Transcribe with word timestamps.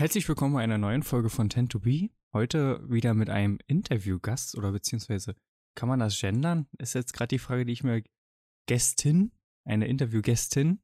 Herzlich 0.00 0.26
willkommen 0.30 0.54
bei 0.54 0.62
einer 0.62 0.78
neuen 0.78 1.02
Folge 1.02 1.28
von 1.28 1.50
Tend 1.50 1.72
to 1.72 1.78
Be. 1.78 2.08
Heute 2.32 2.82
wieder 2.88 3.12
mit 3.12 3.28
einem 3.28 3.58
Interviewgast 3.66 4.56
oder 4.56 4.72
beziehungsweise 4.72 5.36
kann 5.74 5.90
man 5.90 5.98
das 5.98 6.18
gendern? 6.18 6.66
Ist 6.78 6.94
jetzt 6.94 7.12
gerade 7.12 7.28
die 7.28 7.38
Frage, 7.38 7.66
die 7.66 7.74
ich 7.74 7.84
mir 7.84 8.02
Gästin, 8.66 9.30
eine 9.66 9.88
Interviewgästin, 9.88 10.80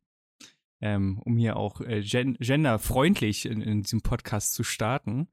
ähm, 0.83 1.19
um 1.25 1.39
hier 1.39 1.57
auch 1.57 1.81
äh, 1.81 2.03
gen 2.03 2.35
genderfreundlich 2.35 3.47
in, 3.47 3.63
in, 3.63 3.85
diesem 3.85 4.03
Podcast 4.03 4.53
zu 4.53 4.65
starten. 4.65 5.29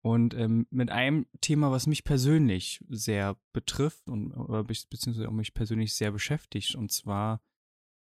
Und 0.00 0.32
ähm, 0.32 0.66
mit 0.70 0.90
einem 0.90 1.26
Thema, 1.42 1.70
was 1.70 1.86
mich 1.86 2.04
persönlich 2.04 2.82
sehr 2.88 3.36
betrifft 3.52 4.08
und 4.08 4.30
beziehungsweise 4.88 5.28
auch 5.28 5.32
mich 5.32 5.52
persönlich 5.52 5.92
sehr 5.92 6.12
beschäftigt. 6.12 6.76
Und 6.76 6.92
zwar 6.92 7.42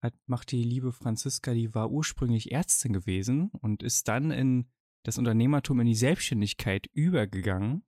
hat, 0.01 0.15
macht 0.25 0.51
die 0.51 0.65
liebe 0.65 0.93
Franziska, 0.93 1.53
die 1.53 1.75
war 1.75 1.91
ursprünglich 1.91 2.53
Ärztin 2.53 2.95
gewesen 2.95 3.51
und 3.51 3.83
ist 3.83 4.09
dann 4.09 4.31
in 4.31 4.71
das 5.05 5.19
Unternehmertum 5.19 5.81
in 5.81 5.87
die 5.87 5.95
Selbstständigkeit 5.95 6.87
übergegangen 6.93 7.85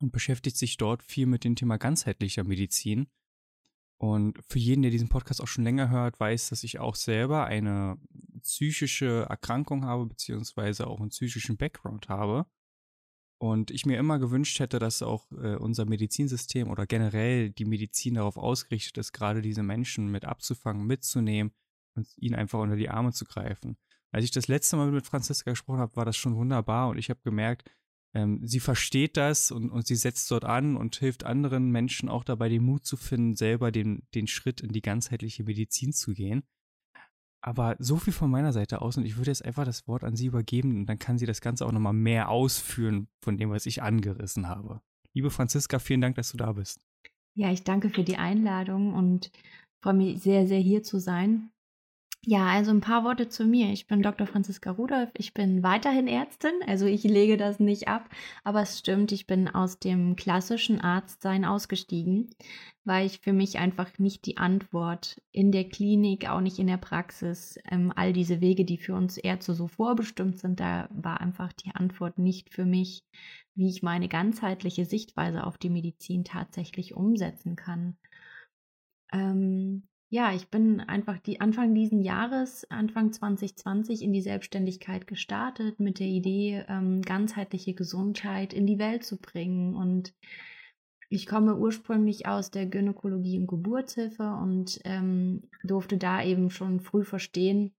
und 0.00 0.12
beschäftigt 0.12 0.56
sich 0.56 0.76
dort 0.76 1.02
viel 1.02 1.26
mit 1.26 1.44
dem 1.44 1.56
Thema 1.56 1.78
ganzheitlicher 1.78 2.44
Medizin. 2.44 3.06
Und 3.98 4.40
für 4.48 4.58
jeden, 4.58 4.82
der 4.82 4.90
diesen 4.90 5.08
Podcast 5.08 5.40
auch 5.40 5.46
schon 5.46 5.62
länger 5.62 5.88
hört, 5.88 6.18
weiß, 6.18 6.48
dass 6.48 6.64
ich 6.64 6.80
auch 6.80 6.96
selber 6.96 7.46
eine 7.46 7.98
psychische 8.40 9.26
Erkrankung 9.30 9.84
habe, 9.84 10.06
beziehungsweise 10.06 10.88
auch 10.88 11.00
einen 11.00 11.10
psychischen 11.10 11.56
Background 11.56 12.08
habe. 12.08 12.46
Und 13.38 13.70
ich 13.70 13.86
mir 13.86 13.98
immer 13.98 14.18
gewünscht 14.18 14.58
hätte, 14.60 14.78
dass 14.78 15.02
auch 15.02 15.30
äh, 15.32 15.56
unser 15.56 15.84
Medizinsystem 15.84 16.68
oder 16.68 16.86
generell 16.86 17.50
die 17.50 17.64
Medizin 17.64 18.14
darauf 18.14 18.36
ausgerichtet 18.36 18.98
ist, 18.98 19.12
gerade 19.12 19.42
diese 19.42 19.62
Menschen 19.62 20.10
mit 20.10 20.24
abzufangen, 20.24 20.86
mitzunehmen 20.86 21.52
und 21.94 22.06
ihnen 22.18 22.34
einfach 22.34 22.60
unter 22.60 22.76
die 22.76 22.88
Arme 22.88 23.12
zu 23.12 23.24
greifen. 23.24 23.76
Als 24.12 24.24
ich 24.24 24.30
das 24.30 24.48
letzte 24.48 24.76
Mal 24.76 24.90
mit 24.90 25.06
Franziska 25.06 25.50
gesprochen 25.50 25.80
habe, 25.80 25.96
war 25.96 26.04
das 26.04 26.16
schon 26.16 26.36
wunderbar 26.36 26.88
und 26.88 26.98
ich 26.98 27.08
habe 27.10 27.20
gemerkt, 27.24 27.70
ähm, 28.14 28.46
sie 28.46 28.60
versteht 28.60 29.16
das 29.16 29.50
und, 29.50 29.70
und 29.70 29.86
sie 29.86 29.96
setzt 29.96 30.30
dort 30.30 30.44
an 30.44 30.76
und 30.76 30.96
hilft 30.96 31.24
anderen 31.24 31.70
Menschen 31.70 32.08
auch 32.10 32.24
dabei, 32.24 32.50
den 32.50 32.62
Mut 32.62 32.84
zu 32.84 32.96
finden, 32.96 33.34
selber 33.34 33.72
den, 33.72 34.06
den 34.14 34.26
Schritt 34.26 34.60
in 34.60 34.70
die 34.70 34.82
ganzheitliche 34.82 35.44
Medizin 35.44 35.92
zu 35.92 36.12
gehen. 36.12 36.42
Aber 37.44 37.74
so 37.78 37.96
viel 37.96 38.12
von 38.12 38.30
meiner 38.30 38.52
Seite 38.52 38.82
aus 38.82 38.98
und 38.98 39.04
ich 39.04 39.16
würde 39.16 39.30
jetzt 39.30 39.44
einfach 39.44 39.64
das 39.64 39.88
Wort 39.88 40.04
an 40.04 40.14
sie 40.14 40.26
übergeben 40.26 40.76
und 40.76 40.86
dann 40.86 40.98
kann 40.98 41.18
sie 41.18 41.26
das 41.26 41.40
Ganze 41.40 41.66
auch 41.66 41.72
nochmal 41.72 41.94
mehr 41.94 42.28
ausführen 42.28 43.08
von 43.20 43.38
dem, 43.38 43.50
was 43.50 43.66
ich 43.66 43.82
angerissen 43.82 44.46
habe. 44.46 44.82
Liebe 45.14 45.30
Franziska, 45.30 45.78
vielen 45.78 46.02
Dank, 46.02 46.16
dass 46.16 46.30
du 46.30 46.36
da 46.36 46.52
bist. 46.52 46.86
Ja, 47.34 47.50
ich 47.50 47.64
danke 47.64 47.88
für 47.88 48.04
die 48.04 48.16
Einladung 48.16 48.94
und 48.94 49.30
freue 49.82 49.94
mich 49.94 50.20
sehr, 50.20 50.46
sehr 50.46 50.60
hier 50.60 50.82
zu 50.82 50.98
sein. 50.98 51.50
Ja, 52.24 52.46
also 52.46 52.70
ein 52.70 52.80
paar 52.80 53.02
Worte 53.02 53.28
zu 53.28 53.44
mir. 53.44 53.72
Ich 53.72 53.88
bin 53.88 54.00
Dr. 54.00 54.28
Franziska 54.28 54.70
Rudolph. 54.70 55.10
Ich 55.18 55.34
bin 55.34 55.64
weiterhin 55.64 56.06
Ärztin, 56.06 56.52
also 56.68 56.86
ich 56.86 57.02
lege 57.02 57.36
das 57.36 57.58
nicht 57.58 57.88
ab, 57.88 58.08
aber 58.44 58.62
es 58.62 58.78
stimmt, 58.78 59.10
ich 59.10 59.26
bin 59.26 59.48
aus 59.48 59.80
dem 59.80 60.14
klassischen 60.14 60.80
Arztsein 60.80 61.44
ausgestiegen, 61.44 62.30
weil 62.84 63.06
ich 63.06 63.18
für 63.18 63.32
mich 63.32 63.58
einfach 63.58 63.98
nicht 63.98 64.24
die 64.26 64.36
Antwort 64.36 65.20
in 65.32 65.50
der 65.50 65.68
Klinik, 65.68 66.28
auch 66.28 66.40
nicht 66.40 66.60
in 66.60 66.68
der 66.68 66.76
Praxis, 66.76 67.58
ähm, 67.68 67.92
all 67.96 68.12
diese 68.12 68.40
Wege, 68.40 68.64
die 68.64 68.78
für 68.78 68.94
uns 68.94 69.16
Ärzte 69.18 69.54
so 69.54 69.66
vorbestimmt 69.66 70.38
sind, 70.38 70.60
da 70.60 70.88
war 70.92 71.20
einfach 71.20 71.52
die 71.52 71.74
Antwort 71.74 72.18
nicht 72.18 72.54
für 72.54 72.64
mich, 72.64 73.04
wie 73.56 73.68
ich 73.68 73.82
meine 73.82 74.08
ganzheitliche 74.08 74.84
Sichtweise 74.84 75.44
auf 75.44 75.58
die 75.58 75.70
Medizin 75.70 76.22
tatsächlich 76.22 76.94
umsetzen 76.94 77.56
kann. 77.56 77.96
Ähm, 79.12 79.82
ja, 80.12 80.34
ich 80.34 80.48
bin 80.50 80.80
einfach 80.80 81.18
die 81.20 81.40
Anfang 81.40 81.74
diesen 81.74 82.02
Jahres, 82.02 82.70
Anfang 82.70 83.14
2020 83.14 84.02
in 84.02 84.12
die 84.12 84.20
Selbstständigkeit 84.20 85.06
gestartet 85.06 85.80
mit 85.80 86.00
der 86.00 86.06
Idee, 86.06 86.66
ähm, 86.68 87.00
ganzheitliche 87.00 87.72
Gesundheit 87.72 88.52
in 88.52 88.66
die 88.66 88.78
Welt 88.78 89.04
zu 89.04 89.16
bringen. 89.16 89.74
Und 89.74 90.12
ich 91.08 91.26
komme 91.26 91.56
ursprünglich 91.56 92.26
aus 92.26 92.50
der 92.50 92.66
Gynäkologie 92.66 93.38
und 93.38 93.46
Geburtshilfe 93.46 94.34
und 94.34 94.80
ähm, 94.84 95.48
durfte 95.64 95.96
da 95.96 96.22
eben 96.22 96.50
schon 96.50 96.80
früh 96.80 97.04
verstehen, 97.04 97.72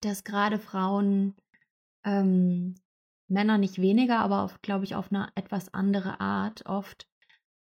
dass 0.00 0.22
gerade 0.22 0.60
Frauen 0.60 1.34
ähm, 2.04 2.76
Männer 3.26 3.58
nicht 3.58 3.80
weniger, 3.80 4.20
aber 4.20 4.48
glaube 4.62 4.84
ich, 4.84 4.94
auf 4.94 5.10
eine 5.10 5.26
etwas 5.34 5.74
andere 5.74 6.20
Art 6.20 6.66
oft 6.66 7.08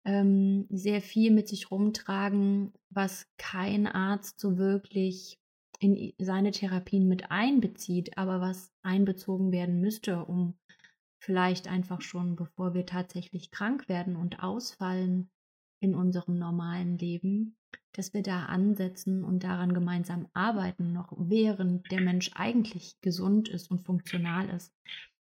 ähm, 0.05 0.67
sehr 0.69 1.01
viel 1.01 1.31
mit 1.31 1.47
sich 1.47 1.71
rumtragen, 1.71 2.73
was 2.89 3.27
kein 3.37 3.87
Arzt 3.87 4.39
so 4.39 4.57
wirklich 4.57 5.39
in 5.79 6.13
seine 6.17 6.51
Therapien 6.51 7.07
mit 7.07 7.31
einbezieht, 7.31 8.17
aber 8.17 8.39
was 8.39 8.71
einbezogen 8.83 9.51
werden 9.51 9.81
müsste, 9.81 10.23
um 10.25 10.55
vielleicht 11.19 11.67
einfach 11.67 12.01
schon, 12.01 12.35
bevor 12.35 12.73
wir 12.73 12.85
tatsächlich 12.85 13.51
krank 13.51 13.87
werden 13.87 14.15
und 14.15 14.43
ausfallen 14.43 15.29
in 15.81 15.95
unserem 15.95 16.35
normalen 16.35 16.97
Leben, 16.97 17.57
dass 17.93 18.13
wir 18.13 18.23
da 18.23 18.45
ansetzen 18.45 19.23
und 19.23 19.43
daran 19.43 19.73
gemeinsam 19.73 20.27
arbeiten, 20.33 20.93
noch 20.93 21.13
während 21.17 21.91
der 21.91 22.01
Mensch 22.01 22.31
eigentlich 22.33 22.99
gesund 23.01 23.49
ist 23.49 23.69
und 23.69 23.85
funktional 23.85 24.49
ist. 24.49 24.73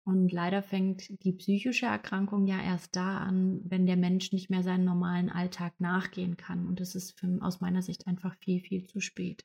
Und 0.06 0.32
leider 0.32 0.62
fängt 0.62 1.24
die 1.24 1.32
psychische 1.32 1.86
Erkrankung 1.86 2.46
ja 2.46 2.60
erst 2.62 2.94
da 2.94 3.18
an, 3.18 3.62
wenn 3.64 3.86
der 3.86 3.96
Mensch 3.96 4.32
nicht 4.32 4.50
mehr 4.50 4.62
seinen 4.62 4.84
normalen 4.84 5.30
Alltag 5.30 5.80
nachgehen 5.80 6.36
kann. 6.36 6.66
Und 6.66 6.78
das 6.78 6.94
ist 6.94 7.18
für, 7.18 7.38
aus 7.40 7.60
meiner 7.60 7.80
Sicht 7.80 8.06
einfach 8.06 8.36
viel, 8.36 8.60
viel 8.60 8.84
zu 8.84 9.00
spät. 9.00 9.44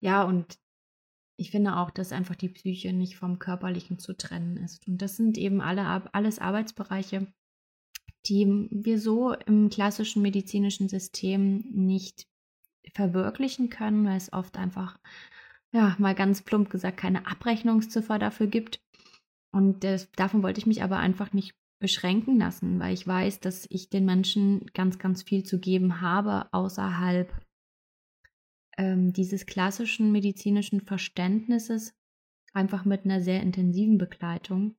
Ja, 0.00 0.22
und 0.22 0.58
ich 1.36 1.50
finde 1.50 1.76
auch, 1.76 1.90
dass 1.90 2.12
einfach 2.12 2.36
die 2.36 2.48
Psyche 2.48 2.92
nicht 2.92 3.16
vom 3.16 3.38
Körperlichen 3.38 3.98
zu 3.98 4.16
trennen 4.16 4.56
ist. 4.56 4.86
Und 4.86 5.02
das 5.02 5.16
sind 5.16 5.36
eben 5.36 5.60
alle, 5.60 6.14
alles 6.14 6.38
Arbeitsbereiche, 6.38 7.26
die 8.26 8.68
wir 8.70 8.98
so 8.98 9.32
im 9.32 9.68
klassischen 9.68 10.22
medizinischen 10.22 10.88
System 10.88 11.64
nicht 11.70 12.26
verwirklichen 12.94 13.68
können, 13.68 14.06
weil 14.06 14.16
es 14.16 14.32
oft 14.32 14.56
einfach, 14.56 14.98
ja, 15.72 15.96
mal 15.98 16.14
ganz 16.14 16.42
plump 16.42 16.70
gesagt, 16.70 16.96
keine 16.96 17.26
Abrechnungsziffer 17.26 18.18
dafür 18.18 18.46
gibt. 18.46 18.83
Und 19.54 19.84
das, 19.84 20.10
davon 20.12 20.42
wollte 20.42 20.58
ich 20.58 20.66
mich 20.66 20.82
aber 20.82 20.98
einfach 20.98 21.32
nicht 21.32 21.54
beschränken 21.78 22.38
lassen, 22.38 22.80
weil 22.80 22.92
ich 22.92 23.06
weiß, 23.06 23.38
dass 23.38 23.66
ich 23.70 23.88
den 23.88 24.04
Menschen 24.04 24.66
ganz, 24.74 24.98
ganz 24.98 25.22
viel 25.22 25.44
zu 25.44 25.60
geben 25.60 26.00
habe 26.00 26.52
außerhalb 26.52 27.32
ähm, 28.76 29.12
dieses 29.12 29.46
klassischen 29.46 30.10
medizinischen 30.10 30.80
Verständnisses, 30.80 31.94
einfach 32.52 32.84
mit 32.84 33.04
einer 33.04 33.20
sehr 33.20 33.42
intensiven 33.42 33.96
Begleitung 33.96 34.74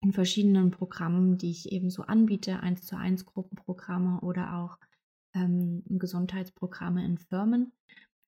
in 0.00 0.12
verschiedenen 0.12 0.72
Programmen, 0.72 1.38
die 1.38 1.52
ich 1.52 1.70
eben 1.70 1.88
so 1.88 2.02
anbiete, 2.02 2.60
eins 2.60 2.86
zu 2.86 2.96
eins 2.96 3.24
Gruppenprogramme 3.24 4.20
oder 4.22 4.56
auch 4.56 4.76
ähm, 5.34 5.84
Gesundheitsprogramme 5.86 7.04
in 7.04 7.18
Firmen 7.18 7.72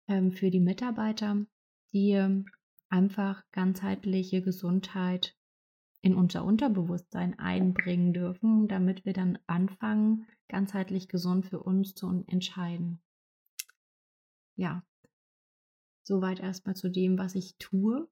ähm, 0.06 0.30
für 0.30 0.52
die 0.52 0.60
Mitarbeiter, 0.60 1.44
die 1.92 2.12
ähm, 2.12 2.46
einfach 2.90 3.42
ganzheitliche 3.50 4.40
Gesundheit 4.40 5.34
in 6.00 6.14
unser 6.14 6.44
Unterbewusstsein 6.44 7.38
einbringen 7.38 8.12
dürfen, 8.12 8.68
damit 8.68 9.04
wir 9.04 9.12
dann 9.12 9.38
anfangen, 9.46 10.26
ganzheitlich 10.48 11.08
gesund 11.08 11.46
für 11.46 11.60
uns 11.60 11.94
zu 11.94 12.24
entscheiden. 12.26 13.00
Ja, 14.56 14.82
soweit 16.02 16.40
erstmal 16.40 16.74
zu 16.74 16.88
dem, 16.90 17.18
was 17.18 17.34
ich 17.34 17.56
tue 17.58 18.08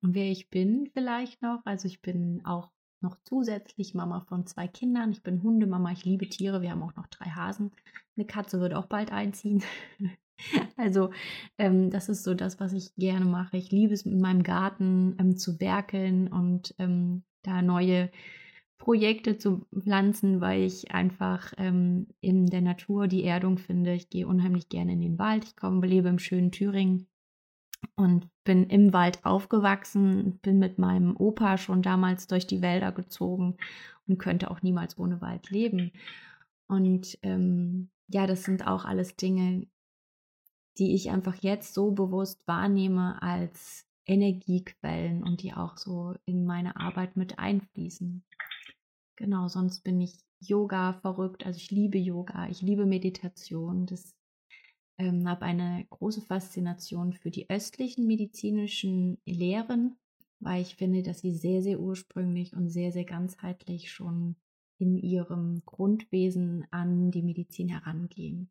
und 0.00 0.14
wer 0.14 0.30
ich 0.30 0.50
bin 0.50 0.90
vielleicht 0.92 1.42
noch. 1.42 1.60
Also 1.64 1.86
ich 1.86 2.00
bin 2.00 2.44
auch 2.44 2.70
noch 3.00 3.16
zusätzlich 3.24 3.94
Mama 3.94 4.20
von 4.22 4.46
zwei 4.46 4.66
Kindern. 4.68 5.12
Ich 5.12 5.22
bin 5.22 5.42
Hundemama, 5.42 5.92
ich 5.92 6.04
liebe 6.04 6.28
Tiere. 6.28 6.62
Wir 6.62 6.70
haben 6.70 6.82
auch 6.82 6.96
noch 6.96 7.06
drei 7.08 7.26
Hasen. 7.26 7.72
Eine 8.16 8.26
Katze 8.26 8.60
wird 8.60 8.74
auch 8.74 8.86
bald 8.86 9.12
einziehen. 9.12 9.62
Also 10.76 11.10
ähm, 11.58 11.90
das 11.90 12.08
ist 12.08 12.22
so 12.22 12.34
das, 12.34 12.60
was 12.60 12.72
ich 12.72 12.94
gerne 12.96 13.24
mache. 13.24 13.56
Ich 13.56 13.70
liebe 13.70 13.94
es, 13.94 14.02
in 14.02 14.20
meinem 14.20 14.42
Garten 14.42 15.16
ähm, 15.18 15.36
zu 15.36 15.58
werkeln 15.60 16.28
und 16.28 16.74
ähm, 16.78 17.24
da 17.42 17.62
neue 17.62 18.10
Projekte 18.78 19.38
zu 19.38 19.66
pflanzen, 19.74 20.40
weil 20.40 20.62
ich 20.62 20.92
einfach 20.92 21.54
ähm, 21.56 22.08
in 22.20 22.46
der 22.46 22.60
Natur 22.60 23.08
die 23.08 23.24
Erdung 23.24 23.58
finde. 23.58 23.94
Ich 23.94 24.10
gehe 24.10 24.26
unheimlich 24.26 24.68
gerne 24.68 24.92
in 24.92 25.00
den 25.00 25.18
Wald. 25.18 25.44
Ich 25.44 25.56
komme, 25.56 25.86
lebe 25.86 26.08
im 26.08 26.18
schönen 26.18 26.52
Thüringen 26.52 27.06
und 27.94 28.28
bin 28.44 28.64
im 28.64 28.92
Wald 28.92 29.24
aufgewachsen, 29.24 30.38
bin 30.42 30.58
mit 30.58 30.78
meinem 30.78 31.16
Opa 31.16 31.58
schon 31.58 31.82
damals 31.82 32.26
durch 32.26 32.46
die 32.46 32.62
Wälder 32.62 32.92
gezogen 32.92 33.56
und 34.06 34.18
könnte 34.18 34.50
auch 34.50 34.62
niemals 34.62 34.98
ohne 34.98 35.20
Wald 35.20 35.50
leben. 35.50 35.92
Und 36.68 37.18
ähm, 37.22 37.88
ja, 38.08 38.26
das 38.26 38.44
sind 38.44 38.66
auch 38.66 38.84
alles 38.84 39.16
Dinge, 39.16 39.66
die 40.78 40.94
ich 40.94 41.10
einfach 41.10 41.36
jetzt 41.42 41.74
so 41.74 41.90
bewusst 41.90 42.40
wahrnehme 42.46 43.20
als 43.22 43.86
Energiequellen 44.06 45.22
und 45.22 45.42
die 45.42 45.52
auch 45.52 45.76
so 45.76 46.14
in 46.26 46.44
meine 46.44 46.76
Arbeit 46.76 47.16
mit 47.16 47.38
einfließen. 47.38 48.24
Genau, 49.16 49.48
sonst 49.48 49.82
bin 49.82 50.00
ich 50.00 50.18
Yoga 50.40 50.92
verrückt, 50.92 51.46
also 51.46 51.56
ich 51.56 51.70
liebe 51.70 51.98
Yoga, 51.98 52.48
ich 52.48 52.60
liebe 52.60 52.84
Meditation, 52.84 53.86
das 53.86 54.14
ähm, 54.98 55.28
habe 55.28 55.46
eine 55.46 55.86
große 55.90 56.20
Faszination 56.20 57.14
für 57.14 57.30
die 57.30 57.48
östlichen 57.48 58.06
medizinischen 58.06 59.18
Lehren, 59.24 59.96
weil 60.40 60.62
ich 60.62 60.76
finde, 60.76 61.02
dass 61.02 61.20
sie 61.20 61.32
sehr, 61.32 61.62
sehr 61.62 61.80
ursprünglich 61.80 62.54
und 62.54 62.68
sehr, 62.68 62.92
sehr 62.92 63.04
ganzheitlich 63.04 63.90
schon 63.90 64.36
in 64.78 64.98
ihrem 64.98 65.62
Grundwesen 65.64 66.66
an 66.70 67.10
die 67.10 67.22
Medizin 67.22 67.68
herangehen. 67.68 68.50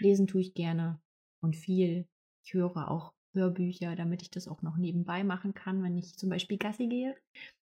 Lesen 0.00 0.26
tue 0.26 0.40
ich 0.40 0.54
gerne 0.54 1.00
und 1.40 1.56
viel. 1.56 2.06
Ich 2.44 2.54
höre 2.54 2.90
auch 2.90 3.12
Hörbücher, 3.34 3.94
damit 3.96 4.22
ich 4.22 4.30
das 4.30 4.48
auch 4.48 4.62
noch 4.62 4.76
nebenbei 4.76 5.24
machen 5.24 5.54
kann, 5.54 5.82
wenn 5.82 5.96
ich 5.96 6.16
zum 6.16 6.30
Beispiel 6.30 6.58
Gassi 6.58 6.86
gehe. 6.88 7.16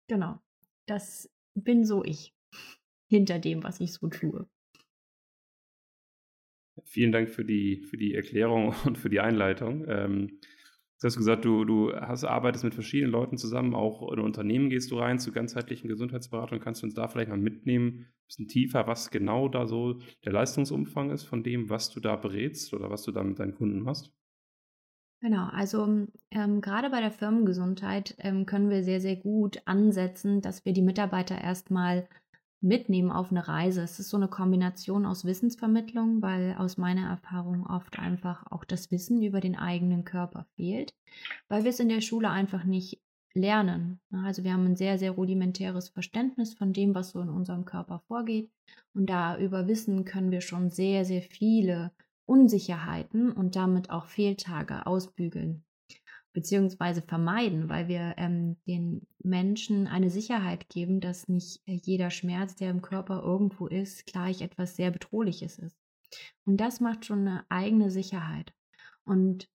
Genau, 0.08 0.40
das 0.86 1.30
bin 1.54 1.84
so 1.84 2.04
ich 2.04 2.34
hinter 3.10 3.38
dem, 3.38 3.62
was 3.62 3.80
ich 3.80 3.92
so 3.92 4.08
tue. 4.08 4.48
Vielen 6.84 7.12
Dank 7.12 7.28
für 7.28 7.44
die, 7.44 7.82
für 7.82 7.96
die 7.96 8.14
Erklärung 8.14 8.74
und 8.84 8.98
für 8.98 9.10
die 9.10 9.20
Einleitung. 9.20 9.84
Ähm, 9.88 10.40
du 11.02 11.06
hast 11.06 11.16
gesagt, 11.16 11.44
du, 11.44 11.64
du 11.64 11.92
hast, 11.92 12.24
arbeitest 12.24 12.64
mit 12.64 12.74
verschiedenen 12.74 13.10
Leuten 13.10 13.36
zusammen, 13.36 13.74
auch 13.74 14.12
in 14.12 14.20
Unternehmen 14.20 14.70
gehst 14.70 14.90
du 14.90 14.98
rein 14.98 15.18
zu 15.18 15.32
ganzheitlichen 15.32 15.88
Gesundheitsberatung. 15.88 16.60
Kannst 16.60 16.82
du 16.82 16.86
uns 16.86 16.94
da 16.94 17.08
vielleicht 17.08 17.28
mal 17.28 17.38
mitnehmen, 17.38 17.88
ein 17.88 18.26
bisschen 18.26 18.48
tiefer, 18.48 18.86
was 18.86 19.10
genau 19.10 19.48
da 19.48 19.66
so 19.66 19.98
der 20.24 20.32
Leistungsumfang 20.32 21.10
ist 21.10 21.24
von 21.24 21.42
dem, 21.42 21.68
was 21.68 21.90
du 21.90 22.00
da 22.00 22.16
berätst 22.16 22.72
oder 22.72 22.88
was 22.90 23.02
du 23.02 23.12
da 23.12 23.22
mit 23.24 23.38
deinen 23.38 23.54
Kunden 23.54 23.80
machst? 23.80 24.12
Genau, 25.20 25.46
also 25.52 26.08
ähm, 26.32 26.60
gerade 26.60 26.90
bei 26.90 27.00
der 27.00 27.12
Firmengesundheit 27.12 28.16
ähm, 28.18 28.44
können 28.44 28.70
wir 28.70 28.82
sehr, 28.82 29.00
sehr 29.00 29.14
gut 29.14 29.62
ansetzen, 29.66 30.40
dass 30.40 30.64
wir 30.64 30.72
die 30.72 30.82
Mitarbeiter 30.82 31.40
erstmal 31.40 32.08
mitnehmen 32.62 33.10
auf 33.10 33.30
eine 33.30 33.46
Reise. 33.46 33.82
Es 33.82 33.98
ist 33.98 34.10
so 34.10 34.16
eine 34.16 34.28
Kombination 34.28 35.04
aus 35.04 35.24
Wissensvermittlung, 35.24 36.22
weil 36.22 36.54
aus 36.58 36.76
meiner 36.76 37.08
Erfahrung 37.08 37.66
oft 37.66 37.98
einfach 37.98 38.44
auch 38.50 38.64
das 38.64 38.90
Wissen 38.90 39.22
über 39.22 39.40
den 39.40 39.56
eigenen 39.56 40.04
Körper 40.04 40.46
fehlt, 40.56 40.94
weil 41.48 41.64
wir 41.64 41.70
es 41.70 41.80
in 41.80 41.88
der 41.88 42.00
Schule 42.00 42.30
einfach 42.30 42.64
nicht 42.64 43.00
lernen. 43.34 44.00
Also 44.12 44.44
wir 44.44 44.52
haben 44.52 44.66
ein 44.66 44.76
sehr, 44.76 44.98
sehr 44.98 45.12
rudimentäres 45.12 45.88
Verständnis 45.88 46.54
von 46.54 46.72
dem, 46.72 46.94
was 46.94 47.10
so 47.10 47.20
in 47.20 47.28
unserem 47.28 47.64
Körper 47.64 48.00
vorgeht. 48.06 48.50
Und 48.94 49.06
da 49.06 49.38
über 49.38 49.66
Wissen 49.66 50.04
können 50.04 50.30
wir 50.30 50.40
schon 50.40 50.70
sehr, 50.70 51.04
sehr 51.04 51.22
viele 51.22 51.92
Unsicherheiten 52.26 53.32
und 53.32 53.56
damit 53.56 53.90
auch 53.90 54.06
Fehltage 54.06 54.86
ausbügeln 54.86 55.64
beziehungsweise 56.32 57.02
vermeiden, 57.02 57.68
weil 57.68 57.88
wir 57.88 58.14
ähm, 58.16 58.56
den 58.66 59.06
Menschen 59.22 59.86
eine 59.86 60.10
Sicherheit 60.10 60.68
geben, 60.68 61.00
dass 61.00 61.28
nicht 61.28 61.60
äh, 61.66 61.74
jeder 61.74 62.10
Schmerz, 62.10 62.56
der 62.56 62.70
im 62.70 62.82
Körper 62.82 63.22
irgendwo 63.22 63.66
ist, 63.66 64.06
gleich 64.06 64.40
etwas 64.40 64.76
sehr 64.76 64.90
Bedrohliches 64.90 65.58
ist. 65.58 65.76
Und 66.44 66.58
das 66.58 66.80
macht 66.80 67.04
schon 67.04 67.20
eine 67.20 67.44
eigene 67.48 67.90
Sicherheit. 67.90 68.52
Und 69.04 69.48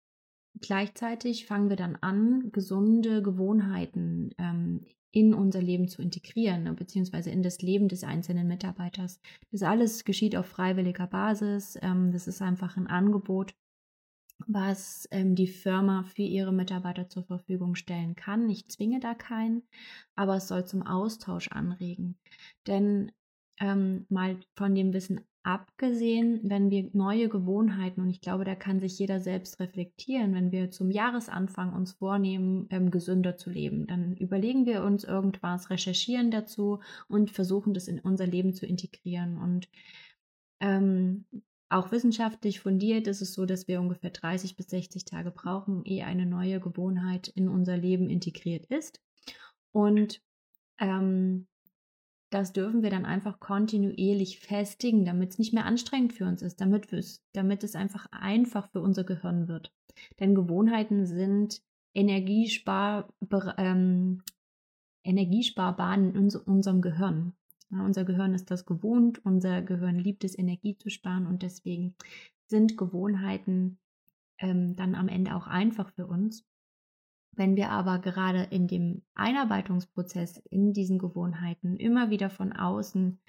gleichzeitig 0.60 1.46
fangen 1.46 1.70
wir 1.70 1.76
dann 1.78 1.98
an, 1.98 2.52
gesunde 2.52 3.22
Gewohnheiten 3.22 4.34
ähm, 4.38 4.86
in 5.12 5.34
unser 5.34 5.62
Leben 5.62 5.88
zu 5.88 6.02
integrieren, 6.02 6.64
ne, 6.64 6.74
beziehungsweise 6.74 7.30
in 7.30 7.42
das 7.42 7.62
Leben 7.62 7.88
des 7.88 8.04
einzelnen 8.04 8.48
Mitarbeiters. 8.48 9.22
Das 9.50 9.64
alles 9.64 10.04
geschieht 10.04 10.36
auf 10.36 10.46
freiwilliger 10.46 11.08
Basis. 11.08 11.78
Ähm, 11.82 12.12
das 12.12 12.28
ist 12.28 12.42
einfach 12.42 12.76
ein 12.76 12.88
Angebot, 12.88 13.56
was 14.48 15.08
ähm, 15.12 15.36
die 15.36 15.48
Firma 15.48 16.04
für 16.04 16.22
ihre 16.22 16.54
Mitarbeiter 16.54 17.10
zur 17.10 17.24
Verfügung 17.24 17.76
stellen 17.76 18.16
kann. 18.16 18.50
Ich 18.50 18.70
zwinge 18.70 19.00
da 19.00 19.14
keinen, 19.14 19.64
aber 20.16 20.38
es 20.38 20.48
soll 20.48 20.66
zum 20.66 20.84
Austausch 20.84 21.50
anregen. 21.50 22.18
Denn 22.68 23.12
ähm, 23.60 24.06
mal 24.10 24.38
von 24.56 24.76
dem 24.76 24.94
Wissen 24.94 25.22
abgesehen, 25.44 26.40
wenn 26.44 26.72
wir 26.72 26.90
neue 26.94 27.30
Gewohnheiten, 27.30 28.02
und 28.02 28.10
ich 28.10 28.20
glaube, 28.20 28.46
da 28.46 28.56
kann 28.56 28.80
sich 28.80 28.98
jeder 28.98 29.20
selbst 29.20 29.60
reflektieren, 29.60 30.34
wenn 30.34 30.52
wir 30.52 30.72
zum 30.72 30.90
Jahresanfang 30.90 31.72
uns 31.74 31.94
vornehmen, 31.94 32.68
ähm, 32.72 32.90
gesünder 32.90 33.38
zu 33.38 33.52
leben, 33.52 33.86
dann 33.86 34.18
überlegen 34.18 34.66
wir 34.66 34.84
uns 34.84 35.04
irgendwas, 35.04 35.70
recherchieren 35.70 36.32
dazu 36.32 36.80
und 37.08 37.30
versuchen 37.30 37.76
das 37.76 37.88
in 37.88 38.00
unser 38.00 38.26
Leben 38.26 38.54
zu 38.54 38.66
integrieren. 38.66 39.38
Und 39.38 39.70
ähm, 40.60 41.26
auch 41.70 41.92
wissenschaftlich 41.92 42.60
fundiert 42.60 43.08
ist 43.08 43.22
es 43.22 43.34
so, 43.34 43.46
dass 43.46 43.68
wir 43.68 43.80
ungefähr 43.82 44.12
30 44.12 44.56
bis 44.56 44.68
60 44.68 45.06
Tage 45.06 45.32
brauchen, 45.32 45.84
ehe 45.84 46.06
eine 46.06 46.26
neue 46.26 46.60
Gewohnheit 46.60 47.28
in 47.30 47.50
unser 47.50 47.76
Leben 47.76 48.10
integriert 48.10 48.66
ist. 48.68 49.02
Und 49.72 50.22
ähm, 50.80 51.48
das 52.30 52.54
dürfen 52.54 52.84
wir 52.84 52.90
dann 52.90 53.06
einfach 53.06 53.40
kontinuierlich 53.40 54.40
festigen, 54.40 55.06
damit 55.06 55.32
es 55.32 55.40
nicht 55.40 55.54
mehr 55.54 55.66
anstrengend 55.66 56.14
für 56.14 56.26
uns 56.26 56.42
ist, 56.42 56.60
damit, 56.62 56.88
damit 57.34 57.64
es 57.64 57.76
einfach 57.76 58.08
einfach 58.12 58.70
für 58.72 58.82
unser 58.82 59.04
Gehirn 59.04 59.48
wird. 59.48 59.74
Denn 60.20 60.36
Gewohnheiten 60.36 61.06
sind 61.06 61.62
Energiespar, 61.94 63.08
ähm, 63.58 64.22
Energiesparbahnen 65.04 66.14
in 66.14 66.36
unserem 66.36 66.82
Gehirn. 66.82 67.34
Unser 67.82 68.06
Gehirn 68.06 68.34
ist 68.34 68.52
das 68.52 68.66
gewohnt, 68.66 69.24
unser 69.26 69.62
Gehirn 69.62 69.98
liebt 69.98 70.24
es, 70.24 70.38
Energie 70.38 70.78
zu 70.78 70.90
sparen 70.90 71.28
und 71.28 71.44
deswegen 71.44 71.96
sind 72.48 72.78
Gewohnheiten 72.78 73.80
ähm, 74.40 74.76
dann 74.76 74.96
am 74.96 75.08
Ende 75.08 75.36
auch 75.36 75.48
einfach 75.48 75.92
für 75.94 76.08
uns. 76.08 76.46
Wenn 77.32 77.56
wir 77.56 77.70
aber 77.70 78.00
gerade 78.00 78.44
in 78.44 78.68
dem 78.68 79.02
Einarbeitungsprozess 79.14 80.38
in 80.50 80.74
diesen 80.74 81.00
Gewohnheiten 81.00 81.76
immer 81.78 82.10
wieder 82.10 82.30
von 82.30 82.54
außen 82.54 83.20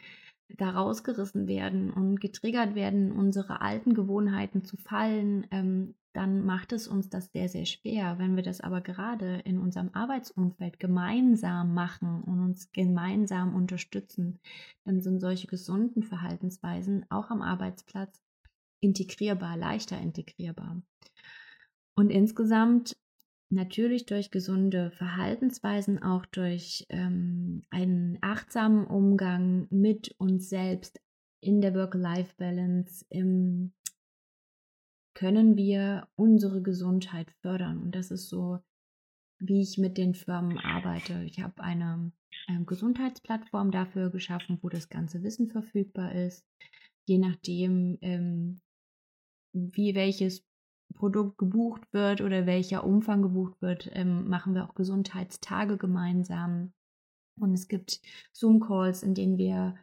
da 0.49 0.71
rausgerissen 0.71 1.49
werden 1.49 1.91
und 1.91 2.21
getriggert 2.21 2.75
werden, 2.75 3.13
unsere 3.13 3.61
alten 3.61 3.95
Gewohnheiten 3.95 4.65
zu 4.65 4.77
fallen, 4.77 5.47
ähm, 5.51 5.95
dann 6.13 6.47
macht 6.47 6.73
es 6.73 6.89
uns 6.89 7.11
das 7.11 7.31
sehr, 7.33 7.49
sehr 7.51 7.67
schwer. 7.67 8.19
Wenn 8.19 8.37
wir 8.37 8.43
das 8.43 8.63
aber 8.63 8.81
gerade 8.81 9.41
in 9.45 9.59
unserem 9.59 9.91
Arbeitsumfeld 9.93 10.81
gemeinsam 10.81 11.75
machen 11.75 12.23
und 12.23 12.41
uns 12.41 12.73
gemeinsam 12.73 13.55
unterstützen, 13.55 14.41
dann 14.85 15.03
sind 15.03 15.21
solche 15.21 15.47
gesunden 15.47 16.03
Verhaltensweisen 16.03 17.05
auch 17.11 17.29
am 17.29 17.43
Arbeitsplatz 17.43 18.23
integrierbar, 18.81 19.59
leichter 19.59 20.01
integrierbar. 20.01 20.81
Und 21.97 22.11
insgesamt 22.11 22.97
natürlich 23.49 24.07
durch 24.07 24.31
gesunde 24.31 24.91
Verhaltensweisen, 24.93 26.03
auch 26.03 26.27
durch 26.27 26.87
ähm, 26.89 27.63
einen 27.71 28.19
achtsamen 28.21 28.87
Umgang 28.87 29.67
mit 29.71 30.15
uns 30.19 30.49
selbst 30.49 31.01
in 31.41 31.61
der 31.61 31.75
Work-Life-Balance, 31.75 33.05
im 33.09 33.73
können 35.17 35.57
wir 35.57 36.09
unsere 36.15 36.61
Gesundheit 36.61 37.31
fördern. 37.41 37.79
Und 37.79 37.95
das 37.95 38.11
ist 38.11 38.29
so, 38.29 38.59
wie 39.39 39.63
ich 39.63 39.79
mit 39.79 39.97
den 39.97 40.15
Firmen 40.15 40.59
arbeite. 40.59 41.23
Ich 41.25 41.41
habe 41.41 41.63
eine, 41.63 42.13
eine 42.47 42.59
ähm, 42.59 42.67
Gesundheitsplattform 42.67 43.71
dafür 43.71 44.11
geschaffen, 44.11 44.59
wo 44.61 44.69
das 44.69 44.91
ganze 44.91 45.23
Wissen 45.23 45.49
verfügbar 45.49 46.15
ist. 46.15 46.45
Je 47.07 47.17
nachdem, 47.17 47.97
ähm, 48.03 48.61
wie 49.55 49.95
welches 49.95 50.45
Produkt 50.97 51.39
gebucht 51.39 51.83
wird 51.93 52.21
oder 52.21 52.47
welcher 52.47 52.85
Umfang 52.85 53.23
gebucht 53.23 53.61
wird, 53.61 53.91
ähm, 53.93 54.29
machen 54.29 54.55
wir 54.55 54.65
auch 54.65 54.75
Gesundheitstage 54.75 55.77
gemeinsam. 55.77 56.73
Und 57.39 57.53
es 57.53 57.69
gibt 57.69 58.01
Zoom-Calls, 58.33 59.03
in 59.03 59.15
denen 59.15 59.39
wir 59.39 59.77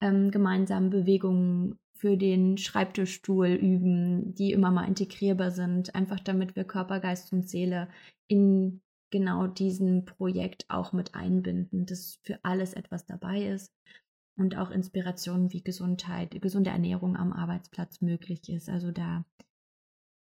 ähm, 0.00 0.30
gemeinsam 0.30 0.90
Bewegungen 0.90 1.78
für 1.92 2.16
den 2.16 2.56
Schreibtischstuhl 2.56 3.48
üben, 3.48 4.34
die 4.34 4.52
immer 4.52 4.70
mal 4.70 4.88
integrierbar 4.88 5.50
sind, 5.50 5.94
einfach 5.94 6.18
damit 6.20 6.56
wir 6.56 6.64
Körper, 6.64 6.98
Geist 6.98 7.32
und 7.32 7.46
Seele 7.48 7.88
in 8.26 8.80
genau 9.10 9.46
diesem 9.46 10.04
Projekt 10.06 10.64
auch 10.68 10.92
mit 10.92 11.14
einbinden, 11.14 11.84
dass 11.84 12.18
für 12.22 12.38
alles 12.42 12.72
etwas 12.72 13.04
dabei 13.04 13.44
ist 13.44 13.74
und 14.36 14.56
auch 14.56 14.70
Inspirationen 14.70 15.52
wie 15.52 15.62
Gesundheit, 15.62 16.40
gesunde 16.40 16.70
Ernährung 16.70 17.16
am 17.16 17.32
Arbeitsplatz 17.32 18.00
möglich 18.00 18.48
ist. 18.48 18.70
Also 18.70 18.92
da 18.92 19.24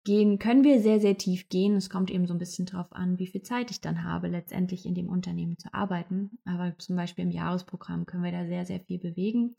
gehen, 0.03 0.39
können 0.39 0.63
wir 0.63 0.81
sehr, 0.81 1.00
sehr 1.00 1.17
tief 1.17 1.50
gehen. 1.50 1.75
Es 1.75 1.89
kommt 1.89 2.12
eben 2.12 2.27
so 2.27 2.33
ein 2.33 2.39
bisschen 2.39 2.65
drauf 2.65 2.91
an, 2.91 3.19
wie 3.19 3.27
viel 3.27 3.41
Zeit 3.41 3.72
ich 3.72 3.81
dann 3.81 4.03
habe, 4.03 4.27
letztendlich 4.27 4.86
in 4.86 4.95
dem 4.95 5.10
Unternehmen 5.10 5.57
zu 5.57 5.74
arbeiten. 5.74 6.38
Aber 6.45 6.77
zum 6.77 6.95
Beispiel 6.95 7.25
im 7.25 7.31
Jahresprogramm 7.31 8.05
können 8.05 8.24
wir 8.24 8.31
da 8.31 8.45
sehr, 8.45 8.65
sehr 8.65 8.79
viel 8.79 9.00
bewegen. 9.00 9.55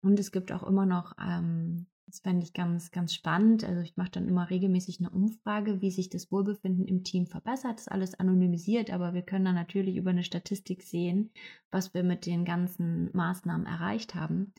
Und 0.00 0.18
es 0.20 0.32
gibt 0.32 0.52
auch 0.52 0.62
immer 0.62 0.86
noch, 0.86 1.14
ähm, 1.20 1.86
das 2.06 2.20
fände 2.20 2.42
ich 2.42 2.54
ganz, 2.54 2.90
ganz 2.90 3.12
spannend. 3.12 3.64
Also 3.64 3.82
ich 3.82 3.96
mache 3.96 4.10
dann 4.12 4.28
immer 4.28 4.48
regelmäßig 4.48 4.98
eine 5.00 5.10
Umfrage, 5.10 5.82
wie 5.82 5.90
sich 5.90 6.08
das 6.08 6.32
Wohlbefinden 6.32 6.86
im 6.86 7.04
Team 7.04 7.26
verbessert. 7.26 7.74
Das 7.74 7.82
ist 7.82 7.92
alles 7.92 8.14
anonymisiert, 8.14 8.90
aber 8.90 9.12
wir 9.12 9.22
können 9.22 9.44
dann 9.44 9.54
natürlich 9.54 9.96
über 9.96 10.10
eine 10.10 10.24
Statistik 10.24 10.82
sehen, 10.82 11.30
was 11.70 11.92
wir 11.92 12.02
mit 12.02 12.24
den 12.24 12.44
ganzen 12.44 13.10
Maßnahmen 13.12 13.66
erreicht 13.66 14.14
haben. 14.14 14.54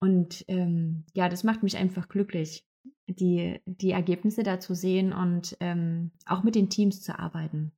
Und 0.00 0.44
ähm, 0.48 1.04
ja, 1.14 1.30
das 1.30 1.44
macht 1.44 1.62
mich 1.62 1.78
einfach 1.78 2.08
glücklich, 2.08 2.66
die, 3.08 3.60
die 3.66 3.90
Ergebnisse 3.90 4.42
da 4.42 4.60
zu 4.60 4.74
sehen 4.74 5.12
und 5.12 5.56
ähm, 5.60 6.12
auch 6.26 6.42
mit 6.42 6.54
den 6.54 6.70
Teams 6.70 7.02
zu 7.02 7.18
arbeiten. 7.18 7.72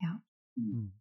Ja. 0.00 0.22
Mhm. 0.56 0.92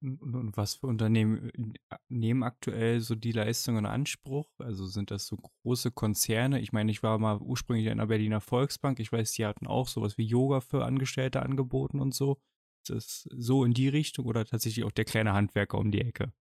Und, 0.00 0.34
und 0.34 0.56
was 0.56 0.74
für 0.74 0.86
Unternehmen 0.86 1.74
äh, 1.90 1.96
nehmen 2.08 2.42
aktuell 2.44 3.00
so 3.00 3.14
die 3.16 3.32
Leistungen 3.32 3.78
in 3.78 3.86
Anspruch? 3.86 4.48
Also 4.58 4.86
sind 4.86 5.10
das 5.10 5.26
so 5.26 5.36
große 5.36 5.90
Konzerne? 5.90 6.60
Ich 6.60 6.72
meine, 6.72 6.90
ich 6.92 7.02
war 7.02 7.18
mal 7.18 7.38
ursprünglich 7.38 7.86
in 7.86 7.98
der 7.98 8.06
Berliner 8.06 8.40
Volksbank. 8.40 9.00
Ich 9.00 9.12
weiß, 9.12 9.32
die 9.32 9.46
hatten 9.46 9.66
auch 9.66 9.88
sowas 9.88 10.16
wie 10.16 10.24
Yoga 10.24 10.60
für 10.60 10.84
Angestellte 10.84 11.42
angeboten 11.42 12.00
und 12.00 12.14
so. 12.14 12.38
das 12.86 13.28
so 13.36 13.64
in 13.64 13.74
die 13.74 13.88
Richtung 13.88 14.26
oder 14.26 14.44
tatsächlich 14.44 14.84
auch 14.84 14.92
der 14.92 15.04
kleine 15.04 15.32
Handwerker 15.34 15.78
um 15.78 15.90
die 15.90 16.00
Ecke? 16.00 16.32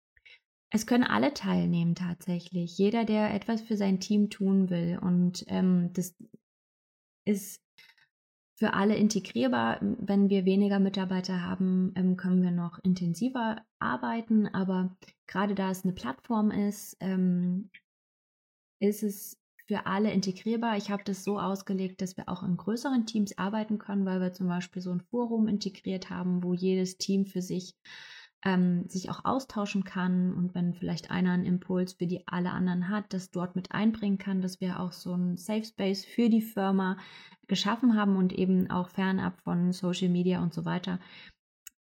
Es 0.71 0.87
können 0.87 1.05
alle 1.05 1.33
teilnehmen 1.33 1.95
tatsächlich. 1.95 2.77
Jeder, 2.77 3.05
der 3.05 3.33
etwas 3.33 3.63
für 3.63 3.77
sein 3.77 4.01
Team 4.01 4.31
tun 4.31 4.69
will. 4.69 4.99
Und 5.01 5.45
ähm, 5.49 5.93
das 5.93 6.17
ist 7.25 7.63
für 8.59 8.75
alle 8.75 8.97
integrierbar. 8.97 9.79
Wenn 9.81 10.29
wir 10.29 10.45
weniger 10.45 10.81
Mitarbeiter 10.81 11.43
haben, 11.43 11.93
ähm, 11.95 12.17
können 12.17 12.43
wir 12.43 12.51
noch 12.51 12.79
intensiver 12.83 13.63
arbeiten. 13.79 14.49
Aber 14.49 14.97
gerade 15.27 15.55
da 15.55 15.71
es 15.71 15.85
eine 15.85 15.93
Plattform 15.93 16.51
ist, 16.51 16.97
ähm, 17.01 17.71
ist 18.81 19.03
es 19.03 19.39
für 19.67 19.87
alle 19.87 20.13
integrierbar. 20.13 20.77
Ich 20.77 20.91
habe 20.91 21.05
das 21.05 21.25
so 21.25 21.39
ausgelegt, 21.39 22.01
dass 22.01 22.17
wir 22.17 22.29
auch 22.29 22.43
in 22.43 22.57
größeren 22.57 23.05
Teams 23.07 23.37
arbeiten 23.37 23.79
können, 23.79 24.07
weil 24.07 24.21
wir 24.21 24.33
zum 24.33 24.49
Beispiel 24.49 24.81
so 24.81 24.93
ein 24.93 25.01
Forum 25.01 25.49
integriert 25.49 26.09
haben, 26.09 26.43
wo 26.43 26.55
jedes 26.55 26.99
Team 26.99 27.27
für 27.27 27.43
sich 27.43 27.75
ähm, 28.45 28.89
sich 28.89 29.11
auch 29.11 29.25
austauschen 29.25 29.85
kann 29.85 30.33
und 30.33 30.55
wenn 30.55 30.75
vielleicht 30.75 31.11
einer 31.11 31.33
einen 31.33 31.45
Impuls 31.45 31.95
für 31.95 32.07
die 32.07 32.27
alle 32.27 32.51
anderen 32.51 32.89
hat, 32.89 33.13
das 33.13 33.31
dort 33.31 33.57
mit 33.57 33.73
einbringen 33.73 34.19
kann, 34.19 34.41
dass 34.41 34.61
wir 34.61 34.81
auch 34.81 34.93
so 34.93 35.15
ein 35.15 35.37
Safe 35.37 35.65
Space 35.65 36.05
für 36.05 36.29
die 36.29 36.43
Firma 36.43 36.97
geschaffen 37.47 37.97
haben 37.97 38.17
und 38.17 38.33
eben 38.33 38.71
auch 38.71 38.89
fernab 38.91 39.41
von 39.43 39.73
Social 39.73 40.09
Media 40.09 40.43
und 40.43 40.53
so 40.53 40.65
weiter 40.65 41.01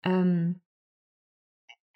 ähm, 0.05 0.61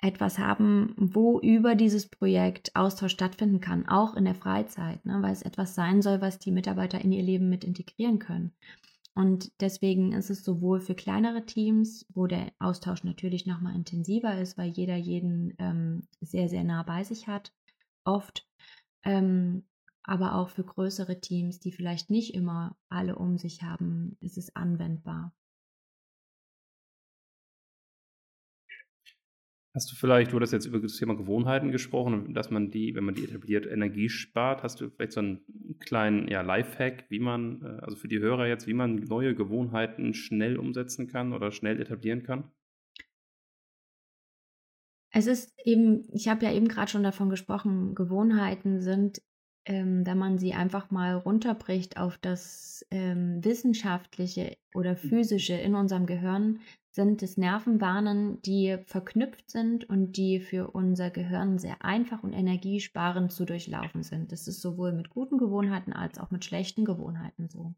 etwas 0.02 0.38
haben, 0.38 0.94
wo 0.96 1.40
über 1.40 1.74
dieses 1.74 2.08
Projekt 2.08 2.74
Austausch 2.74 3.12
stattfinden 3.12 3.60
kann, 3.60 3.86
auch 3.86 4.14
in 4.14 4.24
der 4.24 4.34
Freizeit, 4.34 5.04
ne, 5.04 5.18
weil 5.20 5.32
es 5.32 5.42
etwas 5.42 5.74
sein 5.74 6.00
soll, 6.00 6.20
was 6.20 6.38
die 6.38 6.52
Mitarbeiter 6.52 7.00
in 7.00 7.12
ihr 7.12 7.22
Leben 7.22 7.48
mit 7.48 7.64
integrieren 7.64 8.18
können. 8.18 8.54
Und 9.20 9.52
deswegen 9.60 10.12
ist 10.12 10.30
es 10.30 10.42
sowohl 10.46 10.80
für 10.80 10.94
kleinere 10.94 11.44
Teams, 11.44 12.06
wo 12.14 12.26
der 12.26 12.52
Austausch 12.58 13.04
natürlich 13.04 13.44
nochmal 13.44 13.74
intensiver 13.74 14.40
ist, 14.40 14.56
weil 14.56 14.70
jeder 14.70 14.96
jeden 14.96 15.52
ähm, 15.58 16.08
sehr, 16.22 16.48
sehr 16.48 16.64
nah 16.64 16.82
bei 16.84 17.04
sich 17.04 17.28
hat, 17.28 17.52
oft, 18.04 18.48
ähm, 19.04 19.64
aber 20.02 20.36
auch 20.36 20.48
für 20.48 20.64
größere 20.64 21.20
Teams, 21.20 21.60
die 21.60 21.70
vielleicht 21.70 22.08
nicht 22.08 22.32
immer 22.32 22.78
alle 22.88 23.16
um 23.16 23.36
sich 23.36 23.62
haben, 23.62 24.16
ist 24.20 24.38
es 24.38 24.56
anwendbar. 24.56 25.34
Hast 29.72 29.92
du 29.92 29.94
vielleicht, 29.94 30.32
du 30.32 30.36
hattest 30.36 30.52
jetzt 30.52 30.66
über 30.66 30.80
das 30.80 30.96
Thema 30.96 31.16
Gewohnheiten 31.16 31.70
gesprochen, 31.70 32.34
dass 32.34 32.50
man 32.50 32.72
die, 32.72 32.94
wenn 32.96 33.04
man 33.04 33.14
die 33.14 33.24
etabliert, 33.24 33.66
Energie 33.66 34.08
spart. 34.08 34.64
Hast 34.64 34.80
du 34.80 34.90
vielleicht 34.90 35.12
so 35.12 35.20
einen 35.20 35.76
kleinen 35.78 36.26
ja, 36.26 36.40
Lifehack, 36.40 37.04
wie 37.08 37.20
man, 37.20 37.62
äh, 37.62 37.80
also 37.82 37.96
für 37.96 38.08
die 38.08 38.18
Hörer 38.18 38.48
jetzt, 38.48 38.66
wie 38.66 38.74
man 38.74 38.96
neue 38.96 39.34
Gewohnheiten 39.34 40.12
schnell 40.12 40.58
umsetzen 40.58 41.06
kann 41.06 41.32
oder 41.32 41.52
schnell 41.52 41.80
etablieren 41.80 42.24
kann? 42.24 42.50
Es 45.12 45.26
ist 45.26 45.54
eben, 45.64 46.08
ich 46.12 46.28
habe 46.28 46.44
ja 46.44 46.52
eben 46.52 46.66
gerade 46.66 46.90
schon 46.90 47.04
davon 47.04 47.30
gesprochen, 47.30 47.94
Gewohnheiten 47.94 48.80
sind, 48.80 49.22
ähm, 49.66 50.04
wenn 50.04 50.18
man 50.18 50.38
sie 50.38 50.52
einfach 50.52 50.90
mal 50.90 51.14
runterbricht 51.14 51.96
auf 51.96 52.18
das 52.18 52.84
ähm, 52.90 53.44
Wissenschaftliche 53.44 54.56
oder 54.74 54.92
mhm. 54.92 54.96
Physische 54.96 55.54
in 55.54 55.76
unserem 55.76 56.06
Gehirn, 56.06 56.60
sind 56.90 57.22
es 57.22 57.36
Nervenbahnen, 57.36 58.42
die 58.42 58.78
verknüpft 58.84 59.50
sind 59.50 59.88
und 59.88 60.16
die 60.16 60.40
für 60.40 60.72
unser 60.72 61.10
Gehirn 61.10 61.58
sehr 61.58 61.84
einfach 61.84 62.22
und 62.22 62.32
energiesparend 62.32 63.32
zu 63.32 63.44
durchlaufen 63.44 64.02
sind. 64.02 64.32
Das 64.32 64.48
ist 64.48 64.60
sowohl 64.60 64.92
mit 64.92 65.10
guten 65.10 65.38
Gewohnheiten 65.38 65.92
als 65.92 66.18
auch 66.18 66.30
mit 66.30 66.44
schlechten 66.44 66.84
Gewohnheiten 66.84 67.48
so. 67.48 67.74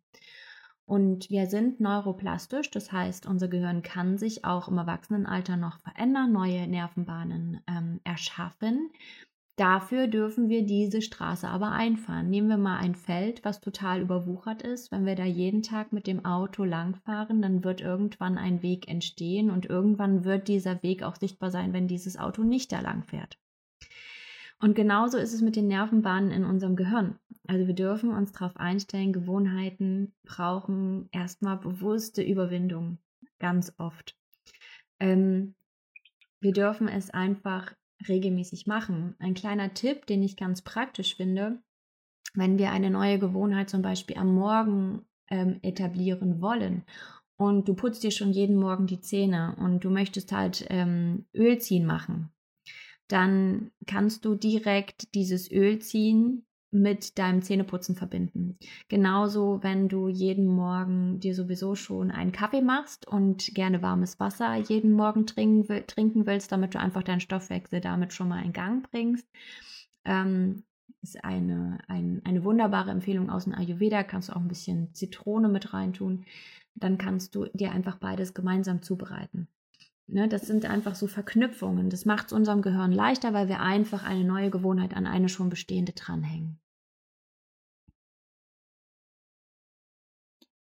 Und 0.84 1.30
wir 1.30 1.46
sind 1.46 1.80
neuroplastisch, 1.80 2.70
das 2.70 2.90
heißt, 2.90 3.26
unser 3.26 3.48
Gehirn 3.48 3.82
kann 3.82 4.18
sich 4.18 4.44
auch 4.44 4.68
im 4.68 4.78
Erwachsenenalter 4.78 5.56
noch 5.56 5.78
verändern, 5.80 6.32
neue 6.32 6.66
Nervenbahnen 6.66 7.60
ähm, 7.68 8.00
erschaffen. 8.04 8.90
Dafür 9.56 10.06
dürfen 10.06 10.48
wir 10.48 10.64
diese 10.64 11.02
Straße 11.02 11.46
aber 11.46 11.72
einfahren. 11.72 12.30
Nehmen 12.30 12.48
wir 12.48 12.56
mal 12.56 12.78
ein 12.78 12.94
Feld, 12.94 13.44
was 13.44 13.60
total 13.60 14.00
überwuchert 14.00 14.62
ist. 14.62 14.90
Wenn 14.90 15.04
wir 15.04 15.14
da 15.14 15.24
jeden 15.24 15.62
Tag 15.62 15.92
mit 15.92 16.06
dem 16.06 16.24
Auto 16.24 16.64
langfahren, 16.64 17.42
dann 17.42 17.62
wird 17.62 17.82
irgendwann 17.82 18.38
ein 18.38 18.62
Weg 18.62 18.88
entstehen 18.88 19.50
und 19.50 19.66
irgendwann 19.66 20.24
wird 20.24 20.48
dieser 20.48 20.82
Weg 20.82 21.02
auch 21.02 21.16
sichtbar 21.16 21.50
sein, 21.50 21.74
wenn 21.74 21.86
dieses 21.86 22.18
Auto 22.18 22.42
nicht 22.42 22.72
da 22.72 22.80
lang 22.80 23.02
fährt. 23.02 23.38
Und 24.58 24.74
genauso 24.74 25.18
ist 25.18 25.34
es 25.34 25.42
mit 25.42 25.56
den 25.56 25.68
Nervenbahnen 25.68 26.30
in 26.30 26.44
unserem 26.44 26.76
Gehirn. 26.76 27.18
Also 27.46 27.66
wir 27.66 27.74
dürfen 27.74 28.10
uns 28.10 28.32
darauf 28.32 28.56
einstellen, 28.56 29.12
Gewohnheiten 29.12 30.14
brauchen 30.24 31.08
erstmal 31.10 31.58
bewusste 31.58 32.22
Überwindung, 32.22 32.98
ganz 33.38 33.74
oft. 33.76 34.16
Ähm, 35.00 35.56
wir 36.40 36.52
dürfen 36.52 36.88
es 36.88 37.10
einfach 37.10 37.74
regelmäßig 38.08 38.66
machen. 38.66 39.14
Ein 39.18 39.34
kleiner 39.34 39.74
Tipp, 39.74 40.06
den 40.06 40.22
ich 40.22 40.36
ganz 40.36 40.62
praktisch 40.62 41.16
finde, 41.16 41.62
wenn 42.34 42.58
wir 42.58 42.70
eine 42.70 42.90
neue 42.90 43.18
Gewohnheit 43.18 43.70
zum 43.70 43.82
Beispiel 43.82 44.16
am 44.16 44.34
Morgen 44.34 45.04
ähm, 45.28 45.58
etablieren 45.62 46.40
wollen 46.40 46.84
und 47.36 47.68
du 47.68 47.74
putzt 47.74 48.02
dir 48.02 48.10
schon 48.10 48.32
jeden 48.32 48.56
Morgen 48.56 48.86
die 48.86 49.00
Zähne 49.00 49.56
und 49.58 49.84
du 49.84 49.90
möchtest 49.90 50.32
halt 50.32 50.66
ähm, 50.70 51.26
Ölziehen 51.34 51.86
machen, 51.86 52.32
dann 53.08 53.70
kannst 53.86 54.24
du 54.24 54.34
direkt 54.34 55.14
dieses 55.14 55.50
Ölziehen 55.50 56.46
mit 56.72 57.18
deinem 57.18 57.42
Zähneputzen 57.42 57.94
verbinden. 57.94 58.56
Genauso, 58.88 59.62
wenn 59.62 59.88
du 59.88 60.08
jeden 60.08 60.46
Morgen 60.46 61.20
dir 61.20 61.34
sowieso 61.34 61.74
schon 61.74 62.10
einen 62.10 62.32
Kaffee 62.32 62.62
machst 62.62 63.06
und 63.06 63.54
gerne 63.54 63.82
warmes 63.82 64.18
Wasser 64.18 64.56
jeden 64.56 64.92
Morgen 64.92 65.26
trinken, 65.26 65.68
willst, 65.68 66.50
damit 66.50 66.74
du 66.74 66.80
einfach 66.80 67.02
deinen 67.02 67.20
Stoffwechsel 67.20 67.80
damit 67.80 68.14
schon 68.14 68.28
mal 68.28 68.42
in 68.42 68.54
Gang 68.54 68.90
bringst. 68.90 69.28
Ähm, 70.06 70.64
ist 71.02 71.22
eine, 71.24 71.78
ein, 71.88 72.22
eine 72.24 72.44
wunderbare 72.44 72.90
Empfehlung 72.90 73.28
aus 73.28 73.44
dem 73.44 73.54
Ayurveda. 73.54 74.02
Kannst 74.02 74.30
du 74.30 74.32
auch 74.32 74.40
ein 74.40 74.48
bisschen 74.48 74.94
Zitrone 74.94 75.48
mit 75.48 75.74
reintun. 75.74 76.24
Dann 76.74 76.96
kannst 76.96 77.34
du 77.34 77.46
dir 77.52 77.72
einfach 77.72 77.96
beides 77.96 78.32
gemeinsam 78.32 78.80
zubereiten. 78.82 79.48
Ne, 80.08 80.28
das 80.28 80.46
sind 80.46 80.66
einfach 80.66 80.94
so 80.94 81.06
Verknüpfungen. 81.06 81.88
Das 81.88 82.04
macht 82.04 82.26
es 82.26 82.32
unserem 82.32 82.60
Gehirn 82.60 82.92
leichter, 82.92 83.32
weil 83.32 83.48
wir 83.48 83.60
einfach 83.60 84.02
eine 84.02 84.24
neue 84.24 84.50
Gewohnheit 84.50 84.94
an 84.94 85.06
eine 85.06 85.28
schon 85.28 85.48
bestehende 85.48 85.92
dranhängen. 85.92 86.60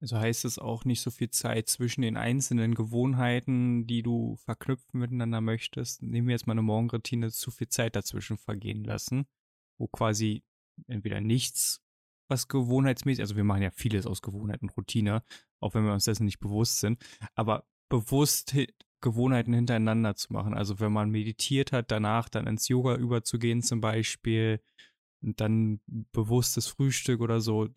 Also 0.02 0.20
heißt 0.20 0.46
es 0.46 0.60
auch 0.60 0.86
nicht 0.86 1.02
so 1.02 1.10
viel 1.10 1.32
Zeit 1.32 1.68
zwischen 1.68 2.04
den 2.04 2.16
einzelnen 2.16 2.76
Gewohnheiten, 2.76 3.88
die 3.88 4.04
du 4.04 4.36
verknüpfen 4.36 5.00
miteinander 5.00 5.42
möchtest. 5.42 6.04
Nehmen 6.04 6.28
wir 6.28 6.34
jetzt 6.34 6.46
mal 6.46 6.54
eine 6.54 6.62
Morgenroutine, 6.62 7.32
zu 7.32 7.50
viel 7.50 7.70
Zeit 7.70 7.96
dazwischen 7.96 8.38
vergehen 8.38 8.84
lassen, 8.84 9.26
wo 9.80 9.88
quasi 9.88 10.44
entweder 10.88 11.22
nichts, 11.22 11.82
was 12.28 12.48
gewohnheitsmäßig, 12.48 13.22
also 13.22 13.36
wir 13.36 13.44
machen 13.44 13.64
ja 13.64 13.72
vieles 13.72 14.06
aus 14.06 14.22
Gewohnheit 14.22 14.62
und 14.62 14.78
Routine, 14.78 15.24
auch 15.60 15.74
wenn 15.74 15.86
wir 15.86 15.94
uns 15.94 16.06
dessen 16.06 16.26
nicht 16.26 16.40
bewusst 16.40 16.82
sind, 16.82 17.04
aber 17.34 17.66
bewusst 17.90 18.54
Gewohnheiten 19.02 19.54
hintereinander 19.54 20.16
zu 20.16 20.34
machen. 20.34 20.54
Also 20.54 20.80
wenn 20.80 20.92
man 20.92 21.10
meditiert 21.10 21.72
hat, 21.72 21.92
danach 21.92 22.30
dann 22.30 22.48
ins 22.48 22.68
Yoga 22.68 22.96
überzugehen 22.96 23.62
zum 23.62 23.82
Beispiel 23.82 24.62
und 25.22 25.40
dann 25.42 25.82
bewusstes 26.12 26.68
Frühstück 26.68 27.22
oder 27.22 27.40
so, 27.40 27.70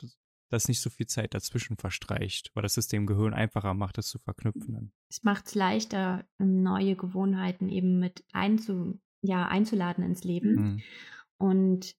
dass 0.51 0.69
nicht 0.69 0.81
so 0.81 0.91
viel 0.91 1.07
Zeit 1.07 1.35
dazwischen 1.35 1.77
verstreicht, 1.77 2.51
weil 2.55 2.63
das 2.63 2.77
es 2.77 2.89
dem 2.89 3.07
Gehirn 3.07 3.35
einfacher 3.35 3.75
macht, 3.75 3.99
das 3.99 4.09
zu 4.09 4.19
verknüpfen. 4.19 4.93
Es 5.11 5.23
macht 5.23 5.47
es 5.47 5.55
leichter, 5.55 6.25
neue 6.39 6.97
Gewohnheiten 6.97 7.69
eben 7.69 7.99
mit 7.99 8.25
einzu, 8.33 8.99
ja, 9.23 9.47
einzuladen 9.47 10.05
ins 10.05 10.25
Leben. 10.25 10.55
Mhm. 10.55 10.83
Und 11.39 11.97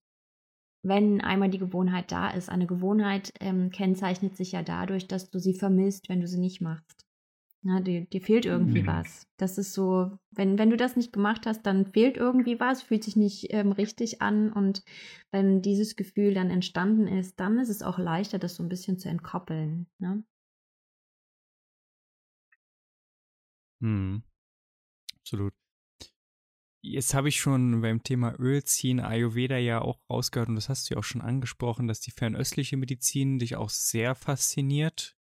wenn 0.81 1.21
einmal 1.21 1.49
die 1.49 1.59
Gewohnheit 1.59 2.11
da 2.11 2.29
ist, 2.29 2.49
eine 2.49 2.65
Gewohnheit 2.65 3.33
ähm, 3.39 3.69
kennzeichnet 3.69 4.35
sich 4.37 4.53
ja 4.53 4.63
dadurch, 4.63 5.07
dass 5.07 5.29
du 5.29 5.39
sie 5.39 5.53
vermisst, 5.53 6.09
wenn 6.09 6.21
du 6.21 6.27
sie 6.27 6.39
nicht 6.39 6.61
machst. 6.61 7.05
Ja, 7.61 7.81
dir, 7.81 8.05
dir 8.05 8.21
fehlt 8.21 8.45
irgendwie 8.45 8.83
mhm. 8.83 8.87
was. 8.87 9.27
Das 9.35 9.57
ist 9.57 9.73
so, 9.73 10.17
wenn, 10.31 10.57
wenn 10.57 10.69
du 10.69 10.77
das 10.77 10.95
nicht 10.95 11.11
gemacht 11.11 11.45
hast, 11.45 11.63
dann 11.63 11.85
fehlt 11.85 12.15
irgendwie 12.15 12.59
was, 12.59 12.81
fühlt 12.81 13.03
sich 13.03 13.17
nicht 13.17 13.47
ähm, 13.49 13.73
richtig 13.73 14.21
an. 14.21 14.53
Und 14.53 14.83
wenn 15.31 15.61
dieses 15.61 15.97
Gefühl 15.97 16.33
dann 16.33 16.49
entstanden 16.49 17.07
ist, 17.07 17.39
dann 17.39 17.59
ist 17.59 17.69
es 17.69 17.81
auch 17.81 17.97
leichter, 17.97 18.39
das 18.39 18.55
so 18.55 18.63
ein 18.63 18.69
bisschen 18.69 18.97
zu 18.97 19.09
entkoppeln. 19.09 19.87
Ne? 19.97 20.23
Hm. 23.81 24.23
Absolut. 25.19 25.53
Jetzt 26.81 27.13
habe 27.13 27.27
ich 27.27 27.41
schon 27.41 27.81
beim 27.81 28.03
Thema 28.03 28.39
Ölziehen 28.39 29.01
Ayurveda 29.01 29.57
ja 29.57 29.81
auch 29.81 29.99
rausgehört 30.09 30.47
und 30.47 30.55
das 30.55 30.69
hast 30.69 30.89
du 30.89 30.93
ja 30.93 30.99
auch 30.99 31.03
schon 31.03 31.21
angesprochen, 31.21 31.87
dass 31.89 31.99
die 31.99 32.11
fernöstliche 32.11 32.77
Medizin 32.77 33.37
dich 33.37 33.57
auch 33.57 33.69
sehr 33.69 34.15
fasziniert. 34.15 35.18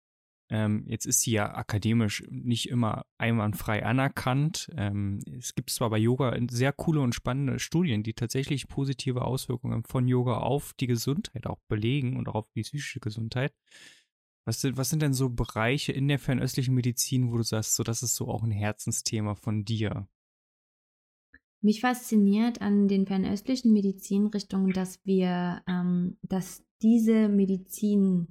Ähm, 0.53 0.85
jetzt 0.87 1.07
ist 1.07 1.23
sie 1.23 1.31
ja 1.31 1.55
akademisch 1.55 2.25
nicht 2.29 2.69
immer 2.69 3.07
einwandfrei 3.17 3.87
anerkannt. 3.87 4.71
Ähm, 4.77 5.21
es 5.39 5.55
gibt 5.55 5.71
zwar 5.71 5.89
bei 5.89 5.97
Yoga 5.97 6.37
sehr 6.51 6.75
coole 6.75 7.01
und 7.01 7.15
spannende 7.15 7.59
Studien, 7.59 8.03
die 8.03 8.13
tatsächlich 8.13 8.69
positive 8.69 9.23
Auswirkungen 9.23 9.83
von 9.85 10.07
Yoga 10.07 10.37
auf 10.37 10.75
die 10.75 10.89
Gesundheit 10.89 11.47
auch 11.47 11.61
belegen 11.69 12.19
und 12.19 12.29
auch 12.29 12.35
auf 12.35 12.51
die 12.55 12.61
psychische 12.61 13.01
Gesundheit. 13.01 13.55
Was 14.45 14.61
sind, 14.61 14.77
was 14.77 14.91
sind 14.91 15.01
denn 15.01 15.15
so 15.15 15.31
Bereiche 15.31 15.93
in 15.93 16.07
der 16.07 16.19
fernöstlichen 16.19 16.75
Medizin, 16.75 17.33
wo 17.33 17.39
du 17.39 17.45
sagst, 17.45 17.75
so 17.75 17.83
das 17.83 18.03
ist 18.03 18.15
so 18.15 18.29
auch 18.29 18.43
ein 18.43 18.51
Herzensthema 18.51 19.35
von 19.35 19.65
dir? 19.65 20.07
Mich 21.63 21.81
fasziniert 21.81 22.61
an 22.61 22.89
den 22.89 23.07
fernöstlichen 23.07 23.73
Medizinrichtungen, 23.73 24.75
dass 24.75 25.01
wir, 25.07 25.63
ähm, 25.67 26.19
dass 26.21 26.63
diese 26.83 27.31
Medizin 27.31 28.29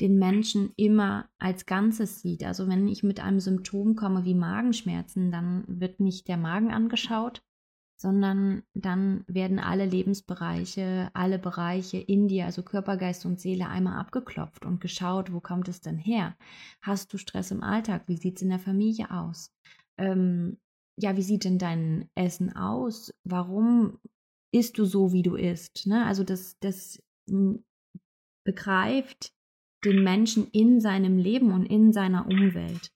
den 0.00 0.18
Menschen 0.18 0.72
immer 0.76 1.28
als 1.38 1.66
Ganzes 1.66 2.20
sieht. 2.20 2.44
Also 2.44 2.68
wenn 2.68 2.86
ich 2.88 3.02
mit 3.02 3.20
einem 3.20 3.40
Symptom 3.40 3.96
komme 3.96 4.24
wie 4.24 4.34
Magenschmerzen, 4.34 5.30
dann 5.30 5.64
wird 5.66 6.00
nicht 6.00 6.28
der 6.28 6.36
Magen 6.36 6.70
angeschaut, 6.70 7.42
sondern 8.00 8.62
dann 8.74 9.24
werden 9.26 9.58
alle 9.58 9.84
Lebensbereiche, 9.84 11.10
alle 11.14 11.38
Bereiche 11.38 11.98
in 11.98 12.28
dir, 12.28 12.44
also 12.44 12.62
Körper, 12.62 12.96
Geist 12.96 13.26
und 13.26 13.40
Seele, 13.40 13.68
einmal 13.68 13.98
abgeklopft 13.98 14.64
und 14.64 14.80
geschaut, 14.80 15.32
wo 15.32 15.40
kommt 15.40 15.66
es 15.66 15.80
denn 15.80 15.98
her? 15.98 16.36
Hast 16.80 17.12
du 17.12 17.18
Stress 17.18 17.50
im 17.50 17.62
Alltag? 17.62 18.04
Wie 18.06 18.16
sieht 18.16 18.36
es 18.36 18.42
in 18.42 18.50
der 18.50 18.60
Familie 18.60 19.10
aus? 19.10 19.52
Ähm, 19.98 20.58
ja, 20.96 21.16
wie 21.16 21.22
sieht 21.22 21.44
denn 21.44 21.58
dein 21.58 22.08
Essen 22.14 22.54
aus? 22.54 23.12
Warum 23.24 23.98
isst 24.52 24.78
du 24.78 24.84
so, 24.84 25.12
wie 25.12 25.22
du 25.22 25.34
isst? 25.34 25.86
Ne? 25.86 26.06
Also 26.06 26.22
das, 26.22 26.56
das 26.60 27.02
begreift 28.44 29.32
den 29.84 30.02
Menschen 30.02 30.48
in 30.50 30.80
seinem 30.80 31.18
Leben 31.18 31.52
und 31.52 31.66
in 31.66 31.92
seiner 31.92 32.26
Umwelt. 32.26 32.92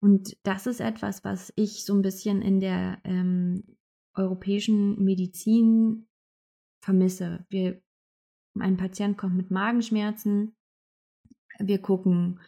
Und 0.00 0.36
das 0.42 0.66
ist 0.66 0.80
etwas, 0.80 1.24
was 1.24 1.52
ich 1.56 1.84
so 1.84 1.94
ein 1.94 2.02
bisschen 2.02 2.42
in 2.42 2.60
der 2.60 2.98
ähm, 3.04 3.64
europäischen 4.14 5.02
Medizin 5.02 6.06
vermisse. 6.80 7.44
Wir, 7.48 7.80
ein 8.58 8.76
Patient 8.76 9.16
kommt 9.16 9.36
mit 9.36 9.50
Magenschmerzen. 9.50 10.54
Wir 11.58 11.80
gucken, 11.80 12.40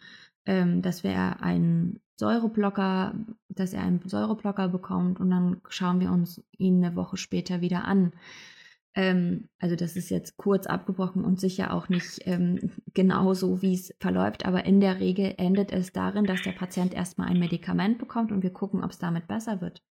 ähm, 0.45 0.81
dass 0.81 1.03
wir 1.03 1.41
einen 1.41 1.99
Säureblocker, 2.17 3.15
dass 3.49 3.73
er 3.73 3.83
einen 3.83 4.07
Säureblocker 4.07 4.67
bekommt 4.69 5.19
und 5.19 5.29
dann 5.31 5.61
schauen 5.69 5.99
wir 5.99 6.11
uns 6.11 6.43
ihn 6.57 6.83
eine 6.83 6.95
Woche 6.95 7.17
später 7.17 7.61
wieder 7.61 7.85
an. 7.85 8.13
Ähm, 8.95 9.49
also 9.59 9.75
das 9.75 9.95
ist 9.95 10.09
jetzt 10.09 10.37
kurz 10.37 10.65
abgebrochen 10.65 11.23
und 11.23 11.39
sicher 11.39 11.73
auch 11.73 11.89
nicht 11.89 12.21
ähm, 12.25 12.71
genau 12.93 13.33
so, 13.33 13.61
wie 13.61 13.73
es 13.73 13.93
verläuft, 13.99 14.45
aber 14.45 14.65
in 14.65 14.79
der 14.79 14.99
Regel 14.99 15.35
endet 15.37 15.71
es 15.71 15.91
darin, 15.91 16.25
dass 16.25 16.41
der 16.41 16.53
Patient 16.53 16.93
erstmal 16.93 17.29
ein 17.29 17.39
Medikament 17.39 17.99
bekommt 17.99 18.31
und 18.31 18.41
wir 18.41 18.51
gucken, 18.51 18.83
ob 18.83 18.91
es 18.91 18.99
damit 18.99 19.27
besser 19.27 19.61
wird. 19.61 19.83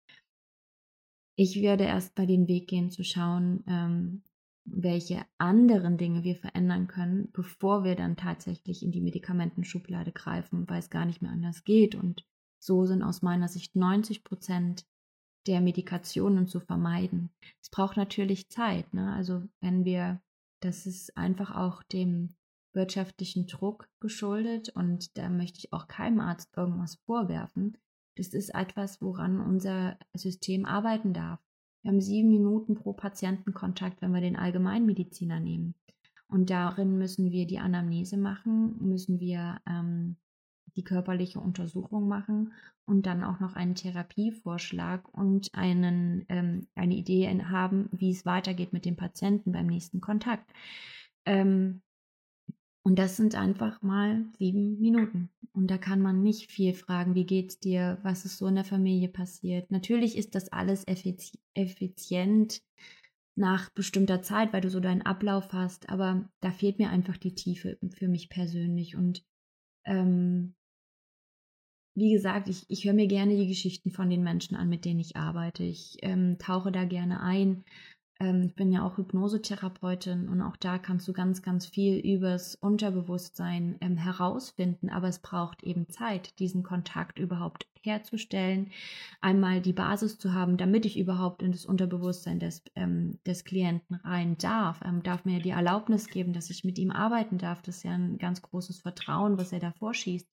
Ich 1.38 1.60
werde 1.60 1.84
erst 1.84 2.16
mal 2.16 2.26
den 2.26 2.48
Weg 2.48 2.68
gehen 2.68 2.90
zu 2.90 3.04
schauen, 3.04 3.62
ähm, 3.68 4.22
welche 4.64 5.24
anderen 5.38 5.96
Dinge 5.96 6.24
wir 6.24 6.36
verändern 6.36 6.88
können, 6.88 7.28
bevor 7.32 7.84
wir 7.84 7.94
dann 7.94 8.16
tatsächlich 8.16 8.82
in 8.82 8.90
die 8.90 9.00
Medikamentenschublade 9.00 10.12
greifen, 10.12 10.68
weil 10.68 10.80
es 10.80 10.90
gar 10.90 11.04
nicht 11.04 11.22
mehr 11.22 11.30
anders 11.30 11.64
geht. 11.64 11.94
Und 11.94 12.26
so 12.58 12.84
sind 12.84 13.02
aus 13.02 13.22
meiner 13.22 13.48
Sicht 13.48 13.76
90 13.76 14.24
Prozent 14.24 14.86
der 15.46 15.60
Medikationen 15.60 16.46
zu 16.46 16.60
vermeiden. 16.60 17.30
Es 17.62 17.70
braucht 17.70 17.96
natürlich 17.96 18.48
Zeit. 18.48 18.92
Ne? 18.94 19.12
Also 19.14 19.42
wenn 19.60 19.84
wir, 19.84 20.20
das 20.60 20.86
ist 20.86 21.16
einfach 21.16 21.54
auch 21.54 21.82
dem 21.82 22.34
wirtschaftlichen 22.72 23.46
Druck 23.46 23.88
geschuldet 24.00 24.68
und 24.68 25.16
da 25.16 25.28
möchte 25.28 25.58
ich 25.58 25.72
auch 25.72 25.88
keinem 25.88 26.20
Arzt 26.20 26.56
irgendwas 26.56 26.96
vorwerfen. 27.06 27.76
Das 28.16 28.28
ist 28.28 28.54
etwas, 28.54 29.00
woran 29.02 29.40
unser 29.40 29.98
System 30.14 30.64
arbeiten 30.64 31.12
darf. 31.12 31.40
Wir 31.82 31.92
haben 31.92 32.00
sieben 32.00 32.28
Minuten 32.28 32.74
pro 32.74 32.92
Patientenkontakt, 32.92 34.02
wenn 34.02 34.12
wir 34.12 34.20
den 34.20 34.36
Allgemeinmediziner 34.36 35.40
nehmen. 35.40 35.74
Und 36.28 36.50
darin 36.50 36.98
müssen 36.98 37.30
wir 37.30 37.46
die 37.46 37.58
Anamnese 37.58 38.16
machen, 38.16 38.76
müssen 38.80 39.20
wir 39.20 39.60
ähm, 39.68 40.16
die 40.76 40.84
körperliche 40.84 41.40
Untersuchung 41.40 42.06
machen 42.06 42.52
und 42.84 43.06
dann 43.06 43.24
auch 43.24 43.40
noch 43.40 43.56
einen 43.56 43.74
Therapievorschlag 43.74 45.08
und 45.16 45.54
einen, 45.54 46.24
ähm, 46.28 46.66
eine 46.74 46.94
Idee 46.94 47.28
haben, 47.44 47.88
wie 47.92 48.10
es 48.10 48.26
weitergeht 48.26 48.72
mit 48.72 48.84
dem 48.84 48.96
Patienten 48.96 49.52
beim 49.52 49.66
nächsten 49.66 50.00
Kontakt. 50.00 50.52
Ähm, 51.24 51.82
und 52.82 53.00
das 53.00 53.16
sind 53.16 53.34
einfach 53.34 53.82
mal 53.82 54.26
sieben 54.38 54.78
Minuten. 54.78 55.30
Und 55.52 55.68
da 55.72 55.78
kann 55.78 56.00
man 56.00 56.22
nicht 56.22 56.52
viel 56.52 56.72
fragen, 56.72 57.16
wie 57.16 57.26
geht's 57.26 57.58
dir, 57.58 57.98
was 58.02 58.24
ist 58.24 58.38
so 58.38 58.46
in 58.46 58.54
der 58.54 58.64
Familie 58.64 59.08
passiert. 59.08 59.72
Natürlich 59.72 60.16
ist 60.16 60.36
das 60.36 60.52
alles 60.52 60.84
effizient 61.54 62.62
nach 63.34 63.70
bestimmter 63.70 64.22
Zeit, 64.22 64.52
weil 64.52 64.60
du 64.60 64.70
so 64.70 64.78
deinen 64.78 65.02
Ablauf 65.02 65.52
hast, 65.52 65.88
aber 65.88 66.28
da 66.40 66.52
fehlt 66.52 66.78
mir 66.78 66.90
einfach 66.90 67.16
die 67.16 67.34
Tiefe 67.34 67.76
für 67.90 68.06
mich 68.06 68.28
persönlich. 68.28 68.96
Und 68.96 69.24
ähm, 69.84 70.54
wie 71.96 72.12
gesagt, 72.12 72.48
ich, 72.48 72.66
ich 72.68 72.84
höre 72.84 72.92
mir 72.92 73.08
gerne 73.08 73.34
die 73.36 73.48
Geschichten 73.48 73.90
von 73.90 74.10
den 74.10 74.22
Menschen 74.22 74.54
an, 74.54 74.68
mit 74.68 74.84
denen 74.84 75.00
ich 75.00 75.16
arbeite. 75.16 75.64
Ich 75.64 75.96
ähm, 76.02 76.38
tauche 76.38 76.70
da 76.70 76.84
gerne 76.84 77.20
ein. 77.20 77.64
Ähm, 78.20 78.42
ich 78.42 78.54
bin 78.54 78.70
ja 78.70 78.84
auch 78.84 78.98
Hypnosetherapeutin 78.98 80.28
und 80.28 80.42
auch 80.42 80.56
da 80.56 80.78
kannst 80.78 81.08
du 81.08 81.14
ganz, 81.14 81.40
ganz 81.40 81.66
viel 81.66 81.98
übers 81.98 82.54
Unterbewusstsein 82.54 83.76
ähm, 83.80 83.96
herausfinden. 83.96 84.90
Aber 84.90 85.08
es 85.08 85.20
braucht 85.20 85.64
eben 85.64 85.88
Zeit, 85.88 86.38
diesen 86.38 86.62
Kontakt 86.62 87.18
überhaupt 87.18 87.66
herzustellen, 87.82 88.72
einmal 89.22 89.62
die 89.62 89.72
Basis 89.72 90.18
zu 90.18 90.34
haben, 90.34 90.58
damit 90.58 90.84
ich 90.84 90.98
überhaupt 90.98 91.42
in 91.42 91.52
das 91.52 91.64
Unterbewusstsein 91.64 92.40
des, 92.40 92.62
ähm, 92.74 93.18
des 93.26 93.44
Klienten 93.44 93.96
rein 93.96 94.36
darf. 94.36 94.82
Ähm, 94.84 95.02
darf 95.02 95.24
mir 95.24 95.40
die 95.40 95.50
Erlaubnis 95.50 96.08
geben, 96.08 96.34
dass 96.34 96.50
ich 96.50 96.62
mit 96.62 96.78
ihm 96.78 96.90
arbeiten 96.90 97.38
darf. 97.38 97.62
Das 97.62 97.78
ist 97.78 97.84
ja 97.84 97.92
ein 97.92 98.18
ganz 98.18 98.42
großes 98.42 98.80
Vertrauen, 98.80 99.38
was 99.38 99.52
er 99.52 99.60
da 99.60 99.72
vorschießt. 99.72 100.28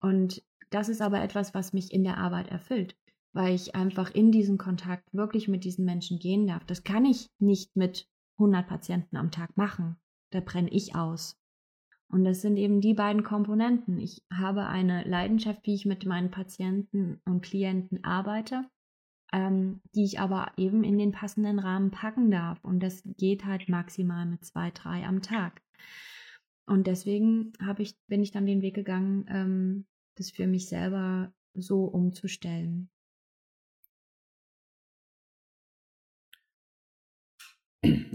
Und 0.00 0.42
das 0.74 0.88
ist 0.88 1.02
aber 1.02 1.22
etwas, 1.22 1.54
was 1.54 1.72
mich 1.72 1.92
in 1.92 2.04
der 2.04 2.18
Arbeit 2.18 2.48
erfüllt, 2.48 2.96
weil 3.32 3.54
ich 3.54 3.74
einfach 3.74 4.14
in 4.14 4.32
diesen 4.32 4.58
Kontakt 4.58 5.12
wirklich 5.12 5.48
mit 5.48 5.64
diesen 5.64 5.84
Menschen 5.84 6.18
gehen 6.18 6.46
darf. 6.46 6.64
Das 6.64 6.84
kann 6.84 7.04
ich 7.04 7.30
nicht 7.38 7.76
mit 7.76 8.08
100 8.38 8.66
Patienten 8.66 9.16
am 9.16 9.30
Tag 9.30 9.56
machen. 9.56 9.96
Da 10.30 10.40
brenne 10.40 10.70
ich 10.70 10.94
aus. 10.94 11.38
Und 12.08 12.24
das 12.24 12.42
sind 12.42 12.58
eben 12.58 12.80
die 12.80 12.94
beiden 12.94 13.22
Komponenten. 13.22 13.98
Ich 13.98 14.22
habe 14.32 14.66
eine 14.66 15.02
Leidenschaft, 15.04 15.60
wie 15.64 15.74
ich 15.74 15.86
mit 15.86 16.04
meinen 16.04 16.30
Patienten 16.30 17.20
und 17.24 17.42
Klienten 17.42 18.04
arbeite, 18.04 18.66
ähm, 19.32 19.80
die 19.94 20.04
ich 20.04 20.20
aber 20.20 20.52
eben 20.58 20.84
in 20.84 20.98
den 20.98 21.12
passenden 21.12 21.58
Rahmen 21.58 21.90
packen 21.90 22.30
darf. 22.30 22.62
Und 22.62 22.80
das 22.80 23.02
geht 23.16 23.46
halt 23.46 23.68
maximal 23.68 24.26
mit 24.26 24.44
zwei, 24.44 24.70
drei 24.70 25.06
am 25.06 25.22
Tag. 25.22 25.62
Und 26.66 26.86
deswegen 26.86 27.52
ich, 27.78 27.96
bin 28.08 28.22
ich 28.22 28.30
dann 28.30 28.46
den 28.46 28.60
Weg 28.60 28.74
gegangen, 28.74 29.24
ähm, 29.28 29.86
das 30.16 30.30
für 30.30 30.46
mich 30.46 30.68
selber 30.68 31.32
so 31.54 31.84
umzustellen. 31.84 32.90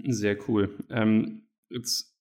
Sehr 0.06 0.38
cool. 0.48 0.78
Ähm, 0.90 1.48
jetzt 1.70 2.16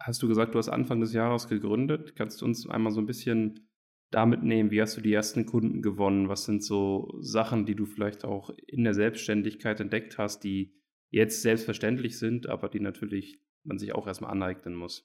hast 0.00 0.22
du 0.22 0.28
gesagt, 0.28 0.54
du 0.54 0.58
hast 0.58 0.68
Anfang 0.68 1.00
des 1.00 1.12
Jahres 1.12 1.48
gegründet. 1.48 2.16
Kannst 2.16 2.40
du 2.40 2.44
uns 2.44 2.68
einmal 2.68 2.92
so 2.92 3.00
ein 3.00 3.06
bisschen 3.06 3.68
damit 4.10 4.42
nehmen? 4.42 4.70
Wie 4.70 4.82
hast 4.82 4.96
du 4.96 5.00
die 5.00 5.12
ersten 5.12 5.46
Kunden 5.46 5.82
gewonnen? 5.82 6.28
Was 6.28 6.44
sind 6.44 6.64
so 6.64 7.16
Sachen, 7.20 7.66
die 7.66 7.76
du 7.76 7.86
vielleicht 7.86 8.24
auch 8.24 8.50
in 8.66 8.84
der 8.84 8.94
Selbstständigkeit 8.94 9.80
entdeckt 9.80 10.18
hast, 10.18 10.40
die 10.40 10.74
jetzt 11.10 11.42
selbstverständlich 11.42 12.18
sind, 12.18 12.48
aber 12.48 12.68
die 12.68 12.80
natürlich 12.80 13.40
man 13.64 13.78
sich 13.78 13.94
auch 13.94 14.06
erstmal 14.06 14.32
aneignen 14.32 14.74
muss? 14.74 15.04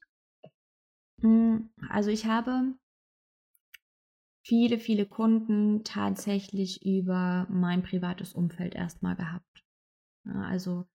Hm, 1.22 1.70
also 1.90 2.10
ich 2.10 2.26
habe 2.26 2.74
viele, 4.48 4.80
viele 4.80 5.06
Kunden 5.06 5.84
tatsächlich 5.84 6.86
über 6.86 7.46
mein 7.50 7.84
privates 7.84 8.34
Umfeld 8.34 8.76
erstmal 8.76 9.18
gehabt. 9.18 9.66
Also 10.24 10.86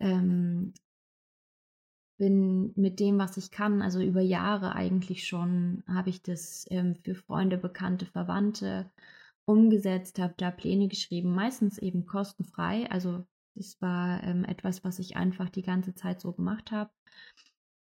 ähm, 0.00 0.74
bin 2.18 2.72
mit 2.74 2.98
dem, 2.98 3.18
was 3.18 3.36
ich 3.36 3.52
kann, 3.52 3.80
also 3.80 4.00
über 4.00 4.20
Jahre 4.20 4.74
eigentlich 4.74 5.26
schon, 5.26 5.84
habe 5.86 6.10
ich 6.10 6.20
das 6.22 6.66
ähm, 6.70 6.96
für 6.96 7.14
Freunde, 7.14 7.58
Bekannte, 7.58 8.06
Verwandte 8.06 8.90
umgesetzt, 9.44 10.18
habe 10.18 10.34
da 10.36 10.50
Pläne 10.50 10.88
geschrieben, 10.88 11.32
meistens 11.32 11.78
eben 11.78 12.06
kostenfrei. 12.06 12.90
Also 12.90 13.24
das 13.54 13.80
war 13.80 14.22
ähm, 14.24 14.44
etwas, 14.44 14.82
was 14.82 14.98
ich 14.98 15.16
einfach 15.16 15.48
die 15.48 15.62
ganze 15.62 15.94
Zeit 15.94 16.20
so 16.20 16.32
gemacht 16.32 16.72
habe 16.72 16.90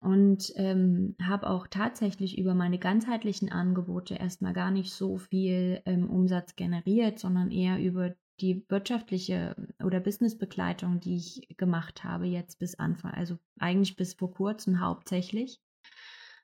und 0.05 0.53
ähm, 0.55 1.15
habe 1.19 1.49
auch 1.49 1.65
tatsächlich 1.65 2.37
über 2.37 2.53
meine 2.53 2.77
ganzheitlichen 2.77 3.51
Angebote 3.51 4.13
erstmal 4.13 4.53
gar 4.53 4.69
nicht 4.69 4.93
so 4.93 5.17
viel 5.17 5.81
ähm, 5.85 6.09
Umsatz 6.11 6.55
generiert, 6.55 7.17
sondern 7.17 7.49
eher 7.49 7.79
über 7.79 8.13
die 8.39 8.63
wirtschaftliche 8.69 9.55
oder 9.83 9.99
Businessbegleitung, 9.99 10.99
die 10.99 11.15
ich 11.15 11.57
gemacht 11.57 12.03
habe 12.03 12.27
jetzt 12.27 12.59
bis 12.59 12.75
Anfang, 12.75 13.11
also 13.11 13.39
eigentlich 13.57 13.95
bis 13.95 14.13
vor 14.13 14.31
kurzem 14.31 14.79
hauptsächlich. 14.79 15.59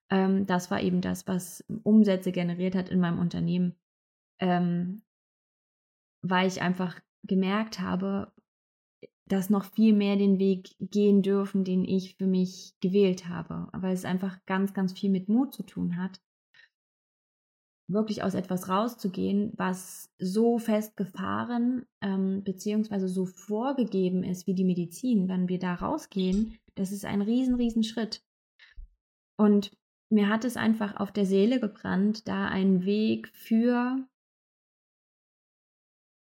Ähm, 0.10 0.48
das 0.48 0.72
war 0.72 0.82
eben 0.82 1.02
das, 1.02 1.28
was 1.28 1.64
Umsätze 1.84 2.32
generiert 2.32 2.74
hat 2.74 2.90
in 2.90 3.00
meinem 3.00 3.20
Unternehmen, 3.20 3.76
ähm, 4.40 5.04
weil 6.24 6.48
ich 6.48 6.64
einfach 6.64 7.00
gemerkt 7.24 7.80
habe, 7.80 8.34
das 9.26 9.50
noch 9.50 9.66
viel 9.66 9.94
mehr 9.94 10.16
den 10.16 10.40
Weg 10.40 10.76
gehen 10.80 11.22
dürfen, 11.22 11.64
den 11.64 11.86
ich 11.86 12.16
für 12.16 12.28
mich 12.28 12.74
gewählt 12.82 13.28
habe, 13.28 13.68
weil 13.72 13.94
es 13.94 14.06
einfach 14.06 14.40
ganz, 14.46 14.74
ganz 14.74 14.94
viel 14.98 15.10
mit 15.10 15.30
Mut 15.30 15.54
zu 15.54 15.64
tun 15.64 15.98
hat, 15.98 16.20
wirklich 17.88 18.24
aus 18.24 18.34
etwas 18.34 18.70
rauszugehen, 18.70 19.52
was 19.56 20.10
so 20.18 20.58
festgefahren 20.58 21.86
ähm, 22.02 22.44
beziehungsweise 22.44 23.08
so 23.08 23.26
vorgegeben 23.26 24.24
ist 24.24 24.48
wie 24.48 24.54
die 24.54 24.64
Medizin, 24.64 25.28
wenn 25.28 25.50
wir 25.50 25.60
da 25.60 25.76
rausgehen, 25.76 26.58
das 26.76 26.92
ist 26.92 27.06
ein 27.06 27.22
riesen, 27.22 27.56
riesen 27.56 27.84
Schritt. 27.84 28.24
Und 29.38 29.72
mir 30.10 30.30
hat 30.30 30.46
es 30.46 30.58
einfach 30.58 30.98
auf 30.98 31.12
der 31.12 31.26
Seele 31.26 31.60
gebrannt, 31.60 32.28
da 32.28 32.48
einen 32.48 32.86
Weg 32.86 33.30
für 33.30 34.08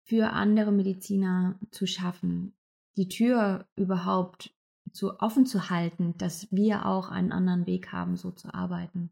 für 0.06 0.32
andere 0.32 0.72
Mediziner 0.72 1.58
zu 1.72 1.88
schaffen, 1.88 2.54
die 2.98 3.08
Tür 3.08 3.66
überhaupt 3.76 4.54
zu 4.92 5.20
offen 5.20 5.46
zu 5.46 5.70
halten, 5.70 6.16
dass 6.18 6.52
wir 6.52 6.86
auch 6.86 7.10
einen 7.10 7.32
anderen 7.32 7.66
Weg 7.66 7.92
haben, 7.92 8.16
so 8.16 8.32
zu 8.32 8.54
arbeiten. 8.54 9.10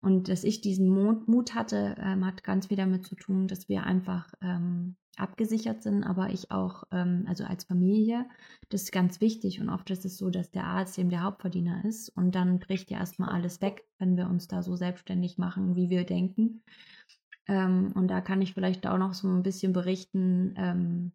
Und 0.00 0.28
dass 0.28 0.44
ich 0.44 0.60
diesen 0.60 0.88
Mut 0.90 1.54
hatte, 1.54 1.96
ähm, 1.98 2.26
hat 2.26 2.44
ganz 2.44 2.66
viel 2.66 2.76
damit 2.76 3.06
zu 3.06 3.14
tun, 3.14 3.48
dass 3.48 3.70
wir 3.70 3.84
einfach 3.84 4.34
ähm, 4.42 4.96
abgesichert 5.16 5.82
sind, 5.82 6.04
aber 6.04 6.28
ich 6.30 6.50
auch, 6.50 6.84
ähm, 6.90 7.24
also 7.26 7.44
als 7.44 7.64
Familie, 7.64 8.26
das 8.68 8.82
ist 8.82 8.92
ganz 8.92 9.22
wichtig. 9.22 9.60
Und 9.60 9.70
oft 9.70 9.88
ist 9.90 10.04
es 10.04 10.18
so, 10.18 10.28
dass 10.28 10.50
der 10.50 10.64
Arzt 10.64 10.98
eben 10.98 11.08
der 11.08 11.22
Hauptverdiener 11.22 11.84
ist 11.86 12.10
und 12.10 12.34
dann 12.34 12.58
bricht 12.58 12.90
ja 12.90 12.98
erstmal 12.98 13.30
alles 13.30 13.62
weg, 13.62 13.84
wenn 13.98 14.18
wir 14.18 14.28
uns 14.28 14.46
da 14.46 14.62
so 14.62 14.76
selbstständig 14.76 15.38
machen, 15.38 15.74
wie 15.74 15.88
wir 15.88 16.04
denken. 16.04 16.62
Ähm, 17.46 17.92
und 17.94 18.08
da 18.08 18.20
kann 18.20 18.42
ich 18.42 18.52
vielleicht 18.52 18.86
auch 18.86 18.98
noch 18.98 19.14
so 19.14 19.28
ein 19.28 19.42
bisschen 19.42 19.72
berichten, 19.72 20.54
ähm, 20.58 21.12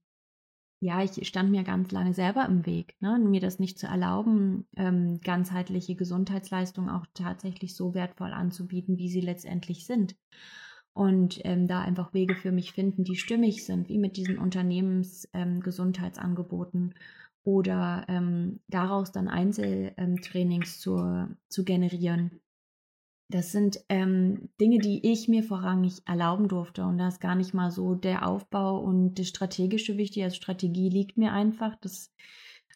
ja, 0.82 1.04
ich 1.04 1.28
stand 1.28 1.52
mir 1.52 1.63
ganz 1.63 1.92
lange 1.92 2.13
selber 2.13 2.46
im 2.46 2.65
Weg, 2.65 2.96
ne? 3.02 3.20
mir 3.20 3.42
das 3.42 3.60
nicht 3.60 3.78
zu 3.78 3.88
erlauben, 3.88 4.65
ähm, 4.78 5.20
ganzheitliche 5.22 5.96
Gesundheitsleistungen 5.96 6.89
auch 6.89 7.06
tatsächlich 7.13 7.76
so 7.76 7.94
wertvoll 7.94 8.32
anzubieten, 8.32 8.98
wie 8.98 9.10
sie 9.10 9.20
letztendlich 9.20 9.86
sind. 9.86 10.15
Und 10.94 11.42
ähm, 11.44 11.68
da 11.68 11.82
einfach 11.82 12.13
Wege 12.13 12.36
für 12.36 12.52
mich 12.52 12.72
finden, 12.72 13.04
die 13.04 13.15
stimmig 13.15 13.65
sind, 13.65 13.89
wie 13.89 13.98
mit 13.98 14.15
diesen 14.18 14.38
Unternehmensgesundheitsangeboten 14.38 16.82
ähm, 16.82 16.94
oder 17.44 18.06
ähm, 18.08 18.60
daraus 18.68 19.12
dann 19.12 19.28
Einzeltrainings 19.28 20.80
zu, 20.80 21.28
zu 21.50 21.65
generieren 21.65 22.39
das 23.30 23.52
sind 23.52 23.80
ähm, 23.89 24.50
Dinge, 24.60 24.80
die 24.80 25.12
ich 25.12 25.28
mir 25.28 25.44
vorrangig 25.44 26.02
erlauben 26.06 26.48
durfte. 26.48 26.84
Und 26.84 26.98
da 26.98 27.08
ist 27.08 27.22
gar 27.22 27.36
nicht 27.36 27.54
mal 27.54 27.70
so 27.70 27.94
der 27.94 28.28
Aufbau 28.28 28.80
und 28.80 29.20
das 29.20 29.28
Strategische 29.28 29.98
wichtig. 29.98 30.24
Also 30.24 30.36
Strategie 30.36 30.89
liegt 30.89 31.15
mir 31.18 31.32
einfach. 31.32 31.76
Das 31.76 32.12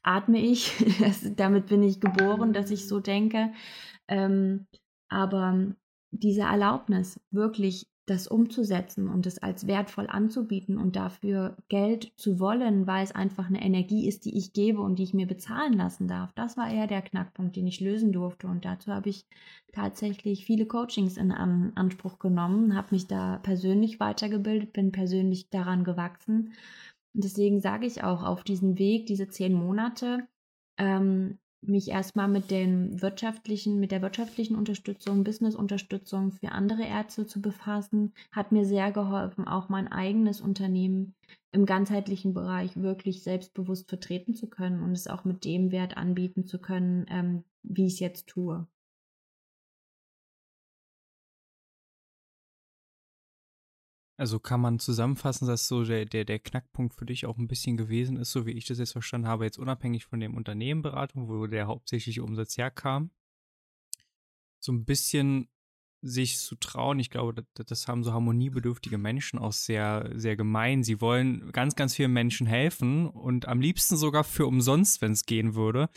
atme 0.03 0.39
ich. 0.39 0.71
Das, 0.99 1.25
damit 1.35 1.67
bin 1.67 1.81
ich 1.81 1.99
geboren, 1.99 2.53
dass 2.53 2.69
ich 2.69 2.87
so 2.87 2.99
denke. 2.99 3.51
Ähm, 4.07 4.67
aber 5.09 5.73
diese 6.11 6.41
Erlaubnis, 6.41 7.19
wirklich 7.31 7.87
das 8.05 8.27
umzusetzen 8.27 9.07
und 9.07 9.25
es 9.25 9.41
als 9.41 9.65
wertvoll 9.65 10.07
anzubieten 10.07 10.77
und 10.77 10.97
dafür 10.97 11.55
Geld 11.69 12.11
zu 12.17 12.39
wollen, 12.39 12.85
weil 12.85 13.03
es 13.03 13.13
einfach 13.13 13.47
eine 13.47 13.61
Energie 13.61 14.07
ist, 14.07 14.25
die 14.25 14.37
ich 14.37 14.51
gebe 14.51 14.81
und 14.81 14.99
die 14.99 15.03
ich 15.03 15.13
mir 15.13 15.25
bezahlen 15.25 15.73
lassen 15.73 16.07
darf. 16.09 16.33
Das 16.33 16.57
war 16.57 16.69
eher 16.69 16.87
der 16.87 17.01
Knackpunkt, 17.01 17.55
den 17.55 17.65
ich 17.65 17.79
lösen 17.79 18.11
durfte. 18.11 18.47
Und 18.47 18.65
dazu 18.65 18.91
habe 18.91 19.09
ich 19.09 19.25
tatsächlich 19.71 20.45
viele 20.45 20.65
Coachings 20.65 21.15
in 21.15 21.31
Anspruch 21.31 22.19
genommen, 22.19 22.75
habe 22.75 22.89
mich 22.91 23.07
da 23.07 23.37
persönlich 23.37 24.01
weitergebildet, 24.01 24.73
bin 24.73 24.91
persönlich 24.91 25.49
daran 25.49 25.85
gewachsen. 25.85 26.53
Und 27.13 27.23
deswegen 27.23 27.61
sage 27.61 27.85
ich 27.85 28.03
auch 28.03 28.23
auf 28.23 28.43
diesem 28.43 28.77
Weg, 28.77 29.05
diese 29.05 29.29
zehn 29.29 29.53
Monate, 29.53 30.27
ähm, 30.77 31.37
mich 31.67 31.89
erstmal 31.89 32.27
mit 32.27 32.51
den 32.51 33.01
wirtschaftlichen, 33.01 33.79
mit 33.79 33.91
der 33.91 34.01
wirtschaftlichen 34.01 34.55
Unterstützung, 34.55 35.23
Business-Unterstützung 35.23 36.31
für 36.31 36.51
andere 36.51 36.83
Ärzte 36.83 37.25
zu 37.25 37.41
befassen, 37.41 38.13
hat 38.31 38.51
mir 38.51 38.65
sehr 38.65 38.91
geholfen, 38.91 39.47
auch 39.47 39.69
mein 39.69 39.91
eigenes 39.91 40.41
Unternehmen 40.41 41.15
im 41.51 41.65
ganzheitlichen 41.65 42.33
Bereich 42.33 42.75
wirklich 42.75 43.23
selbstbewusst 43.23 43.89
vertreten 43.89 44.33
zu 44.33 44.49
können 44.49 44.81
und 44.81 44.91
es 44.91 45.07
auch 45.07 45.23
mit 45.23 45.45
dem 45.45 45.71
Wert 45.71 45.97
anbieten 45.97 46.45
zu 46.45 46.59
können, 46.59 47.05
ähm, 47.09 47.43
wie 47.63 47.87
ich 47.87 47.93
es 47.93 47.99
jetzt 47.99 48.27
tue. 48.27 48.67
Also 54.17 54.39
kann 54.39 54.61
man 54.61 54.79
zusammenfassen, 54.79 55.47
dass 55.47 55.67
so 55.67 55.83
der, 55.83 56.05
der, 56.05 56.23
der 56.23 56.39
Knackpunkt 56.39 56.93
für 56.93 57.05
dich 57.05 57.25
auch 57.25 57.37
ein 57.37 57.47
bisschen 57.47 57.77
gewesen 57.77 58.17
ist, 58.17 58.31
so 58.31 58.45
wie 58.45 58.51
ich 58.51 58.65
das 58.65 58.77
jetzt 58.77 58.91
verstanden 58.91 59.27
habe, 59.27 59.45
jetzt 59.45 59.57
unabhängig 59.57 60.05
von 60.05 60.19
dem 60.19 60.35
Unternehmenberatung, 60.35 61.27
wo 61.27 61.47
der 61.47 61.65
hauptsächliche 61.67 62.23
Umsatz 62.23 62.57
herkam, 62.57 63.09
so 64.59 64.71
ein 64.71 64.85
bisschen 64.85 65.49
sich 66.03 66.37
zu 66.37 66.55
trauen. 66.55 66.99
Ich 66.99 67.09
glaube, 67.09 67.33
das, 67.33 67.65
das 67.65 67.87
haben 67.87 68.03
so 68.03 68.13
harmoniebedürftige 68.13 68.97
Menschen 68.97 69.39
auch 69.39 69.53
sehr, 69.53 70.11
sehr 70.15 70.35
gemein. 70.35 70.83
Sie 70.83 71.01
wollen 71.01 71.51
ganz, 71.51 71.75
ganz 71.75 71.95
vielen 71.95 72.13
Menschen 72.13 72.45
helfen 72.45 73.07
und 73.07 73.47
am 73.47 73.61
liebsten 73.61 73.95
sogar 73.95 74.23
für 74.23 74.45
umsonst, 74.45 75.01
wenn 75.01 75.13
es 75.13 75.25
gehen 75.25 75.55
würde. 75.55 75.89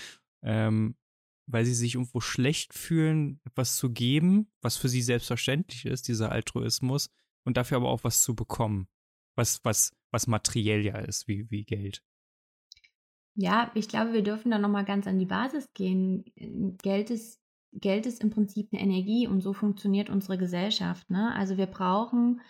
Ähm, 0.43 0.97
weil 1.49 1.65
sie 1.65 1.75
sich 1.75 1.95
irgendwo 1.95 2.21
schlecht 2.21 2.75
fühlen, 2.75 3.41
etwas 3.45 3.77
zu 3.77 3.91
geben, 3.91 4.49
was 4.63 4.77
für 4.77 4.89
sie 4.89 5.03
selbstverständlich 5.03 5.87
ist, 5.87 6.09
dieser 6.09 6.33
Altruismus, 6.33 7.11
und 7.47 7.57
dafür 7.57 7.79
aber 7.79 7.89
auch 7.89 8.05
was 8.05 8.23
zu 8.23 8.35
bekommen, 8.35 8.89
was, 9.37 9.65
was, 9.65 9.97
was 10.11 10.27
materiell 10.27 10.85
ja 10.85 10.99
ist, 10.99 11.29
wie, 11.29 11.51
wie 11.51 11.65
Geld. 11.65 12.03
Ja, 13.37 13.71
ich 13.75 13.89
glaube, 13.89 14.13
wir 14.13 14.23
dürfen 14.23 14.51
da 14.51 14.59
nochmal 14.59 14.85
ganz 14.85 15.07
an 15.07 15.19
die 15.19 15.27
Basis 15.27 15.73
gehen. 15.73 16.25
Geld 16.83 17.11
ist, 17.11 17.41
Geld 17.73 18.07
ist 18.07 18.23
im 18.23 18.31
Prinzip 18.31 18.69
eine 18.73 18.83
Energie 18.83 19.27
und 19.27 19.43
so 19.43 19.53
funktioniert 19.53 20.11
unsere 20.11 20.39
Gesellschaft. 20.39 21.09
Ne? 21.11 21.35
Also 21.35 21.57
wir 21.57 21.67
brauchen, 21.67 22.41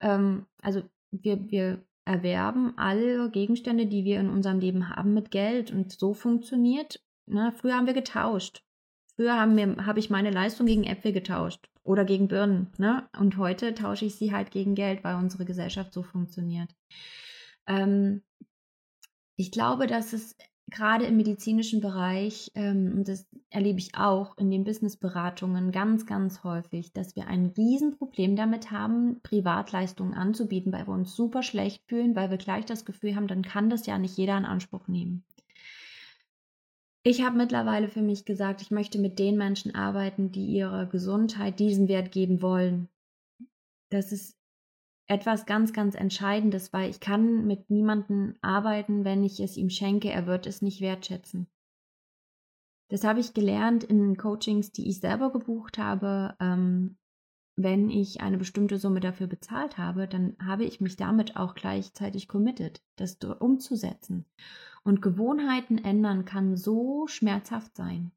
ähm, 0.00 0.46
also 0.60 0.82
wir, 1.12 1.50
wir 1.50 1.84
erwerben 2.04 2.76
alle 2.76 3.30
Gegenstände, 3.30 3.86
die 3.86 4.04
wir 4.04 4.18
in 4.18 4.30
unserem 4.30 4.58
Leben 4.58 4.88
haben, 4.88 5.14
mit 5.14 5.30
Geld 5.30 5.70
und 5.70 5.92
so 5.92 6.12
funktioniert. 6.12 7.00
Ne? 7.26 7.52
Früher 7.52 7.76
haben 7.76 7.86
wir 7.86 7.94
getauscht. 7.94 8.64
Früher 9.16 9.38
habe 9.38 9.76
hab 9.86 9.98
ich 9.98 10.10
meine 10.10 10.30
Leistung 10.30 10.66
gegen 10.66 10.84
Äpfel 10.84 11.12
getauscht 11.12 11.68
oder 11.84 12.04
gegen 12.04 12.28
Birnen. 12.28 12.68
Ne? 12.78 13.08
Und 13.18 13.36
heute 13.36 13.74
tausche 13.74 14.06
ich 14.06 14.14
sie 14.14 14.32
halt 14.32 14.50
gegen 14.50 14.74
Geld, 14.74 15.04
weil 15.04 15.16
unsere 15.16 15.44
Gesellschaft 15.44 15.92
so 15.92 16.02
funktioniert. 16.02 16.74
Ähm, 17.66 18.22
ich 19.36 19.50
glaube, 19.50 19.86
dass 19.86 20.12
es 20.12 20.36
gerade 20.72 21.04
im 21.04 21.16
medizinischen 21.16 21.80
Bereich, 21.80 22.50
ähm, 22.54 22.92
und 22.96 23.08
das 23.08 23.26
erlebe 23.50 23.78
ich 23.78 23.96
auch 23.96 24.36
in 24.38 24.50
den 24.50 24.64
Businessberatungen 24.64 25.70
ganz, 25.70 26.06
ganz 26.06 26.42
häufig, 26.42 26.92
dass 26.92 27.14
wir 27.14 27.26
ein 27.28 27.46
Riesenproblem 27.56 28.36
damit 28.36 28.70
haben, 28.70 29.20
Privatleistungen 29.22 30.14
anzubieten, 30.14 30.72
weil 30.72 30.86
wir 30.86 30.94
uns 30.94 31.14
super 31.14 31.42
schlecht 31.42 31.84
fühlen, 31.86 32.16
weil 32.16 32.30
wir 32.30 32.38
gleich 32.38 32.64
das 32.64 32.84
Gefühl 32.84 33.14
haben, 33.14 33.28
dann 33.28 33.42
kann 33.42 33.70
das 33.70 33.86
ja 33.86 33.98
nicht 33.98 34.16
jeder 34.16 34.36
in 34.36 34.44
Anspruch 34.44 34.88
nehmen. 34.88 35.24
Ich 37.04 37.24
habe 37.24 37.36
mittlerweile 37.36 37.88
für 37.88 38.02
mich 38.02 38.24
gesagt, 38.24 38.62
ich 38.62 38.70
möchte 38.70 38.98
mit 38.98 39.18
den 39.18 39.36
Menschen 39.36 39.74
arbeiten, 39.74 40.30
die 40.30 40.46
ihrer 40.46 40.86
Gesundheit 40.86 41.58
diesen 41.58 41.88
Wert 41.88 42.12
geben 42.12 42.42
wollen. 42.42 42.88
Das 43.90 44.12
ist 44.12 44.38
etwas 45.08 45.44
ganz, 45.44 45.72
ganz 45.72 45.96
Entscheidendes, 45.96 46.72
weil 46.72 46.88
ich 46.88 47.00
kann 47.00 47.46
mit 47.46 47.70
niemandem 47.70 48.36
arbeiten, 48.40 49.04
wenn 49.04 49.24
ich 49.24 49.40
es 49.40 49.56
ihm 49.56 49.68
schenke, 49.68 50.10
er 50.10 50.26
wird 50.26 50.46
es 50.46 50.62
nicht 50.62 50.80
wertschätzen. 50.80 51.48
Das 52.88 53.04
habe 53.04 53.20
ich 53.20 53.34
gelernt 53.34 53.82
in 53.82 54.16
Coachings, 54.16 54.70
die 54.70 54.88
ich 54.88 55.00
selber 55.00 55.32
gebucht 55.32 55.78
habe. 55.78 56.36
Ähm, 56.38 56.98
wenn 57.56 57.90
ich 57.90 58.20
eine 58.20 58.38
bestimmte 58.38 58.78
Summe 58.78 59.00
dafür 59.00 59.26
bezahlt 59.26 59.76
habe, 59.76 60.06
dann 60.06 60.36
habe 60.42 60.64
ich 60.64 60.80
mich 60.80 60.96
damit 60.96 61.36
auch 61.36 61.54
gleichzeitig 61.54 62.28
committed, 62.28 62.80
das 62.96 63.16
umzusetzen. 63.40 64.24
Und 64.84 65.00
Gewohnheiten 65.00 65.78
ändern 65.78 66.24
kann 66.24 66.56
so 66.56 67.06
schmerzhaft 67.06 67.76
sein. 67.76 68.10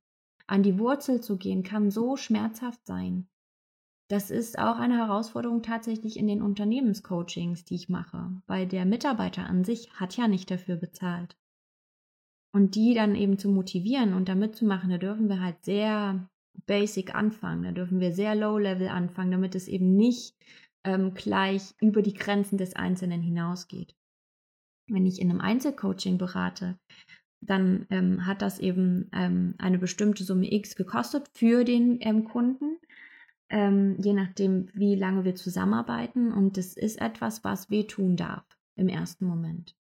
An 0.48 0.64
die 0.64 0.80
Wurzel 0.80 1.22
zu 1.22 1.38
gehen 1.38 1.64
kann 1.64 1.92
so 1.92 2.18
schmerzhaft 2.18 2.86
sein. 2.86 3.28
Das 4.08 4.30
ist 4.30 4.60
auch 4.60 4.78
eine 4.78 4.98
Herausforderung 4.98 5.64
tatsächlich 5.64 6.18
in 6.18 6.28
den 6.28 6.42
Unternehmenscoachings, 6.42 7.66
die 7.66 7.76
ich 7.76 7.90
mache, 7.90 8.42
weil 8.46 8.68
der 8.68 8.86
Mitarbeiter 8.86 9.48
an 9.48 9.64
sich 9.64 9.92
hat 9.94 10.16
ja 10.16 10.28
nicht 10.28 10.52
dafür 10.52 10.76
bezahlt. 10.76 11.38
Und 12.52 12.76
die 12.76 12.94
dann 12.94 13.16
eben 13.16 13.38
zu 13.38 13.50
motivieren 13.50 14.14
und 14.14 14.30
da 14.30 14.36
mitzumachen, 14.36 14.90
da 14.90 14.98
dürfen 14.98 15.28
wir 15.28 15.42
halt 15.42 15.64
sehr 15.66 16.30
basic 16.68 17.16
anfangen, 17.16 17.64
da 17.64 17.72
dürfen 17.72 18.00
wir 18.00 18.14
sehr 18.14 18.36
low 18.36 18.58
level 18.58 18.88
anfangen, 18.88 19.32
damit 19.32 19.56
es 19.56 19.68
eben 19.68 19.96
nicht 19.96 20.38
ähm, 20.84 21.14
gleich 21.16 21.74
über 21.82 22.02
die 22.02 22.14
Grenzen 22.14 22.58
des 22.58 22.76
Einzelnen 22.76 23.22
hinausgeht 23.22 23.96
wenn 24.88 25.06
ich 25.06 25.20
in 25.22 25.30
einem 25.30 25.42
Einzelcoaching 25.42 26.18
berate, 26.18 26.78
dann 27.42 27.86
ähm, 27.90 28.26
hat 28.26 28.42
das 28.42 28.60
eben 28.60 29.10
ähm, 29.14 29.56
eine 29.60 29.78
bestimmte 29.80 30.24
Summe 30.24 30.52
X 30.52 30.76
gekostet 30.76 31.30
für 31.34 31.64
den 31.64 31.98
ähm, 32.02 32.26
Kunden, 32.26 32.78
ähm, 33.50 33.98
je 34.00 34.14
nachdem, 34.14 34.70
wie 34.74 34.96
lange 34.96 35.26
wir 35.26 35.36
zusammenarbeiten. 35.36 36.32
Und 36.32 36.58
das 36.58 36.74
ist 36.74 37.00
etwas, 37.02 37.44
was 37.44 37.70
wehtun 37.70 38.16
darf 38.16 38.46
im 38.76 38.88
ersten 38.90 39.26
Moment. 39.26 39.76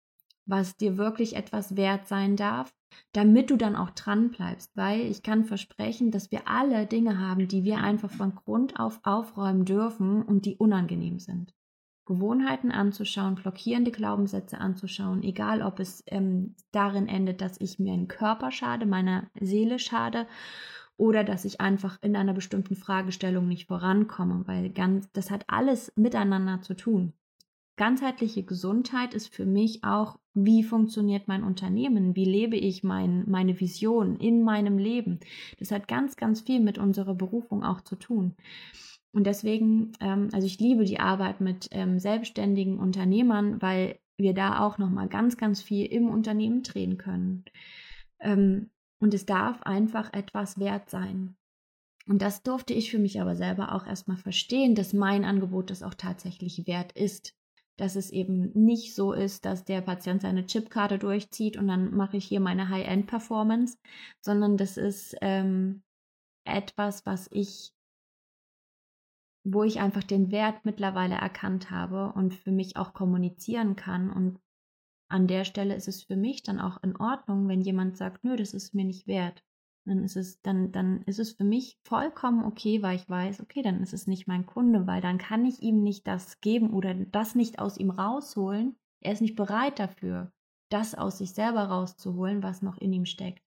was 0.45 0.77
dir 0.77 0.97
wirklich 0.97 1.35
etwas 1.35 1.75
wert 1.75 2.07
sein 2.07 2.35
darf, 2.35 2.73
damit 3.13 3.49
du 3.49 3.57
dann 3.57 3.75
auch 3.75 3.89
dran 3.91 4.31
bleibst, 4.31 4.75
weil 4.75 5.01
ich 5.01 5.23
kann 5.23 5.43
versprechen, 5.43 6.11
dass 6.11 6.31
wir 6.31 6.47
alle 6.47 6.85
Dinge 6.85 7.19
haben, 7.19 7.47
die 7.47 7.63
wir 7.63 7.77
einfach 7.79 8.11
von 8.11 8.35
Grund 8.35 8.79
auf 8.79 8.99
aufräumen 9.03 9.65
dürfen 9.65 10.21
und 10.21 10.45
die 10.45 10.57
unangenehm 10.57 11.19
sind. 11.19 11.53
Gewohnheiten 12.05 12.71
anzuschauen, 12.71 13.35
blockierende 13.35 13.91
Glaubenssätze 13.91 14.59
anzuschauen, 14.59 15.23
egal 15.23 15.61
ob 15.61 15.79
es 15.79 16.03
ähm, 16.07 16.55
darin 16.71 17.07
endet, 17.07 17.41
dass 17.41 17.59
ich 17.59 17.79
mir 17.79 17.93
einen 17.93 18.07
Körper 18.07 18.51
schade, 18.51 18.85
meiner 18.85 19.29
Seele 19.39 19.79
schade 19.79 20.27
oder 20.97 21.23
dass 21.23 21.45
ich 21.45 21.59
einfach 21.59 21.97
in 22.01 22.15
einer 22.15 22.33
bestimmten 22.33 22.75
Fragestellung 22.75 23.47
nicht 23.47 23.67
vorankomme, 23.67 24.43
weil 24.45 24.69
ganz, 24.69 25.11
das 25.11 25.31
hat 25.31 25.45
alles 25.47 25.91
miteinander 25.95 26.61
zu 26.61 26.75
tun. 26.75 27.13
Ganzheitliche 27.77 28.43
Gesundheit 28.43 29.13
ist 29.13 29.35
für 29.35 29.45
mich 29.45 29.83
auch, 29.83 30.17
wie 30.33 30.63
funktioniert 30.63 31.27
mein 31.27 31.43
Unternehmen, 31.43 32.15
wie 32.15 32.23
lebe 32.23 32.55
ich 32.55 32.83
mein, 32.83 33.29
meine 33.29 33.59
Vision 33.59 34.15
in 34.15 34.43
meinem 34.43 34.77
Leben. 34.77 35.19
Das 35.59 35.71
hat 35.71 35.87
ganz, 35.87 36.15
ganz 36.15 36.41
viel 36.41 36.61
mit 36.61 36.77
unserer 36.77 37.15
Berufung 37.15 37.63
auch 37.63 37.81
zu 37.81 37.97
tun. 37.97 38.35
Und 39.15 39.25
deswegen, 39.25 39.93
ähm, 40.01 40.29
also 40.33 40.45
ich 40.45 40.59
liebe 40.59 40.85
die 40.85 40.99
Arbeit 40.99 41.41
mit 41.41 41.69
ähm, 41.71 41.99
selbstständigen 41.99 42.79
Unternehmern, 42.79 43.61
weil 43.61 43.99
wir 44.17 44.33
da 44.33 44.59
auch 44.59 44.77
nochmal 44.77 45.07
ganz, 45.07 45.37
ganz 45.37 45.61
viel 45.61 45.85
im 45.85 46.09
Unternehmen 46.09 46.63
drehen 46.63 46.97
können. 46.97 47.45
Ähm, 48.19 48.69
und 48.99 49.13
es 49.13 49.25
darf 49.25 49.61
einfach 49.63 50.13
etwas 50.13 50.59
wert 50.59 50.89
sein. 50.89 51.35
Und 52.07 52.21
das 52.21 52.43
durfte 52.43 52.73
ich 52.73 52.91
für 52.91 52.99
mich 52.99 53.19
aber 53.19 53.35
selber 53.35 53.73
auch 53.73 53.87
erstmal 53.87 54.17
verstehen, 54.17 54.75
dass 54.75 54.93
mein 54.93 55.25
Angebot 55.25 55.69
das 55.69 55.81
auch 55.81 55.95
tatsächlich 55.95 56.67
wert 56.67 56.91
ist 56.91 57.35
dass 57.77 57.95
es 57.95 58.09
eben 58.09 58.51
nicht 58.53 58.95
so 58.95 59.13
ist, 59.13 59.45
dass 59.45 59.65
der 59.65 59.81
Patient 59.81 60.21
seine 60.21 60.45
Chipkarte 60.45 60.97
durchzieht 60.97 61.57
und 61.57 61.67
dann 61.67 61.93
mache 61.93 62.17
ich 62.17 62.25
hier 62.25 62.39
meine 62.39 62.69
High-End-Performance, 62.69 63.77
sondern 64.21 64.57
das 64.57 64.77
ist 64.77 65.15
ähm, 65.21 65.83
etwas, 66.45 67.05
was 67.05 67.27
ich, 67.31 67.73
wo 69.45 69.63
ich 69.63 69.79
einfach 69.79 70.03
den 70.03 70.31
Wert 70.31 70.65
mittlerweile 70.65 71.15
erkannt 71.15 71.71
habe 71.71 72.11
und 72.13 72.33
für 72.33 72.51
mich 72.51 72.77
auch 72.77 72.93
kommunizieren 72.93 73.75
kann. 73.75 74.09
Und 74.11 74.39
an 75.07 75.27
der 75.27 75.45
Stelle 75.45 75.75
ist 75.75 75.87
es 75.87 76.03
für 76.03 76.17
mich 76.17 76.43
dann 76.43 76.59
auch 76.59 76.83
in 76.83 76.97
Ordnung, 76.97 77.47
wenn 77.47 77.61
jemand 77.61 77.95
sagt, 77.95 78.23
nö, 78.23 78.35
das 78.35 78.53
ist 78.53 78.73
mir 78.73 78.85
nicht 78.85 79.07
wert 79.07 79.43
dann 79.85 80.03
ist 80.03 80.15
es, 80.15 80.41
dann, 80.41 80.71
dann 80.71 81.01
ist 81.03 81.19
es 81.19 81.33
für 81.33 81.43
mich 81.43 81.79
vollkommen 81.83 82.43
okay, 82.43 82.81
weil 82.81 82.95
ich 82.95 83.07
weiß, 83.07 83.41
okay, 83.41 83.61
dann 83.61 83.81
ist 83.81 83.93
es 83.93 84.07
nicht 84.07 84.27
mein 84.27 84.45
Kunde, 84.45 84.87
weil 84.87 85.01
dann 85.01 85.17
kann 85.17 85.45
ich 85.45 85.61
ihm 85.61 85.83
nicht 85.83 86.07
das 86.07 86.41
geben 86.41 86.73
oder 86.73 86.93
das 86.93 87.35
nicht 87.35 87.59
aus 87.59 87.77
ihm 87.77 87.91
rausholen. 87.91 88.75
Er 89.01 89.13
ist 89.13 89.21
nicht 89.21 89.35
bereit 89.35 89.79
dafür, 89.79 90.31
das 90.69 90.95
aus 90.95 91.19
sich 91.19 91.33
selber 91.33 91.65
rauszuholen, 91.65 92.41
was 92.41 92.63
noch 92.63 92.77
in 92.77 92.93
ihm 92.93 93.05
steckt. 93.05 93.44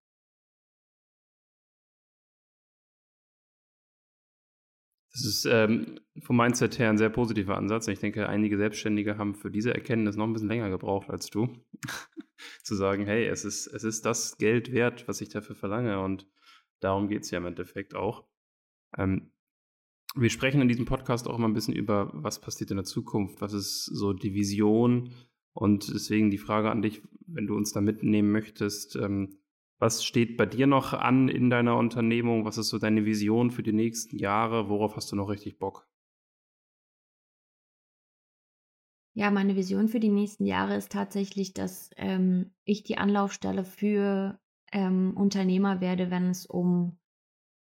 Das 5.19 5.27
ist 5.27 5.47
ähm, 5.47 5.99
vom 6.23 6.37
Mindset 6.37 6.79
her 6.79 6.91
ein 6.91 6.99
sehr 6.99 7.11
positiver 7.11 7.57
Ansatz. 7.57 7.89
Ich 7.89 7.99
denke, 7.99 8.29
einige 8.29 8.57
Selbstständige 8.57 9.19
haben 9.19 9.35
für 9.35 9.51
diese 9.51 9.75
Erkenntnis 9.75 10.15
noch 10.15 10.27
ein 10.27 10.33
bisschen 10.33 10.49
länger 10.49 10.71
gebraucht 10.71 11.11
als 11.11 11.29
du. 11.29 11.49
Zu 12.63 12.77
sagen, 12.77 13.05
hey, 13.05 13.27
es 13.27 13.45
ist, 13.45 13.67
es 13.67 13.83
ist 13.83 14.07
das 14.07 14.39
Geld 14.39 14.73
wert, 14.73 15.09
was 15.09 15.21
ich 15.21 15.29
dafür 15.29 15.57
verlange. 15.57 16.01
Und 16.01 16.29
darum 16.79 17.09
geht 17.09 17.23
es 17.23 17.33
ja 17.33 17.39
im 17.39 17.47
Endeffekt 17.47 17.97
auch. 17.97 18.29
Ähm, 18.97 19.33
wir 20.15 20.31
sprechen 20.31 20.61
in 20.61 20.69
diesem 20.69 20.85
Podcast 20.85 21.27
auch 21.27 21.37
immer 21.37 21.49
ein 21.49 21.55
bisschen 21.55 21.75
über, 21.75 22.11
was 22.15 22.41
passiert 22.41 22.71
in 22.71 22.77
der 22.77 22.85
Zukunft, 22.85 23.41
was 23.41 23.53
ist 23.53 23.87
so 23.87 24.13
die 24.13 24.35
Vision. 24.35 25.15
Und 25.53 25.93
deswegen 25.93 26.31
die 26.31 26.39
Frage 26.39 26.71
an 26.71 26.83
dich, 26.83 27.03
wenn 27.27 27.49
du 27.49 27.57
uns 27.57 27.73
da 27.73 27.81
mitnehmen 27.81 28.31
möchtest, 28.31 28.95
ähm, 28.95 29.41
was 29.79 30.05
steht 30.05 30.37
bei 30.37 30.47
dir 30.47 30.67
noch 30.67 30.93
an 30.93 31.29
in 31.29 31.51
deiner 31.51 31.77
Unternehmung? 31.77 32.45
Was 32.45 32.59
ist 32.59 32.69
so 32.69 32.79
deine 32.79 33.05
Vision 33.05 33.51
für 33.51 33.63
die 33.63 33.73
nächsten 33.73 34.19
Jahre? 34.19 34.69
Worauf 34.69 34.97
hast 34.97 35.13
du 35.13 35.17
noch 35.17 35.29
richtig 35.29 35.59
Bock? 35.59 35.89
Ja, 39.15 39.31
meine 39.31 39.57
Vision 39.57 39.89
für 39.89 40.01
die 40.01 40.11
nächsten 40.11 40.47
Jahre 40.47 40.77
ist 40.77 40.93
tatsächlich, 40.93 41.53
dass 41.53 41.91
ähm, 41.97 42.53
ich 42.65 42.85
die 42.85 42.99
Anlaufstelle 42.99 43.65
für 43.65 44.39
ähm, 44.73 45.17
Unternehmer 45.17 45.81
werde, 45.81 46.11
wenn 46.11 46.31
es 46.31 46.47
um 46.47 46.99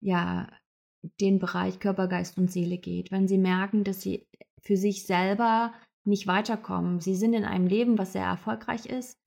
ja 0.00 0.48
den 1.20 1.38
Bereich 1.38 1.78
Körper, 1.78 2.08
Geist 2.08 2.38
und 2.38 2.50
Seele 2.50 2.78
geht. 2.78 3.12
Wenn 3.12 3.28
sie 3.28 3.38
merken, 3.38 3.84
dass 3.84 4.00
sie 4.00 4.26
für 4.60 4.76
sich 4.76 5.06
selber 5.06 5.72
nicht 6.04 6.26
weiterkommen. 6.26 7.00
Sie 7.00 7.14
sind 7.14 7.34
in 7.34 7.44
einem 7.44 7.66
Leben, 7.66 7.98
was 7.98 8.12
sehr 8.12 8.24
erfolgreich 8.24 8.86
ist, 8.86 9.18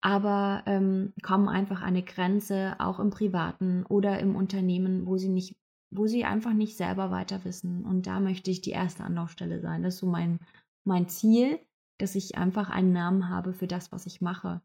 aber 0.00 0.62
ähm, 0.66 1.12
kommen 1.22 1.48
einfach 1.48 1.80
an 1.80 1.88
eine 1.88 2.02
Grenze, 2.02 2.76
auch 2.78 3.00
im 3.00 3.10
Privaten 3.10 3.84
oder 3.86 4.18
im 4.20 4.36
Unternehmen, 4.36 5.06
wo 5.06 5.16
sie 5.16 5.28
nicht, 5.28 5.56
wo 5.90 6.06
sie 6.06 6.24
einfach 6.24 6.52
nicht 6.52 6.76
selber 6.76 7.10
weiter 7.10 7.44
wissen. 7.44 7.84
Und 7.84 8.06
da 8.06 8.20
möchte 8.20 8.50
ich 8.50 8.60
die 8.60 8.70
erste 8.70 9.04
Anlaufstelle 9.04 9.60
sein. 9.60 9.82
Das 9.82 9.94
ist 9.94 10.00
so 10.00 10.06
mein, 10.06 10.38
mein 10.84 11.08
Ziel, 11.08 11.58
dass 11.98 12.14
ich 12.14 12.38
einfach 12.38 12.70
einen 12.70 12.92
Namen 12.92 13.28
habe 13.28 13.52
für 13.52 13.66
das, 13.66 13.90
was 13.90 14.06
ich 14.06 14.20
mache. 14.20 14.60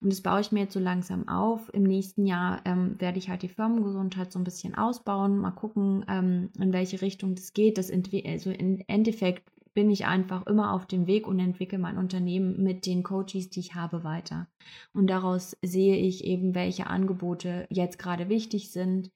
Und 0.00 0.12
das 0.12 0.20
baue 0.20 0.40
ich 0.40 0.52
mir 0.52 0.60
jetzt 0.60 0.74
so 0.74 0.80
langsam 0.80 1.28
auf. 1.28 1.72
Im 1.74 1.82
nächsten 1.82 2.24
Jahr 2.24 2.60
ähm, 2.64 3.00
werde 3.00 3.18
ich 3.18 3.28
halt 3.28 3.42
die 3.42 3.48
Firmengesundheit 3.48 4.30
so 4.30 4.38
ein 4.38 4.44
bisschen 4.44 4.76
ausbauen, 4.76 5.38
mal 5.38 5.50
gucken, 5.50 6.04
ähm, 6.08 6.50
in 6.58 6.72
welche 6.72 7.02
Richtung 7.02 7.34
das 7.34 7.52
geht. 7.52 7.78
Das 7.78 7.90
also 7.90 8.50
im 8.50 8.82
Endeffekt 8.86 9.50
bin 9.78 9.92
ich 9.92 10.06
einfach 10.06 10.44
immer 10.48 10.72
auf 10.72 10.86
dem 10.86 11.06
Weg 11.06 11.28
und 11.28 11.38
entwickle 11.38 11.78
mein 11.78 11.98
Unternehmen 11.98 12.60
mit 12.64 12.84
den 12.84 13.04
Coaches, 13.04 13.48
die 13.48 13.60
ich 13.60 13.76
habe, 13.76 14.02
weiter. 14.02 14.48
Und 14.92 15.06
daraus 15.06 15.56
sehe 15.62 15.94
ich 15.94 16.24
eben, 16.24 16.56
welche 16.56 16.88
Angebote 16.88 17.64
jetzt 17.70 17.96
gerade 17.96 18.28
wichtig 18.28 18.72
sind. 18.72 19.12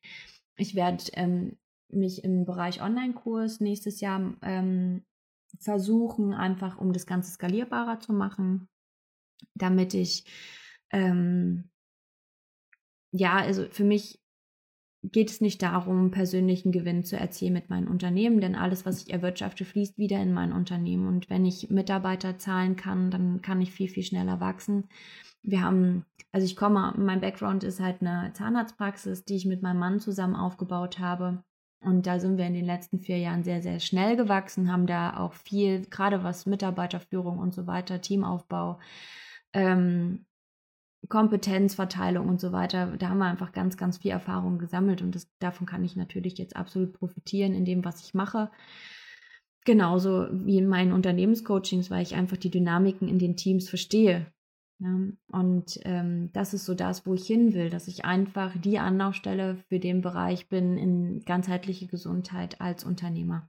Ich 0.57 0.77
werde 0.77 1.03
ähm, 1.15 1.59
mich 1.89 2.23
im 2.23 2.45
Bereich 2.45 2.81
Online-Kurs 2.81 3.59
nächstes 3.59 4.01
Jahr 4.01 4.37
ähm, 4.41 5.03
versuchen, 5.59 6.33
einfach 6.33 6.79
um 6.79 6.93
das 6.93 7.07
Ganze 7.07 7.33
skalierbarer 7.33 7.99
zu 7.99 8.13
machen, 8.13 8.69
damit 9.57 9.95
ich 9.95 10.25
ähm, 10.93 11.73
ja, 13.11 13.35
also 13.35 13.69
für 13.69 13.85
mich 13.85 14.22
geht 15.03 15.31
es 15.31 15.41
nicht 15.41 15.63
darum, 15.63 16.13
persönlichen 16.13 16.71
Gewinn 16.71 17.05
zu 17.05 17.17
erzielen 17.17 17.55
mit 17.55 17.71
meinem 17.71 17.89
Unternehmen, 17.89 18.41
denn 18.41 18.55
alles, 18.55 18.87
was 18.87 19.03
ich 19.03 19.13
erwirtschafte, 19.13 19.65
fließt 19.65 19.99
wieder 19.99 20.21
in 20.23 20.33
mein 20.33 20.53
Unternehmen. 20.53 21.09
Und 21.09 21.29
wenn 21.29 21.45
ich 21.45 21.71
Mitarbeiter 21.71 22.39
zahlen 22.39 22.77
kann, 22.77 23.11
dann 23.11 23.43
kann 23.43 23.61
ich 23.61 23.73
viel, 23.73 23.89
viel 23.89 24.05
schneller 24.05 24.39
wachsen. 24.41 24.89
Wir 25.43 25.61
haben, 25.61 26.05
also 26.31 26.45
ich 26.45 26.55
komme, 26.55 26.95
mein 26.97 27.21
Background 27.21 27.65
ist 27.65 27.81
halt 27.81 28.01
eine 28.01 28.33
Zahnarztpraxis, 28.35 29.25
die 29.25 29.37
ich 29.37 29.45
mit 29.45 29.61
meinem 29.61 29.81
Mann 29.81 29.99
zusammen 29.99 30.37
aufgebaut 30.37 31.01
habe. 31.01 31.43
Und 31.81 32.07
da 32.07 32.21
sind 32.21 32.39
wir 32.39 32.47
in 32.47 32.55
den 32.55 32.65
letzten 32.65 33.01
vier 33.01 33.19
Jahren 33.19 33.43
sehr, 33.43 33.61
sehr 33.61 33.81
schnell 33.81 34.17
gewachsen, 34.17 34.71
haben 34.71 34.87
da 34.87 35.17
auch 35.17 35.33
viel, 35.33 35.85
gerade 35.87 36.23
was 36.23 36.47
Mitarbeiterführung 36.47 37.39
und 37.39 37.53
so 37.53 37.67
weiter, 37.67 38.01
Teamaufbau, 38.01 38.79
ähm, 39.53 40.27
Kompetenzverteilung 41.09 42.29
und 42.29 42.41
so 42.41 42.53
weiter, 42.53 42.97
da 42.97 43.09
haben 43.09 43.19
wir 43.19 43.27
einfach 43.27 43.53
ganz, 43.53 43.77
ganz 43.77 43.99
viel 43.99 44.13
Erfahrung 44.13 44.59
gesammelt 44.59 45.03
und 45.03 45.15
das, 45.15 45.29
davon 45.39 45.67
kann 45.67 45.85
ich 45.85 45.97
natürlich 45.97 46.39
jetzt 46.39 46.57
absolut 46.57 46.93
profitieren 46.93 47.55
in 47.55 47.65
dem, 47.65 47.85
was 47.85 48.05
ich 48.05 48.15
mache. 48.15 48.51
Genauso 49.65 50.27
wie 50.33 50.59
in 50.59 50.67
meinen 50.67 50.93
Unternehmenscoachings, 50.93 51.91
weil 51.91 52.03
ich 52.03 52.15
einfach 52.15 52.37
die 52.37 52.51
Dynamiken 52.51 53.09
in 53.09 53.19
den 53.19 53.37
Teams 53.37 53.69
verstehe. 53.69 54.27
Ja, 54.81 54.99
und 55.29 55.79
ähm, 55.85 56.31
das 56.33 56.55
ist 56.55 56.65
so 56.65 56.75
das, 56.75 57.07
wo 57.07 57.15
ich 57.15 57.25
hin 57.25 57.55
will, 57.55 57.71
dass 57.71 57.87
ich 57.87 58.05
einfach 58.05 58.57
die 58.59 58.81
Anlaufstelle 58.81 59.59
für 59.69 59.79
den 59.79 60.01
Bereich 60.01 60.49
bin 60.49 60.77
in 60.77 61.21
ganzheitliche 61.25 61.87
Gesundheit 61.87 62.61
als 62.61 62.83
Unternehmer. 62.83 63.49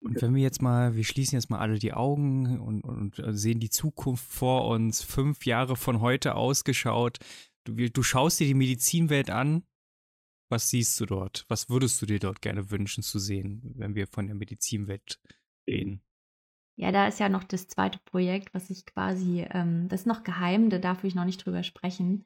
Und 0.00 0.22
wenn 0.22 0.34
wir 0.34 0.42
jetzt 0.42 0.62
mal, 0.62 0.94
wir 0.94 1.04
schließen 1.04 1.36
jetzt 1.36 1.50
mal 1.50 1.58
alle 1.58 1.78
die 1.78 1.92
Augen 1.92 2.60
und, 2.60 2.82
und, 2.82 3.20
sehen 3.36 3.58
die 3.58 3.70
Zukunft 3.70 4.24
vor 4.24 4.68
uns, 4.68 5.02
fünf 5.02 5.44
Jahre 5.44 5.76
von 5.76 6.00
heute 6.00 6.36
ausgeschaut. 6.36 7.18
Du, 7.64 7.74
du 7.74 8.02
schaust 8.02 8.38
dir 8.38 8.46
die 8.46 8.54
Medizinwelt 8.54 9.30
an. 9.30 9.64
Was 10.50 10.70
siehst 10.70 10.98
du 11.00 11.06
dort? 11.06 11.44
Was 11.48 11.68
würdest 11.68 12.00
du 12.00 12.06
dir 12.06 12.20
dort 12.20 12.40
gerne 12.40 12.70
wünschen 12.70 13.02
zu 13.02 13.18
sehen, 13.18 13.74
wenn 13.76 13.94
wir 13.94 14.06
von 14.06 14.26
der 14.26 14.36
Medizinwelt 14.36 15.20
reden? 15.66 16.00
Ja, 16.76 16.92
da 16.92 17.08
ist 17.08 17.18
ja 17.18 17.28
noch 17.28 17.42
das 17.42 17.66
zweite 17.66 17.98
Projekt, 18.04 18.54
was 18.54 18.70
ich 18.70 18.86
quasi, 18.86 19.44
ähm, 19.50 19.88
das 19.88 20.02
ist 20.02 20.06
noch 20.06 20.22
geheim, 20.22 20.70
da 20.70 20.78
darf 20.78 21.02
ich 21.02 21.16
noch 21.16 21.24
nicht 21.24 21.44
drüber 21.44 21.64
sprechen. 21.64 22.24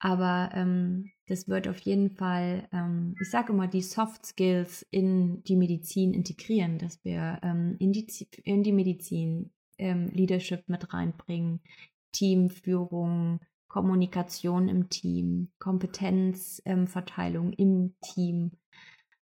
Aber 0.00 0.50
ähm, 0.54 1.10
das 1.26 1.48
wird 1.48 1.66
auf 1.68 1.78
jeden 1.80 2.10
Fall, 2.10 2.68
ähm, 2.72 3.14
ich 3.20 3.30
sage 3.30 3.52
immer, 3.52 3.66
die 3.66 3.82
Soft 3.82 4.24
Skills 4.24 4.86
in 4.90 5.42
die 5.44 5.56
Medizin 5.56 6.14
integrieren, 6.14 6.78
dass 6.78 7.04
wir 7.04 7.40
ähm, 7.42 7.76
in, 7.80 7.92
die, 7.92 8.06
in 8.44 8.62
die 8.62 8.72
Medizin 8.72 9.50
ähm, 9.78 10.08
Leadership 10.08 10.68
mit 10.68 10.92
reinbringen, 10.92 11.60
Teamführung, 12.12 13.40
Kommunikation 13.68 14.68
im 14.68 14.88
Team, 14.88 15.50
Kompetenzverteilung 15.58 17.52
im 17.52 17.94
Team, 18.00 18.52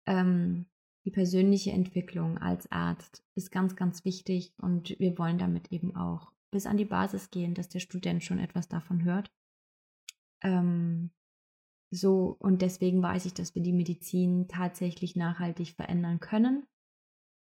ähm, 0.06 0.66
die 1.04 1.10
persönliche 1.10 1.70
Entwicklung 1.70 2.36
als 2.38 2.70
Arzt 2.70 3.24
ist 3.34 3.50
ganz, 3.50 3.76
ganz 3.76 4.04
wichtig 4.04 4.52
und 4.58 4.94
wir 4.98 5.16
wollen 5.18 5.38
damit 5.38 5.72
eben 5.72 5.96
auch 5.96 6.32
bis 6.50 6.66
an 6.66 6.76
die 6.76 6.84
Basis 6.84 7.30
gehen, 7.30 7.54
dass 7.54 7.68
der 7.68 7.80
Student 7.80 8.22
schon 8.22 8.38
etwas 8.38 8.68
davon 8.68 9.04
hört. 9.04 9.30
Ähm, 10.42 11.10
so, 11.90 12.36
und 12.38 12.60
deswegen 12.60 13.02
weiß 13.02 13.24
ich, 13.24 13.34
dass 13.34 13.54
wir 13.54 13.62
die 13.62 13.72
Medizin 13.72 14.46
tatsächlich 14.48 15.16
nachhaltig 15.16 15.74
verändern 15.74 16.20
können 16.20 16.66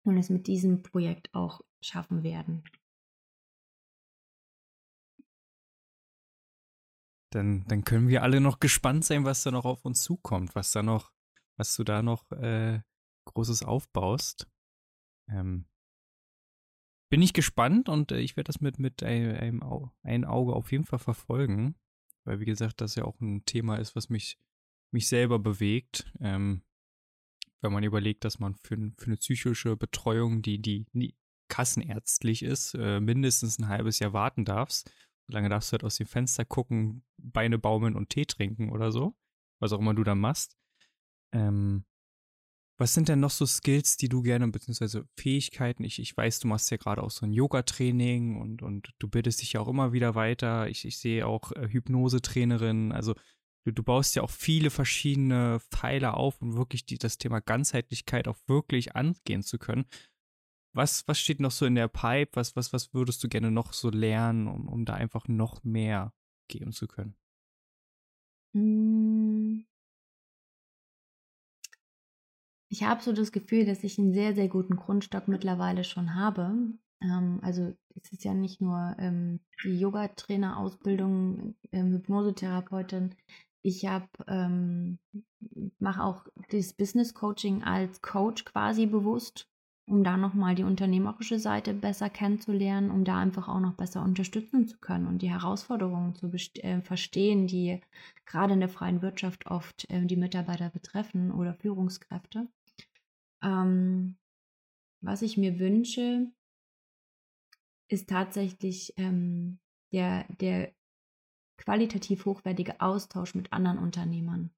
und 0.05 0.19
es 0.19 0.29
mit 0.29 0.47
diesem 0.47 0.83
Projekt 0.83 1.35
auch 1.35 1.63
schaffen 1.83 2.23
werden. 2.23 2.63
Dann, 7.33 7.65
dann 7.67 7.85
können 7.85 8.09
wir 8.09 8.23
alle 8.23 8.41
noch 8.41 8.61
gespannt 8.61 9.05
sein, 9.05 9.25
was 9.25 9.43
da 9.43 9.51
noch 9.51 9.65
auf 9.65 9.85
uns 9.85 10.03
zukommt, 10.03 10.55
was 10.55 10.71
da 10.71 10.83
noch, 10.83 11.13
was 11.57 11.75
du 11.75 11.83
da 11.83 12.03
noch 12.03 12.31
äh, 12.31 12.81
Großes 13.25 13.65
aufbaust. 13.65 14.47
Ähm, 15.29 15.67
bin 17.11 17.23
ich 17.23 17.33
gespannt 17.33 17.89
und 17.89 18.13
äh, 18.13 18.21
ich 18.21 18.37
werde 18.37 18.49
das 18.49 18.61
mit, 18.61 18.79
mit 18.79 19.03
einem, 19.03 19.63
einem 20.03 20.25
Auge 20.25 20.53
auf 20.53 20.71
jeden 20.71 20.85
Fall 20.85 20.99
verfolgen, 20.99 21.77
weil 22.25 22.41
wie 22.41 22.45
gesagt, 22.45 22.81
das 22.81 22.95
ja 22.95 23.05
auch 23.05 23.21
ein 23.21 23.45
Thema 23.45 23.77
ist, 23.77 23.95
was 23.97 24.09
mich, 24.09 24.39
mich 24.91 25.09
selber 25.09 25.39
bewegt. 25.39 26.11
Ähm, 26.21 26.63
wenn 27.61 27.73
man 27.73 27.85
überlegt, 27.85 28.25
dass 28.25 28.39
man 28.39 28.55
für, 28.57 28.77
für 28.99 29.07
eine 29.07 29.17
psychische 29.17 29.77
Betreuung, 29.77 30.43
die, 30.43 30.61
die, 30.61 30.87
die 30.93 31.15
kassenärztlich 31.49 32.43
ist, 32.43 32.75
äh, 32.75 33.01
mindestens 33.01 33.59
ein 33.59 33.69
halbes 33.69 33.99
Jahr 33.99 34.13
warten 34.13 34.45
darfst. 34.45 34.93
Solange 35.27 35.49
darfst 35.49 35.71
du 35.71 35.73
halt 35.73 35.85
aus 35.85 35.97
dem 35.97 36.07
Fenster 36.07 36.45
gucken, 36.45 37.05
Beine 37.17 37.59
baumeln 37.59 37.97
und 37.97 38.11
Tee 38.11 38.27
trinken 38.27 38.71
oder 38.71 38.93
so. 38.93 39.15
Was 39.61 39.73
auch 39.73 39.79
immer 39.79 39.95
du 39.95 40.05
da 40.05 40.15
machst. 40.15 40.59
Ähm, 41.33 41.85
was 42.77 42.93
sind 42.93 43.09
denn 43.09 43.21
noch 43.21 43.31
so 43.31 43.47
Skills, 43.47 43.97
die 43.97 44.09
du 44.09 44.23
gerne, 44.23 44.49
beziehungsweise 44.49 45.07
Fähigkeiten? 45.17 45.85
Ich, 45.85 46.01
ich 46.01 46.17
weiß, 46.17 46.41
du 46.41 46.49
machst 46.49 46.71
ja 46.71 46.77
gerade 46.77 47.03
auch 47.03 47.11
so 47.11 47.25
ein 47.25 47.33
Yoga-Training 47.33 48.41
und, 48.41 48.63
und 48.63 48.91
du 48.99 49.09
bildest 49.09 49.43
dich 49.43 49.53
ja 49.53 49.61
auch 49.61 49.69
immer 49.69 49.93
wieder 49.93 50.15
weiter. 50.17 50.69
Ich, 50.69 50.85
ich 50.85 50.99
sehe 50.99 51.27
auch 51.27 51.53
äh, 51.53 51.69
Hypnose-Trainerin. 51.69 52.91
Also 52.91 53.15
du, 53.65 53.73
du 53.73 53.83
baust 53.85 54.17
ja 54.17 54.23
auch 54.23 54.31
viele 54.31 54.71
verschiedene 54.71 55.61
Pfeiler 55.71 56.17
auf, 56.17 56.43
um 56.43 56.57
wirklich 56.57 56.85
die, 56.85 56.99
das 56.99 57.17
Thema 57.17 57.41
Ganzheitlichkeit 57.41 58.27
auch 58.27 58.39
wirklich 58.49 58.97
angehen 58.97 59.43
zu 59.43 59.59
können. 59.59 59.85
Was, 60.73 61.07
was 61.07 61.21
steht 61.21 61.39
noch 61.39 61.53
so 61.53 61.67
in 61.67 61.77
der 61.77 61.87
Pipe? 61.87 62.33
Was, 62.35 62.57
was, 62.57 62.73
was 62.73 62.93
würdest 62.93 63.23
du 63.23 63.29
gerne 63.29 63.53
noch 63.53 63.73
so 63.73 63.91
lernen, 63.91 64.49
um, 64.49 64.67
um 64.67 64.85
da 64.85 64.95
einfach 64.95 65.29
noch 65.29 65.63
mehr 65.63 66.13
geben 66.49 66.73
zu 66.73 66.89
können? 66.89 67.15
Hm. 68.55 69.65
Ich 72.75 72.83
habe 72.83 73.01
so 73.01 73.13
das 73.13 73.31
Gefühl, 73.31 73.65
dass 73.65 73.85
ich 73.85 74.01
einen 74.01 74.13
sehr, 74.13 74.35
sehr 74.35 74.49
guten 74.49 74.75
Grundstock 74.75 75.29
mittlerweile 75.29 75.85
schon 75.85 76.17
habe. 76.17 76.57
Ähm, 77.01 77.39
also 77.41 77.73
es 77.95 78.11
ist 78.11 78.25
ja 78.25 78.35
nicht 78.35 78.61
nur 78.61 78.97
ähm, 78.99 79.39
die 79.63 79.79
Yoga-Trainer-Ausbildung, 79.79 81.55
ähm, 81.71 81.93
Hypnosetherapeutin. 81.93 83.15
Ich 83.63 83.87
habe 83.87 84.09
ähm, 84.27 84.99
mache 85.79 86.03
auch 86.03 86.27
das 86.51 86.73
Business 86.73 87.15
Coaching 87.15 87.63
als 87.63 88.03
Coach 88.03 88.45
quasi 88.45 88.87
bewusst 88.87 89.49
um 89.87 90.03
da 90.03 90.17
nochmal 90.17 90.55
die 90.55 90.63
unternehmerische 90.63 91.39
Seite 91.39 91.75
besser 91.75 92.09
kennenzulernen, 92.09 92.91
um 92.91 93.05
da 93.05 93.19
einfach 93.19 93.49
auch 93.49 93.61
noch 93.61 93.75
besser 93.75 94.03
unterstützen 94.03 94.67
zu 94.67 94.79
können 94.79 95.07
und 95.07 95.21
die 95.21 95.31
Herausforderungen 95.31 96.15
zu 96.15 96.33
äh, 96.63 96.81
verstehen, 96.81 97.47
die 97.47 97.81
gerade 98.25 98.55
in 98.55 98.61
der 98.61 98.69
freien 98.69 99.03
Wirtschaft 99.03 99.47
oft 99.47 99.89
äh, 99.91 100.07
die 100.07 100.17
Mitarbeiter 100.17 100.71
betreffen 100.71 101.31
oder 101.31 101.55
Führungskräfte. 101.55 102.49
Ähm, 103.45 104.17
was 105.01 105.23
ich 105.23 105.37
mir 105.37 105.59
wünsche, 105.59 106.27
ist 107.89 108.09
tatsächlich 108.09 108.95
ähm, 108.97 109.61
der, 109.93 110.25
der 110.41 110.73
qualitativ 111.59 112.25
hochwertige 112.25 112.81
Austausch 112.81 113.35
mit 113.35 113.53
anderen 113.53 113.79
Unternehmern. 113.79 114.51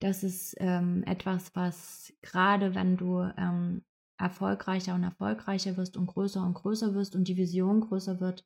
Das 0.00 0.22
ist 0.22 0.54
ähm, 0.58 1.04
etwas, 1.04 1.54
was 1.54 2.12
gerade 2.20 2.74
wenn 2.74 2.96
du 2.96 3.20
ähm, 3.38 3.82
erfolgreicher 4.18 4.94
und 4.94 5.04
erfolgreicher 5.04 5.76
wirst 5.76 5.96
und 5.96 6.06
größer 6.06 6.44
und 6.44 6.54
größer 6.54 6.94
wirst 6.94 7.16
und 7.16 7.28
die 7.28 7.36
Vision 7.36 7.80
größer 7.80 8.20
wird, 8.20 8.44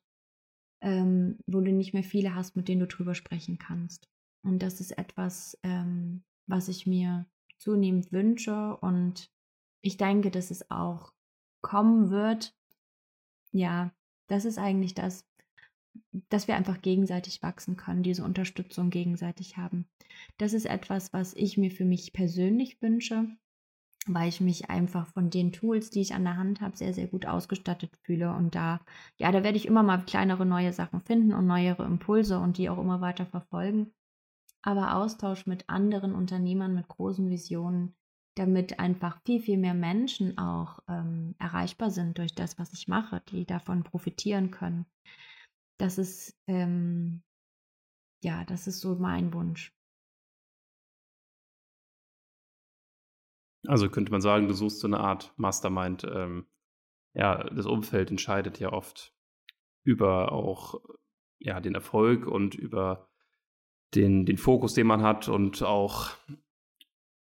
ähm, 0.81 1.39
wo 1.47 1.59
du 1.61 1.71
nicht 1.71 1.93
mehr 1.93 2.03
viele 2.03 2.35
hast, 2.35 2.55
mit 2.55 2.67
denen 2.67 2.81
du 2.81 2.87
drüber 2.87 3.15
sprechen 3.15 3.57
kannst. 3.57 4.07
Und 4.43 4.59
das 4.63 4.79
ist 4.79 4.97
etwas, 4.97 5.57
ähm, 5.63 6.23
was 6.47 6.67
ich 6.67 6.87
mir 6.87 7.25
zunehmend 7.61 8.11
wünsche 8.11 8.77
und 8.77 9.31
ich 9.81 9.97
denke, 9.97 10.31
dass 10.31 10.51
es 10.51 10.69
auch 10.69 11.13
kommen 11.61 12.09
wird. 12.09 12.55
Ja, 13.51 13.91
das 14.27 14.45
ist 14.45 14.57
eigentlich 14.57 14.93
das, 14.93 15.25
dass 16.29 16.47
wir 16.47 16.55
einfach 16.55 16.81
gegenseitig 16.81 17.41
wachsen 17.43 17.77
können, 17.77 18.03
diese 18.03 18.23
Unterstützung 18.23 18.89
gegenseitig 18.89 19.57
haben. 19.57 19.87
Das 20.37 20.53
ist 20.53 20.65
etwas, 20.65 21.13
was 21.13 21.33
ich 21.33 21.57
mir 21.57 21.71
für 21.71 21.85
mich 21.85 22.13
persönlich 22.13 22.81
wünsche 22.81 23.27
weil 24.07 24.29
ich 24.29 24.41
mich 24.41 24.69
einfach 24.69 25.07
von 25.07 25.29
den 25.29 25.51
Tools, 25.51 25.91
die 25.91 26.01
ich 26.01 26.13
an 26.13 26.23
der 26.23 26.37
Hand 26.37 26.61
habe, 26.61 26.75
sehr, 26.75 26.93
sehr 26.93 27.07
gut 27.07 27.25
ausgestattet 27.25 27.95
fühle. 28.03 28.33
Und 28.33 28.55
da, 28.55 28.81
ja, 29.17 29.31
da 29.31 29.43
werde 29.43 29.57
ich 29.57 29.67
immer 29.67 29.83
mal 29.83 29.99
kleinere 29.99 30.45
neue 30.45 30.73
Sachen 30.73 31.01
finden 31.01 31.33
und 31.33 31.45
neuere 31.45 31.85
Impulse 31.85 32.39
und 32.39 32.57
die 32.57 32.69
auch 32.69 32.79
immer 32.79 33.01
weiter 33.01 33.25
verfolgen. 33.25 33.93
Aber 34.63 34.95
Austausch 34.95 35.45
mit 35.47 35.69
anderen 35.69 36.13
Unternehmern 36.13 36.75
mit 36.75 36.87
großen 36.87 37.29
Visionen, 37.29 37.95
damit 38.35 38.79
einfach 38.79 39.19
viel, 39.25 39.41
viel 39.41 39.57
mehr 39.57 39.73
Menschen 39.73 40.37
auch 40.37 40.79
ähm, 40.87 41.35
erreichbar 41.39 41.89
sind 41.89 42.17
durch 42.17 42.33
das, 42.33 42.57
was 42.59 42.71
ich 42.73 42.87
mache, 42.87 43.21
die 43.29 43.45
davon 43.45 43.83
profitieren 43.83 44.51
können. 44.51 44.85
Das 45.79 45.97
ist, 45.97 46.37
ähm, 46.47 47.23
ja, 48.23 48.45
das 48.45 48.67
ist 48.67 48.79
so 48.79 48.95
mein 48.95 49.33
Wunsch. 49.33 49.73
Also 53.67 53.89
könnte 53.89 54.11
man 54.11 54.21
sagen, 54.21 54.47
du 54.47 54.53
suchst 54.53 54.79
so 54.79 54.87
eine 54.87 54.99
Art 54.99 55.33
Mastermind. 55.37 56.03
Ähm, 56.03 56.47
ja, 57.13 57.43
das 57.43 57.65
Umfeld 57.65 58.09
entscheidet 58.09 58.59
ja 58.59 58.71
oft 58.71 59.13
über 59.83 60.31
auch 60.31 60.81
ja, 61.39 61.59
den 61.59 61.75
Erfolg 61.75 62.27
und 62.27 62.55
über 62.55 63.10
den, 63.95 64.25
den 64.25 64.37
Fokus, 64.37 64.73
den 64.73 64.87
man 64.87 65.01
hat 65.01 65.27
und 65.27 65.63
auch 65.63 66.11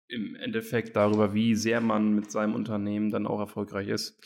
im 0.08 0.36
Endeffekt 0.36 0.96
darüber, 0.96 1.34
wie 1.34 1.56
sehr 1.56 1.82
man 1.82 2.16
mit 2.16 2.32
seinem 2.32 2.56
Unternehmen 2.56 3.12
dann 3.12 3.28
auch 3.28 3.40
erfolgreich 3.40 3.88
ist. 3.88 4.20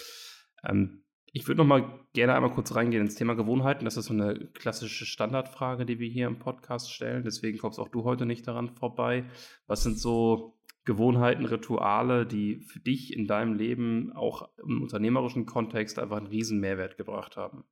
Ähm, 0.64 1.04
ich 1.36 1.48
würde 1.48 1.60
noch 1.60 1.68
mal 1.68 2.06
gerne 2.14 2.36
einmal 2.36 2.52
kurz 2.52 2.76
reingehen 2.76 3.02
ins 3.02 3.16
Thema 3.16 3.34
Gewohnheiten. 3.34 3.86
Das 3.86 3.98
ist 3.98 4.06
so 4.06 4.14
eine 4.14 4.36
klassische 4.54 5.06
Standardfrage, 5.06 5.86
die 5.86 5.98
wir 5.98 6.08
hier 6.08 6.28
im 6.28 6.38
Podcast 6.38 6.94
stellen. 6.94 7.24
Deswegen 7.24 7.58
kommst 7.58 7.80
auch 7.80 7.90
du 7.90 8.04
heute 8.04 8.28
nicht 8.28 8.48
daran 8.48 8.70
vorbei. 8.70 9.26
Was 9.66 9.82
sind 9.82 9.98
so 9.98 10.60
Gewohnheiten, 10.86 11.46
Rituale, 11.46 12.28
die 12.28 12.60
für 12.60 12.80
dich 12.80 13.14
in 13.14 13.26
deinem 13.26 13.56
Leben 13.56 14.14
auch 14.14 14.50
im 14.64 14.84
unternehmerischen 14.84 15.48
Kontext 15.48 15.98
einfach 15.98 16.18
einen 16.18 16.28
riesen 16.28 16.60
Mehrwert 16.60 16.98
gebracht 16.98 17.36
haben? 17.36 17.64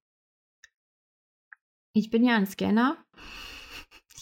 Ich 1.93 2.09
bin 2.09 2.23
ja 2.23 2.35
ein 2.35 2.47
Scanner. 2.47 2.97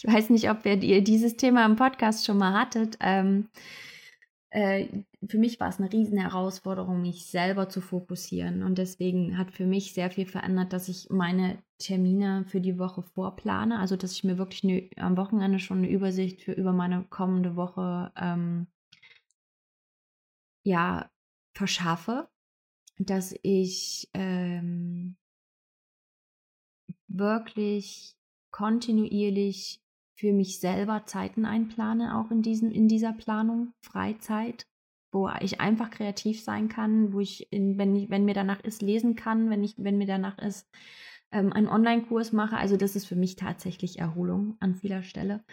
Ich 0.02 0.08
weiß 0.08 0.30
nicht, 0.30 0.50
ob 0.50 0.66
ihr 0.66 1.04
dieses 1.04 1.36
Thema 1.36 1.66
im 1.66 1.76
Podcast 1.76 2.26
schon 2.26 2.38
mal 2.38 2.54
hattet. 2.54 2.98
Ähm, 3.02 3.50
äh, 4.50 4.88
für 5.28 5.38
mich 5.38 5.60
war 5.60 5.68
es 5.68 5.78
eine 5.78 5.92
riesen 5.92 6.18
Herausforderung, 6.18 7.02
mich 7.02 7.26
selber 7.26 7.68
zu 7.68 7.82
fokussieren. 7.82 8.64
Und 8.64 8.78
deswegen 8.78 9.38
hat 9.38 9.52
für 9.52 9.66
mich 9.66 9.94
sehr 9.94 10.10
viel 10.10 10.26
verändert, 10.26 10.72
dass 10.72 10.88
ich 10.88 11.10
meine 11.10 11.62
Termine 11.80 12.46
für 12.46 12.62
die 12.62 12.80
Woche 12.80 13.04
vorplane. 13.04 13.78
Also, 13.78 13.98
dass 13.98 14.14
ich 14.14 14.24
mir 14.24 14.38
wirklich 14.38 14.64
eine, 14.64 14.90
am 14.96 15.18
Wochenende 15.18 15.60
schon 15.60 15.80
eine 15.80 15.90
Übersicht 15.90 16.42
für 16.44 16.54
über 16.54 16.72
meine 16.72 17.04
kommende 17.10 17.58
Woche 17.58 18.14
ähm, 18.16 18.68
ja, 20.64 21.12
verschaffe, 21.54 22.30
dass 23.00 23.36
ich 23.44 24.08
ähm, 24.14 25.18
wirklich 27.10 28.16
kontinuierlich 28.52 29.82
für 30.20 30.34
mich 30.34 30.60
selber 30.60 31.06
Zeiten 31.06 31.46
einplane, 31.46 32.18
auch 32.18 32.30
in, 32.30 32.42
diesem, 32.42 32.72
in 32.72 32.90
dieser 32.90 33.14
Planung, 33.14 33.72
Freizeit, 33.82 34.68
wo 35.14 35.30
ich 35.40 35.62
einfach 35.62 35.90
kreativ 35.90 36.44
sein 36.44 36.68
kann, 36.68 37.14
wo 37.14 37.22
ich, 37.22 37.52
in, 37.52 37.78
wenn, 37.78 37.96
ich, 37.96 38.10
wenn 38.10 38.26
mir 38.26 38.34
danach 38.34 38.62
ist, 38.62 38.82
lesen 38.82 39.16
kann, 39.16 39.50
wenn, 39.50 39.64
ich, 39.64 39.76
wenn 39.78 39.98
mir 39.98 40.08
danach 40.08 40.38
ist, 40.38 40.68
ähm, 41.32 41.54
einen 41.54 41.70
Online-Kurs 41.70 42.34
mache. 42.34 42.58
Also 42.58 42.76
das 42.76 42.98
ist 42.98 43.06
für 43.06 43.16
mich 43.16 43.38
tatsächlich 43.38 44.00
Erholung 44.00 44.58
an 44.60 44.76
vieler 44.76 45.04
Stelle, 45.04 45.44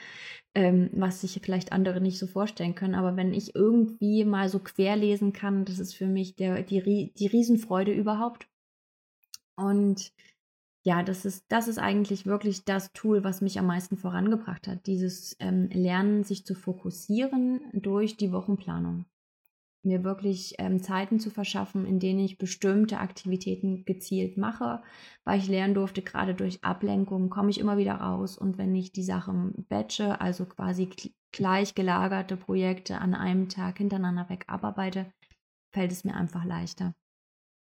ähm, 0.54 0.90
was 0.92 1.20
sich 1.20 1.38
vielleicht 1.42 1.72
andere 1.72 2.00
nicht 2.00 2.18
so 2.18 2.26
vorstellen 2.26 2.74
können. 2.74 2.96
Aber 2.96 3.16
wenn 3.16 3.32
ich 3.32 3.54
irgendwie 3.54 4.24
mal 4.24 4.48
so 4.48 4.58
querlesen 4.58 5.32
kann, 5.32 5.64
das 5.64 5.78
ist 5.78 5.94
für 5.94 6.08
mich 6.08 6.34
der, 6.34 6.64
die, 6.64 7.12
die 7.16 7.26
Riesenfreude 7.26 7.92
überhaupt. 7.92 8.48
Und 9.54 10.12
ja, 10.86 11.02
das 11.02 11.24
ist, 11.24 11.44
das 11.48 11.66
ist 11.66 11.78
eigentlich 11.78 12.26
wirklich 12.26 12.64
das 12.64 12.92
Tool, 12.92 13.24
was 13.24 13.40
mich 13.40 13.58
am 13.58 13.66
meisten 13.66 13.96
vorangebracht 13.96 14.68
hat. 14.68 14.86
Dieses 14.86 15.34
ähm, 15.40 15.68
Lernen, 15.72 16.22
sich 16.22 16.46
zu 16.46 16.54
fokussieren 16.54 17.60
durch 17.72 18.16
die 18.16 18.30
Wochenplanung 18.30 19.04
mir 19.82 20.04
wirklich 20.04 20.54
ähm, 20.58 20.80
Zeiten 20.80 21.18
zu 21.18 21.30
verschaffen, 21.30 21.86
in 21.86 21.98
denen 21.98 22.20
ich 22.20 22.38
bestimmte 22.38 23.00
Aktivitäten 23.00 23.84
gezielt 23.84 24.36
mache, 24.36 24.80
weil 25.24 25.40
ich 25.40 25.48
lernen 25.48 25.74
durfte, 25.74 26.02
gerade 26.02 26.36
durch 26.36 26.62
Ablenkung 26.62 27.30
komme 27.30 27.50
ich 27.50 27.58
immer 27.58 27.78
wieder 27.78 27.96
raus 27.96 28.38
und 28.38 28.56
wenn 28.56 28.72
ich 28.76 28.92
die 28.92 29.02
Sachen 29.02 29.66
batche, 29.68 30.20
also 30.20 30.46
quasi 30.46 30.88
gleich 31.32 31.74
gelagerte 31.74 32.36
Projekte 32.36 32.98
an 33.00 33.14
einem 33.14 33.48
Tag 33.48 33.78
hintereinander 33.78 34.28
weg 34.28 34.44
abarbeite, 34.46 35.12
fällt 35.72 35.90
es 35.90 36.04
mir 36.04 36.14
einfach 36.14 36.44
leichter, 36.44 36.94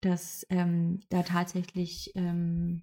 dass 0.00 0.44
ähm, 0.50 0.98
da 1.08 1.22
tatsächlich 1.22 2.10
ähm, 2.16 2.82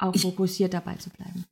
auch 0.00 0.16
fokussiert 0.16 0.74
dabei 0.74 0.94
zu 0.96 1.10
bleiben. 1.10 1.44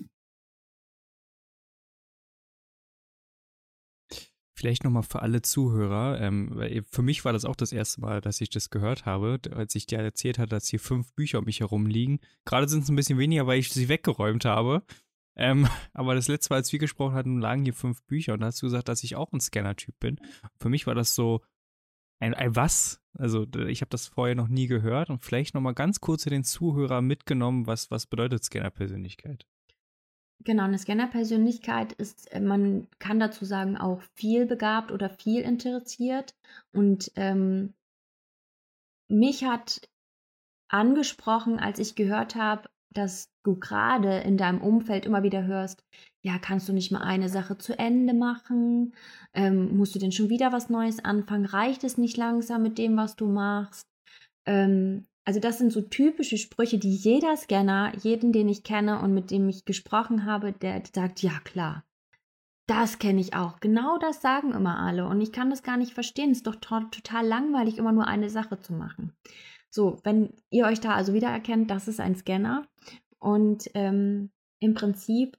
Vielleicht 4.59 4.82
nochmal 4.82 5.05
für 5.05 5.22
alle 5.22 5.40
Zuhörer, 5.40 6.20
ähm, 6.20 6.84
für 6.90 7.03
mich 7.03 7.24
war 7.24 7.32
das 7.32 7.44
auch 7.44 7.55
das 7.55 7.72
erste 7.72 8.01
Mal, 8.01 8.20
dass 8.20 8.40
ich 8.40 8.51
das 8.51 8.70
gehört 8.70 9.07
habe, 9.07 9.38
als 9.55 9.76
ich 9.76 9.86
dir 9.86 10.01
erzählt 10.01 10.38
habe, 10.38 10.49
dass 10.49 10.66
hier 10.66 10.80
fünf 10.80 11.12
Bücher 11.14 11.38
um 11.38 11.44
mich 11.44 11.61
herum 11.61 11.86
liegen. 11.86 12.18
Gerade 12.44 12.68
sind 12.68 12.82
es 12.82 12.88
ein 12.88 12.96
bisschen 12.96 13.18
weniger, 13.18 13.46
weil 13.46 13.61
ich 13.61 13.70
sie 13.70 13.88
weggeräumt 13.88 14.44
habe. 14.44 14.82
Ähm, 15.36 15.68
aber 15.94 16.16
das 16.16 16.26
letzte 16.26 16.53
Mal, 16.53 16.57
als 16.57 16.72
wir 16.72 16.80
gesprochen 16.80 17.14
hatten, 17.14 17.40
lagen 17.40 17.62
hier 17.62 17.74
fünf 17.74 18.03
Bücher 18.03 18.32
und 18.34 18.40
da 18.40 18.46
hast 18.46 18.61
du 18.61 18.66
gesagt, 18.66 18.88
dass 18.88 19.05
ich 19.05 19.14
auch 19.14 19.32
ein 19.32 19.40
Scanner-Typ 19.40 19.96
bin. 20.01 20.18
Für 20.59 20.68
mich 20.68 20.88
war 20.88 20.96
das 20.96 21.14
so 21.14 21.40
ein, 22.20 22.34
ein 22.34 22.56
was? 22.56 23.00
Also 23.18 23.46
ich 23.66 23.80
habe 23.80 23.90
das 23.90 24.06
vorher 24.06 24.34
noch 24.34 24.48
nie 24.48 24.66
gehört 24.66 25.10
und 25.10 25.24
vielleicht 25.24 25.54
nochmal 25.54 25.74
ganz 25.74 26.00
kurz 26.00 26.22
zu 26.22 26.30
den 26.30 26.44
Zuhörern 26.44 27.04
mitgenommen, 27.04 27.66
was, 27.66 27.90
was 27.90 28.06
bedeutet 28.06 28.44
Scanner-Persönlichkeit? 28.44 29.46
Genau, 30.44 30.64
eine 30.64 30.78
Scanner-Persönlichkeit 30.78 31.92
ist, 31.92 32.30
äh, 32.32 32.40
man 32.40 32.86
kann 32.98 33.18
dazu 33.18 33.44
sagen, 33.44 33.76
auch 33.76 34.02
viel 34.14 34.46
begabt 34.46 34.92
oder 34.92 35.10
viel 35.10 35.42
interessiert. 35.42 36.36
Und 36.72 37.10
ähm, 37.16 37.74
mich 39.08 39.44
hat 39.44 39.88
angesprochen, 40.68 41.58
als 41.58 41.78
ich 41.78 41.96
gehört 41.96 42.36
habe, 42.36 42.68
dass 42.90 43.30
du 43.42 43.58
gerade 43.58 44.18
in 44.20 44.36
deinem 44.36 44.60
Umfeld 44.60 45.06
immer 45.06 45.22
wieder 45.22 45.44
hörst, 45.44 45.84
ja, 46.22 46.38
kannst 46.38 46.68
du 46.68 46.72
nicht 46.72 46.90
mal 46.90 47.02
eine 47.02 47.28
Sache 47.28 47.58
zu 47.58 47.78
Ende 47.78 48.12
machen? 48.12 48.94
Ähm, 49.34 49.76
musst 49.76 49.94
du 49.94 49.98
denn 49.98 50.12
schon 50.12 50.30
wieder 50.30 50.52
was 50.52 50.68
Neues 50.68 51.04
anfangen? 51.04 51.46
Reicht 51.46 51.84
es 51.84 51.96
nicht 51.96 52.16
langsam 52.16 52.62
mit 52.62 52.78
dem, 52.78 52.96
was 52.96 53.16
du 53.16 53.26
machst? 53.26 53.86
Ähm, 54.46 55.06
also 55.24 55.40
das 55.40 55.58
sind 55.58 55.72
so 55.72 55.82
typische 55.82 56.38
Sprüche, 56.38 56.78
die 56.78 56.94
jeder 56.94 57.36
Scanner, 57.36 57.92
jeden, 58.02 58.32
den 58.32 58.48
ich 58.48 58.64
kenne 58.64 59.00
und 59.00 59.12
mit 59.14 59.30
dem 59.30 59.48
ich 59.48 59.64
gesprochen 59.64 60.24
habe, 60.24 60.52
der 60.52 60.82
sagt, 60.92 61.22
ja 61.22 61.38
klar, 61.44 61.84
das 62.66 62.98
kenne 62.98 63.20
ich 63.20 63.34
auch. 63.34 63.60
Genau 63.60 63.98
das 63.98 64.20
sagen 64.20 64.52
immer 64.52 64.78
alle. 64.78 65.06
Und 65.06 65.20
ich 65.20 65.32
kann 65.32 65.50
das 65.50 65.62
gar 65.62 65.76
nicht 65.76 65.94
verstehen. 65.94 66.30
Es 66.30 66.38
ist 66.38 66.46
doch 66.46 66.56
total 66.56 67.26
langweilig, 67.26 67.78
immer 67.78 67.92
nur 67.92 68.06
eine 68.06 68.28
Sache 68.28 68.58
zu 68.58 68.72
machen. 68.72 69.12
So, 69.70 70.00
wenn 70.02 70.34
ihr 70.50 70.66
euch 70.66 70.80
da 70.80 70.94
also 70.94 71.14
wiedererkennt, 71.14 71.70
das 71.70 71.88
ist 71.88 72.00
ein 72.00 72.16
Scanner. 72.16 72.66
Und 73.18 73.70
ähm, 73.74 74.30
im 74.60 74.74
Prinzip 74.74 75.38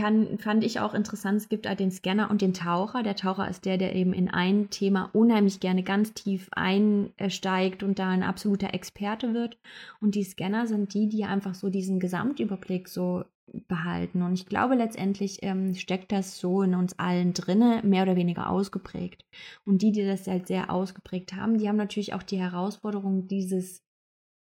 kann, 0.00 0.38
fand 0.38 0.64
ich 0.64 0.80
auch 0.80 0.94
interessant, 0.94 1.36
es 1.36 1.48
gibt 1.48 1.68
halt 1.68 1.80
den 1.80 1.90
Scanner 1.90 2.30
und 2.30 2.40
den 2.40 2.54
Taucher. 2.54 3.02
Der 3.02 3.16
Taucher 3.16 3.48
ist 3.48 3.64
der, 3.64 3.76
der 3.76 3.94
eben 3.94 4.12
in 4.12 4.28
ein 4.28 4.70
Thema 4.70 5.10
unheimlich 5.12 5.60
gerne 5.60 5.82
ganz 5.82 6.14
tief 6.14 6.48
einsteigt 6.52 7.82
und 7.82 7.98
da 7.98 8.08
ein 8.08 8.22
absoluter 8.22 8.72
Experte 8.72 9.34
wird. 9.34 9.58
Und 10.00 10.14
die 10.14 10.24
Scanner 10.24 10.66
sind 10.66 10.94
die, 10.94 11.08
die 11.08 11.24
einfach 11.24 11.54
so 11.54 11.68
diesen 11.68 12.00
Gesamtüberblick 12.00 12.88
so 12.88 13.24
behalten. 13.68 14.22
Und 14.22 14.34
ich 14.34 14.46
glaube, 14.46 14.74
letztendlich 14.74 15.40
ähm, 15.42 15.74
steckt 15.74 16.12
das 16.12 16.38
so 16.38 16.62
in 16.62 16.74
uns 16.74 16.98
allen 16.98 17.34
drinne, 17.34 17.82
mehr 17.84 18.04
oder 18.04 18.16
weniger 18.16 18.48
ausgeprägt. 18.48 19.24
Und 19.66 19.82
die, 19.82 19.92
die 19.92 20.06
das 20.06 20.26
halt 20.26 20.46
sehr 20.46 20.70
ausgeprägt 20.70 21.34
haben, 21.34 21.58
die 21.58 21.68
haben 21.68 21.76
natürlich 21.76 22.14
auch 22.14 22.22
die 22.22 22.38
Herausforderung, 22.38 23.28
dieses 23.28 23.82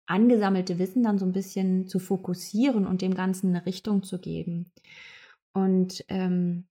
angesammelte 0.06 0.78
Wissen 0.78 1.04
dann 1.04 1.18
so 1.18 1.24
ein 1.24 1.32
bisschen 1.32 1.86
zu 1.86 2.00
fokussieren 2.00 2.86
und 2.86 3.00
dem 3.00 3.14
Ganzen 3.14 3.54
eine 3.54 3.64
Richtung 3.64 4.02
zu 4.02 4.18
geben. 4.18 4.70
Und 5.52 6.04
ähm, 6.08 6.66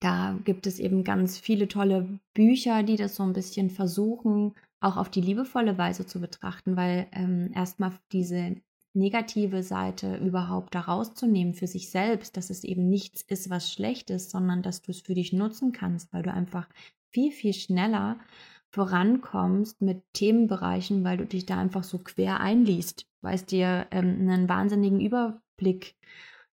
da 0.00 0.38
gibt 0.44 0.66
es 0.66 0.78
eben 0.78 1.04
ganz 1.04 1.38
viele 1.38 1.68
tolle 1.68 2.18
Bücher, 2.34 2.82
die 2.82 2.96
das 2.96 3.16
so 3.16 3.22
ein 3.22 3.32
bisschen 3.32 3.70
versuchen, 3.70 4.54
auch 4.80 4.96
auf 4.96 5.08
die 5.08 5.22
liebevolle 5.22 5.78
Weise 5.78 6.06
zu 6.06 6.20
betrachten, 6.20 6.76
weil 6.76 7.06
ähm, 7.12 7.50
erstmal 7.54 7.92
diese 8.12 8.56
negative 8.92 9.62
Seite 9.62 10.16
überhaupt 10.16 10.74
da 10.74 10.80
rauszunehmen 10.80 11.54
für 11.54 11.66
sich 11.66 11.90
selbst, 11.90 12.36
dass 12.36 12.50
es 12.50 12.64
eben 12.64 12.88
nichts 12.88 13.22
ist, 13.22 13.50
was 13.50 13.72
schlecht 13.72 14.10
ist, 14.10 14.30
sondern 14.30 14.62
dass 14.62 14.82
du 14.82 14.90
es 14.92 15.00
für 15.00 15.14
dich 15.14 15.32
nutzen 15.32 15.72
kannst, 15.72 16.12
weil 16.12 16.22
du 16.22 16.32
einfach 16.32 16.68
viel, 17.10 17.32
viel 17.32 17.54
schneller 17.54 18.18
vorankommst 18.70 19.80
mit 19.80 20.02
Themenbereichen, 20.12 21.04
weil 21.04 21.16
du 21.16 21.26
dich 21.26 21.46
da 21.46 21.58
einfach 21.58 21.84
so 21.84 21.98
quer 21.98 22.40
einliest, 22.40 23.06
weil 23.20 23.36
es 23.36 23.46
dir 23.46 23.86
ähm, 23.90 24.28
einen 24.28 24.48
wahnsinnigen 24.48 25.00
Überblick 25.00 25.96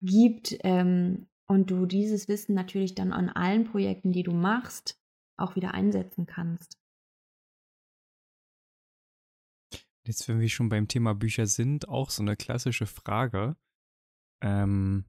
gibt 0.02 0.58
ähm, 0.64 1.28
und 1.48 1.72
du 1.72 1.86
dieses 1.86 2.28
Wissen 2.28 2.56
natürlich 2.56 2.96
dann 2.96 3.12
an 3.12 3.30
allen 3.30 3.66
Projekten, 3.66 4.12
die 4.12 4.24
du 4.24 4.32
machst, 4.32 5.00
auch 5.38 5.56
wieder 5.56 5.74
einsetzen 5.74 6.26
kannst. 6.26 6.78
Jetzt, 10.06 10.28
wenn 10.28 10.40
wir 10.40 10.50
schon 10.50 10.70
beim 10.70 10.88
Thema 10.88 11.16
Bücher 11.16 11.48
sind, 11.48 11.88
auch 11.90 12.12
so 12.12 12.22
eine 12.22 12.36
klassische 12.36 12.86
Frage. 12.86 13.58
Ähm, 14.42 15.06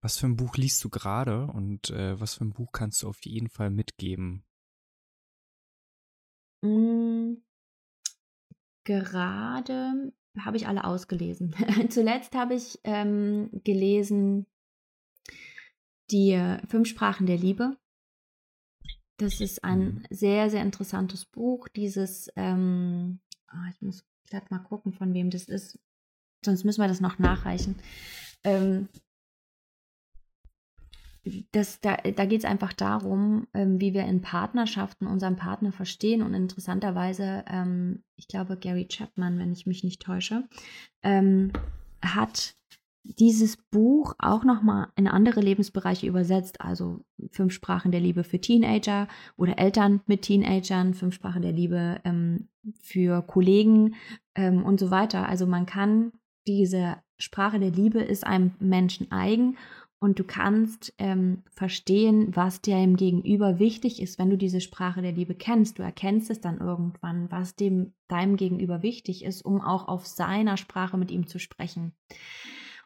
was 0.00 0.18
für 0.18 0.26
ein 0.26 0.36
Buch 0.36 0.56
liest 0.56 0.82
du 0.84 0.90
gerade 0.90 1.46
und 1.46 1.90
äh, 1.90 2.18
was 2.18 2.34
für 2.34 2.44
ein 2.44 2.52
Buch 2.52 2.72
kannst 2.72 3.02
du 3.02 3.08
auf 3.08 3.24
jeden 3.24 3.48
Fall 3.48 3.70
mitgeben? 3.70 4.44
Mm, 6.62 7.36
gerade 8.84 10.12
habe 10.40 10.56
ich 10.56 10.66
alle 10.66 10.84
ausgelesen. 10.84 11.54
Zuletzt 11.90 12.34
habe 12.34 12.54
ich 12.54 12.78
ähm, 12.84 13.50
gelesen 13.64 14.46
die 16.10 16.32
äh, 16.32 16.64
Fünf 16.66 16.88
Sprachen 16.88 17.26
der 17.26 17.38
Liebe. 17.38 17.76
Das 19.18 19.40
ist 19.40 19.62
ein 19.62 19.78
mhm. 19.80 20.04
sehr, 20.10 20.50
sehr 20.50 20.62
interessantes 20.62 21.24
Buch. 21.24 21.68
Dieses, 21.68 22.30
ähm, 22.36 23.20
oh, 23.52 23.68
ich 23.70 23.80
muss 23.80 24.04
gerade 24.28 24.46
mal 24.50 24.58
gucken, 24.58 24.92
von 24.92 25.14
wem 25.14 25.30
das 25.30 25.44
ist. 25.44 25.78
Sonst 26.44 26.64
müssen 26.64 26.80
wir 26.80 26.88
das 26.88 27.00
noch 27.00 27.18
nachreichen. 27.18 27.76
Ähm, 28.42 28.88
das, 31.52 31.80
da 31.80 31.96
da 31.96 32.26
geht 32.26 32.40
es 32.40 32.44
einfach 32.44 32.72
darum, 32.72 33.46
ähm, 33.54 33.80
wie 33.80 33.94
wir 33.94 34.04
in 34.04 34.20
Partnerschaften 34.20 35.06
unseren 35.06 35.36
Partner 35.36 35.72
verstehen. 35.72 36.22
Und 36.22 36.34
interessanterweise, 36.34 37.44
ähm, 37.48 38.02
ich 38.16 38.28
glaube, 38.28 38.56
Gary 38.56 38.86
Chapman, 38.88 39.38
wenn 39.38 39.52
ich 39.52 39.66
mich 39.66 39.84
nicht 39.84 40.02
täusche, 40.02 40.44
ähm, 41.02 41.52
hat 42.02 42.56
dieses 43.04 43.58
Buch 43.70 44.14
auch 44.18 44.44
nochmal 44.44 44.88
in 44.96 45.08
andere 45.08 45.40
Lebensbereiche 45.40 46.06
übersetzt, 46.06 46.60
also 46.60 47.04
Fünf 47.30 47.52
Sprachen 47.52 47.92
der 47.92 48.00
Liebe 48.00 48.24
für 48.24 48.40
Teenager 48.40 49.08
oder 49.36 49.58
Eltern 49.58 50.00
mit 50.06 50.22
Teenagern, 50.22 50.94
Fünf 50.94 51.14
Sprachen 51.14 51.42
der 51.42 51.52
Liebe 51.52 52.00
ähm, 52.04 52.48
für 52.80 53.22
Kollegen 53.22 53.94
ähm, 54.34 54.64
und 54.64 54.80
so 54.80 54.90
weiter. 54.90 55.28
Also 55.28 55.46
man 55.46 55.66
kann 55.66 56.12
diese 56.46 56.96
Sprache 57.18 57.60
der 57.60 57.70
Liebe 57.70 58.00
ist 58.00 58.26
einem 58.26 58.52
Menschen 58.58 59.12
eigen 59.12 59.56
und 60.04 60.18
du 60.18 60.24
kannst 60.24 60.92
ähm, 60.98 61.44
verstehen, 61.50 62.36
was 62.36 62.60
dir 62.60 62.76
im 62.76 62.96
Gegenüber 62.96 63.58
wichtig 63.58 64.02
ist, 64.02 64.18
wenn 64.18 64.28
du 64.28 64.36
diese 64.36 64.60
Sprache 64.60 65.00
der 65.00 65.12
Liebe 65.12 65.34
kennst. 65.34 65.78
Du 65.78 65.82
erkennst 65.82 66.28
es 66.28 66.42
dann 66.42 66.58
irgendwann, 66.58 67.30
was 67.30 67.56
dem 67.56 67.94
deinem 68.06 68.36
Gegenüber 68.36 68.82
wichtig 68.82 69.24
ist, 69.24 69.40
um 69.40 69.62
auch 69.62 69.88
auf 69.88 70.06
seiner 70.06 70.58
Sprache 70.58 70.98
mit 70.98 71.10
ihm 71.10 71.26
zu 71.26 71.38
sprechen. 71.38 71.94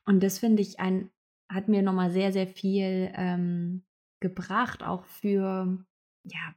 Und 0.06 0.22
das 0.22 0.38
finde 0.38 0.62
ich 0.62 0.78
ein, 0.78 1.10
hat 1.48 1.66
mir 1.66 1.82
nochmal 1.82 2.12
sehr, 2.12 2.32
sehr 2.32 2.46
viel 2.46 3.10
ähm, 3.16 3.82
gebracht, 4.20 4.84
auch 4.84 5.04
für, 5.04 5.76
ja, 6.22 6.54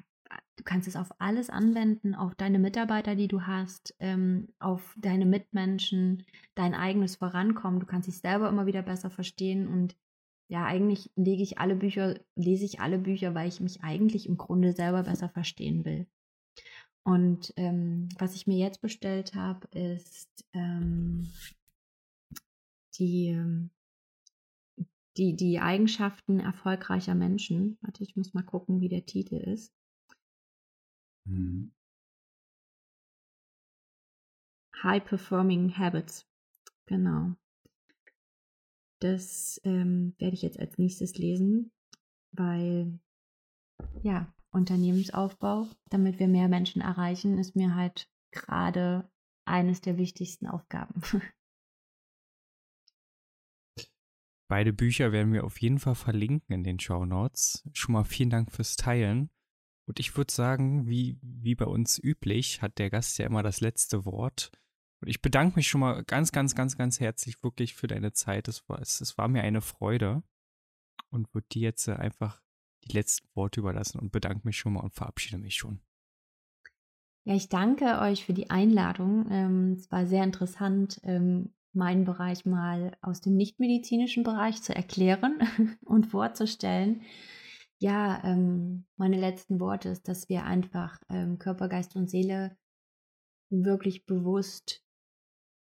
du 0.58 0.64
kannst 0.64 0.88
es 0.88 0.96
auf 0.96 1.10
alles 1.18 1.50
anwenden, 1.50 2.14
auf 2.14 2.36
deine 2.36 2.60
Mitarbeiter, 2.60 3.16
die 3.16 3.28
du 3.28 3.48
hast, 3.48 3.96
ähm, 3.98 4.50
auf 4.60 4.96
deine 5.00 5.26
Mitmenschen, 5.26 6.24
dein 6.54 6.76
eigenes 6.76 7.16
Vorankommen. 7.16 7.80
Du 7.80 7.88
kannst 7.88 8.08
dich 8.08 8.20
selber 8.20 8.48
immer 8.48 8.68
wieder 8.68 8.84
besser 8.84 9.10
verstehen 9.10 9.68
und 9.68 9.96
ja, 10.52 10.66
eigentlich 10.66 11.10
lege 11.16 11.42
ich 11.44 11.60
alle 11.60 11.78
Bücher, 11.78 12.20
lese 12.36 12.66
ich 12.66 12.82
alle 12.82 12.98
Bücher, 13.00 13.34
weil 13.34 13.48
ich 13.48 13.62
mich 13.62 13.84
eigentlich 13.84 14.28
im 14.28 14.36
Grunde 14.36 14.74
selber 14.74 15.04
besser 15.04 15.30
verstehen 15.30 15.86
will. 15.86 16.08
Und 17.04 17.54
ähm, 17.56 18.10
was 18.20 18.36
ich 18.36 18.48
mir 18.48 18.58
jetzt 18.58 18.82
bestellt 18.82 19.34
habe, 19.34 19.66
ist 19.70 20.44
ähm, 20.52 21.32
die, 23.00 23.30
ähm, 23.30 23.70
die, 25.16 25.38
die 25.38 25.62
Eigenschaften 25.62 26.42
erfolgreicher 26.42 27.16
Menschen. 27.16 27.78
Warte, 27.80 28.04
ich 28.04 28.18
muss 28.18 28.34
mal 28.34 28.44
gucken, 28.44 28.82
wie 28.82 28.90
der 28.90 29.06
Titel 29.06 29.36
ist. 29.36 29.74
Mhm. 31.24 31.72
High 34.84 35.06
Performing 35.06 35.78
Habits. 35.78 36.28
Genau. 36.88 37.38
Das 39.02 39.60
ähm, 39.64 40.14
werde 40.20 40.36
ich 40.36 40.44
jetzt 40.44 40.60
als 40.60 40.78
nächstes 40.78 41.18
lesen, 41.18 41.72
weil 42.32 43.00
ja, 44.04 44.32
Unternehmensaufbau, 44.52 45.68
damit 45.90 46.20
wir 46.20 46.28
mehr 46.28 46.48
Menschen 46.48 46.82
erreichen, 46.82 47.40
ist 47.40 47.56
mir 47.56 47.74
halt 47.76 48.08
gerade 48.32 49.10
eines 49.46 49.82
der 49.82 49.98
wichtigsten 49.98 50.46
Aufgaben. 50.48 51.02
Beide 54.48 54.74
Bücher 54.74 55.12
werden 55.12 55.34
wir 55.34 55.46
auf 55.46 55.60
jeden 55.62 55.80
Fall 55.80 55.96
verlinken 55.96 56.54
in 56.54 56.64
den 56.64 56.80
Show 56.80 57.06
Notes. 57.06 57.68
Schon 57.74 57.94
mal 57.94 58.04
vielen 58.04 58.30
Dank 58.30 58.52
fürs 58.52 58.76
Teilen. 58.76 59.30
Und 59.88 60.00
ich 60.00 60.16
würde 60.16 60.32
sagen, 60.32 60.88
wie, 60.88 61.18
wie 61.22 61.56
bei 61.56 61.66
uns 61.66 61.98
üblich, 61.98 62.62
hat 62.62 62.78
der 62.78 62.90
Gast 62.90 63.18
ja 63.18 63.26
immer 63.26 63.44
das 63.44 63.62
letzte 63.62 64.06
Wort. 64.06 64.52
Und 65.02 65.08
ich 65.08 65.22
bedanke 65.22 65.56
mich 65.56 65.68
schon 65.68 65.82
mal 65.82 66.04
ganz, 66.04 66.32
ganz, 66.32 66.54
ganz, 66.56 66.78
ganz 66.78 67.00
herzlich 67.00 67.42
wirklich 67.44 67.74
für 67.74 67.88
deine 67.88 68.14
Zeit. 68.14 68.48
Es 68.48 68.68
war, 68.70 68.80
es, 68.80 69.02
es 69.02 69.18
war 69.18 69.28
mir 69.28 69.42
eine 69.42 69.62
Freude. 69.62 70.24
Und 71.10 71.34
würde 71.34 71.48
dir 71.52 71.64
jetzt 71.64 71.90
einfach 71.90 72.42
die 72.86 72.94
letzten 72.94 73.28
Worte 73.36 73.60
überlassen 73.60 74.00
und 74.00 74.12
bedanke 74.12 74.42
mich 74.46 74.58
schon 74.58 74.74
mal 74.74 74.82
und 74.82 74.94
verabschiede 74.94 75.38
mich 75.38 75.56
schon. 75.56 75.82
Ja, 77.26 77.36
ich 77.36 77.50
danke 77.50 78.00
euch 78.00 78.26
für 78.26 78.34
die 78.34 78.50
Einladung. 78.50 79.28
Ähm, 79.30 79.74
es 79.74 79.92
war 79.92 80.06
sehr 80.08 80.24
interessant, 80.24 81.00
ähm, 81.04 81.54
meinen 81.74 82.06
Bereich 82.06 82.46
mal 82.46 82.98
aus 83.02 83.22
dem 83.22 83.36
nichtmedizinischen 83.36 84.24
Bereich 84.24 84.62
zu 84.62 84.74
erklären 84.74 85.40
und 85.86 86.08
vorzustellen. 86.08 87.02
Ja, 87.80 88.24
ähm, 88.24 88.86
meine 88.96 89.20
letzten 89.20 89.60
Worte 89.60 89.90
ist, 89.90 90.08
dass 90.08 90.30
wir 90.30 90.46
einfach 90.46 91.00
ähm, 91.10 91.40
Körper, 91.40 91.68
Geist 91.68 91.96
und 91.96 92.10
Seele 92.10 92.58
wirklich 93.50 94.06
bewusst 94.06 94.84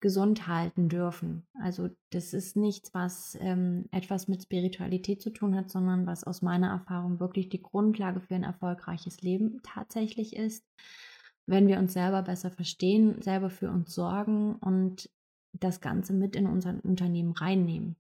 gesund 0.05 0.47
halten 0.47 0.87
dürfen. 0.87 1.47
Also 1.59 1.89
das 2.11 2.35
ist 2.35 2.55
nichts, 2.55 2.93
was 2.93 3.35
ähm, 3.41 3.85
etwas 3.89 4.27
mit 4.27 4.43
Spiritualität 4.43 5.19
zu 5.19 5.31
tun 5.31 5.55
hat, 5.55 5.71
sondern 5.71 6.05
was 6.05 6.23
aus 6.23 6.43
meiner 6.43 6.69
Erfahrung 6.69 7.19
wirklich 7.19 7.49
die 7.49 7.63
Grundlage 7.63 8.21
für 8.21 8.35
ein 8.35 8.43
erfolgreiches 8.43 9.23
Leben 9.23 9.61
tatsächlich 9.63 10.35
ist. 10.35 10.63
Wenn 11.47 11.67
wir 11.67 11.79
uns 11.79 11.93
selber 11.93 12.21
besser 12.21 12.51
verstehen, 12.51 13.19
selber 13.23 13.49
für 13.49 13.71
uns 13.71 13.95
sorgen 13.95 14.57
und 14.57 15.09
das 15.53 15.81
Ganze 15.81 16.13
mit 16.13 16.35
in 16.35 16.45
unser 16.45 16.75
Unternehmen 16.83 17.31
reinnehmen. 17.31 17.95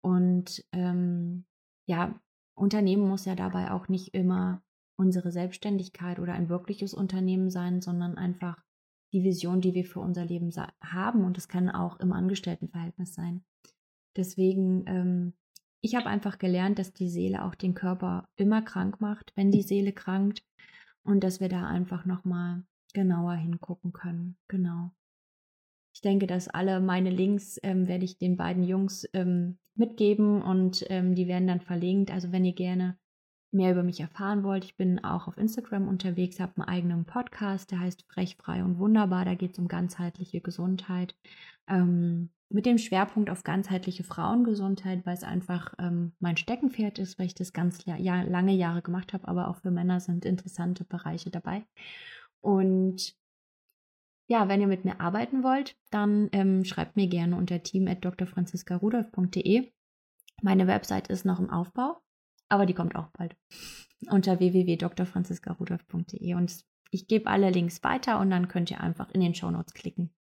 Und 0.00 0.64
ähm, 0.72 1.44
ja, 1.86 2.18
Unternehmen 2.56 3.08
muss 3.08 3.26
ja 3.26 3.36
dabei 3.36 3.70
auch 3.70 3.86
nicht 3.86 4.12
immer 4.12 4.60
unsere 4.96 5.30
Selbstständigkeit 5.30 6.18
oder 6.18 6.32
ein 6.32 6.48
wirkliches 6.48 6.94
Unternehmen 6.94 7.48
sein, 7.48 7.80
sondern 7.80 8.18
einfach 8.18 8.60
die 9.12 9.24
Vision, 9.24 9.60
die 9.60 9.74
wir 9.74 9.84
für 9.84 10.00
unser 10.00 10.24
Leben 10.24 10.50
haben. 10.82 11.24
Und 11.24 11.36
das 11.36 11.48
kann 11.48 11.70
auch 11.70 12.00
im 12.00 12.12
Angestelltenverhältnis 12.12 13.14
sein. 13.14 13.44
Deswegen, 14.16 14.84
ähm, 14.86 15.32
ich 15.80 15.94
habe 15.94 16.06
einfach 16.06 16.38
gelernt, 16.38 16.78
dass 16.78 16.92
die 16.92 17.08
Seele 17.08 17.44
auch 17.44 17.54
den 17.54 17.74
Körper 17.74 18.28
immer 18.36 18.62
krank 18.62 19.00
macht, 19.00 19.32
wenn 19.36 19.50
die 19.50 19.62
Seele 19.62 19.92
krankt. 19.92 20.42
Und 21.02 21.24
dass 21.24 21.40
wir 21.40 21.48
da 21.48 21.66
einfach 21.66 22.04
nochmal 22.04 22.64
genauer 22.92 23.34
hingucken 23.34 23.92
können. 23.92 24.36
Genau. 24.48 24.90
Ich 25.94 26.02
denke, 26.02 26.26
dass 26.26 26.48
alle 26.48 26.80
meine 26.80 27.10
Links 27.10 27.58
ähm, 27.62 27.88
werde 27.88 28.04
ich 28.04 28.18
den 28.18 28.36
beiden 28.36 28.62
Jungs 28.62 29.08
ähm, 29.14 29.58
mitgeben 29.74 30.42
und 30.42 30.84
ähm, 30.90 31.14
die 31.14 31.28
werden 31.28 31.48
dann 31.48 31.60
verlinkt. 31.60 32.10
Also 32.10 32.30
wenn 32.30 32.44
ihr 32.44 32.54
gerne 32.54 32.98
mehr 33.50 33.72
über 33.72 33.82
mich 33.82 34.00
erfahren 34.00 34.42
wollt, 34.42 34.64
ich 34.64 34.76
bin 34.76 35.02
auch 35.04 35.28
auf 35.28 35.38
Instagram 35.38 35.88
unterwegs, 35.88 36.40
habe 36.40 36.52
einen 36.56 36.68
eigenen 36.68 37.04
Podcast, 37.04 37.70
der 37.70 37.80
heißt 37.80 38.04
Frech, 38.08 38.36
Frei 38.36 38.62
und 38.62 38.78
Wunderbar. 38.78 39.24
Da 39.24 39.34
geht 39.34 39.52
es 39.52 39.58
um 39.58 39.68
ganzheitliche 39.68 40.40
Gesundheit. 40.40 41.14
Ähm, 41.66 42.30
mit 42.50 42.64
dem 42.64 42.78
Schwerpunkt 42.78 43.28
auf 43.30 43.44
ganzheitliche 43.44 44.04
Frauengesundheit, 44.04 45.04
weil 45.04 45.14
es 45.14 45.22
einfach 45.22 45.74
ähm, 45.78 46.12
mein 46.18 46.38
Steckenpferd 46.38 46.98
ist, 46.98 47.18
weil 47.18 47.26
ich 47.26 47.34
das 47.34 47.52
ganz 47.52 47.84
ja, 47.84 48.22
lange 48.22 48.54
Jahre 48.54 48.80
gemacht 48.80 49.12
habe, 49.12 49.28
aber 49.28 49.48
auch 49.48 49.56
für 49.56 49.70
Männer 49.70 50.00
sind 50.00 50.24
interessante 50.24 50.84
Bereiche 50.84 51.30
dabei. 51.30 51.66
Und 52.40 53.14
ja, 54.28 54.48
wenn 54.48 54.60
ihr 54.60 54.66
mit 54.66 54.84
mir 54.84 55.00
arbeiten 55.00 55.42
wollt, 55.42 55.76
dann 55.90 56.28
ähm, 56.32 56.64
schreibt 56.64 56.96
mir 56.96 57.08
gerne 57.08 57.36
unter 57.36 57.62
team.drfranziskarudolf.de. 57.62 59.72
Meine 60.42 60.66
Website 60.66 61.08
ist 61.08 61.24
noch 61.24 61.40
im 61.40 61.50
Aufbau, 61.50 62.00
aber 62.48 62.66
die 62.66 62.74
kommt 62.74 62.96
auch 62.96 63.08
bald 63.08 63.36
unter 64.10 64.38
www.drfranziskarudolf.de 64.38 66.34
und 66.34 66.64
ich 66.90 67.06
gebe 67.06 67.28
alle 67.28 67.50
Links 67.50 67.82
weiter 67.82 68.18
und 68.20 68.30
dann 68.30 68.48
könnt 68.48 68.70
ihr 68.70 68.80
einfach 68.80 69.10
in 69.10 69.20
den 69.20 69.34
Show 69.34 69.50
Notes 69.50 69.74
klicken. 69.74 70.14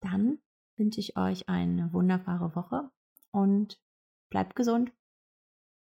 Dann 0.00 0.38
wünsche 0.76 1.00
ich 1.00 1.16
euch 1.16 1.48
eine 1.48 1.92
wunderbare 1.92 2.54
Woche 2.54 2.90
und 3.32 3.80
bleibt 4.30 4.54
gesund. 4.54 4.92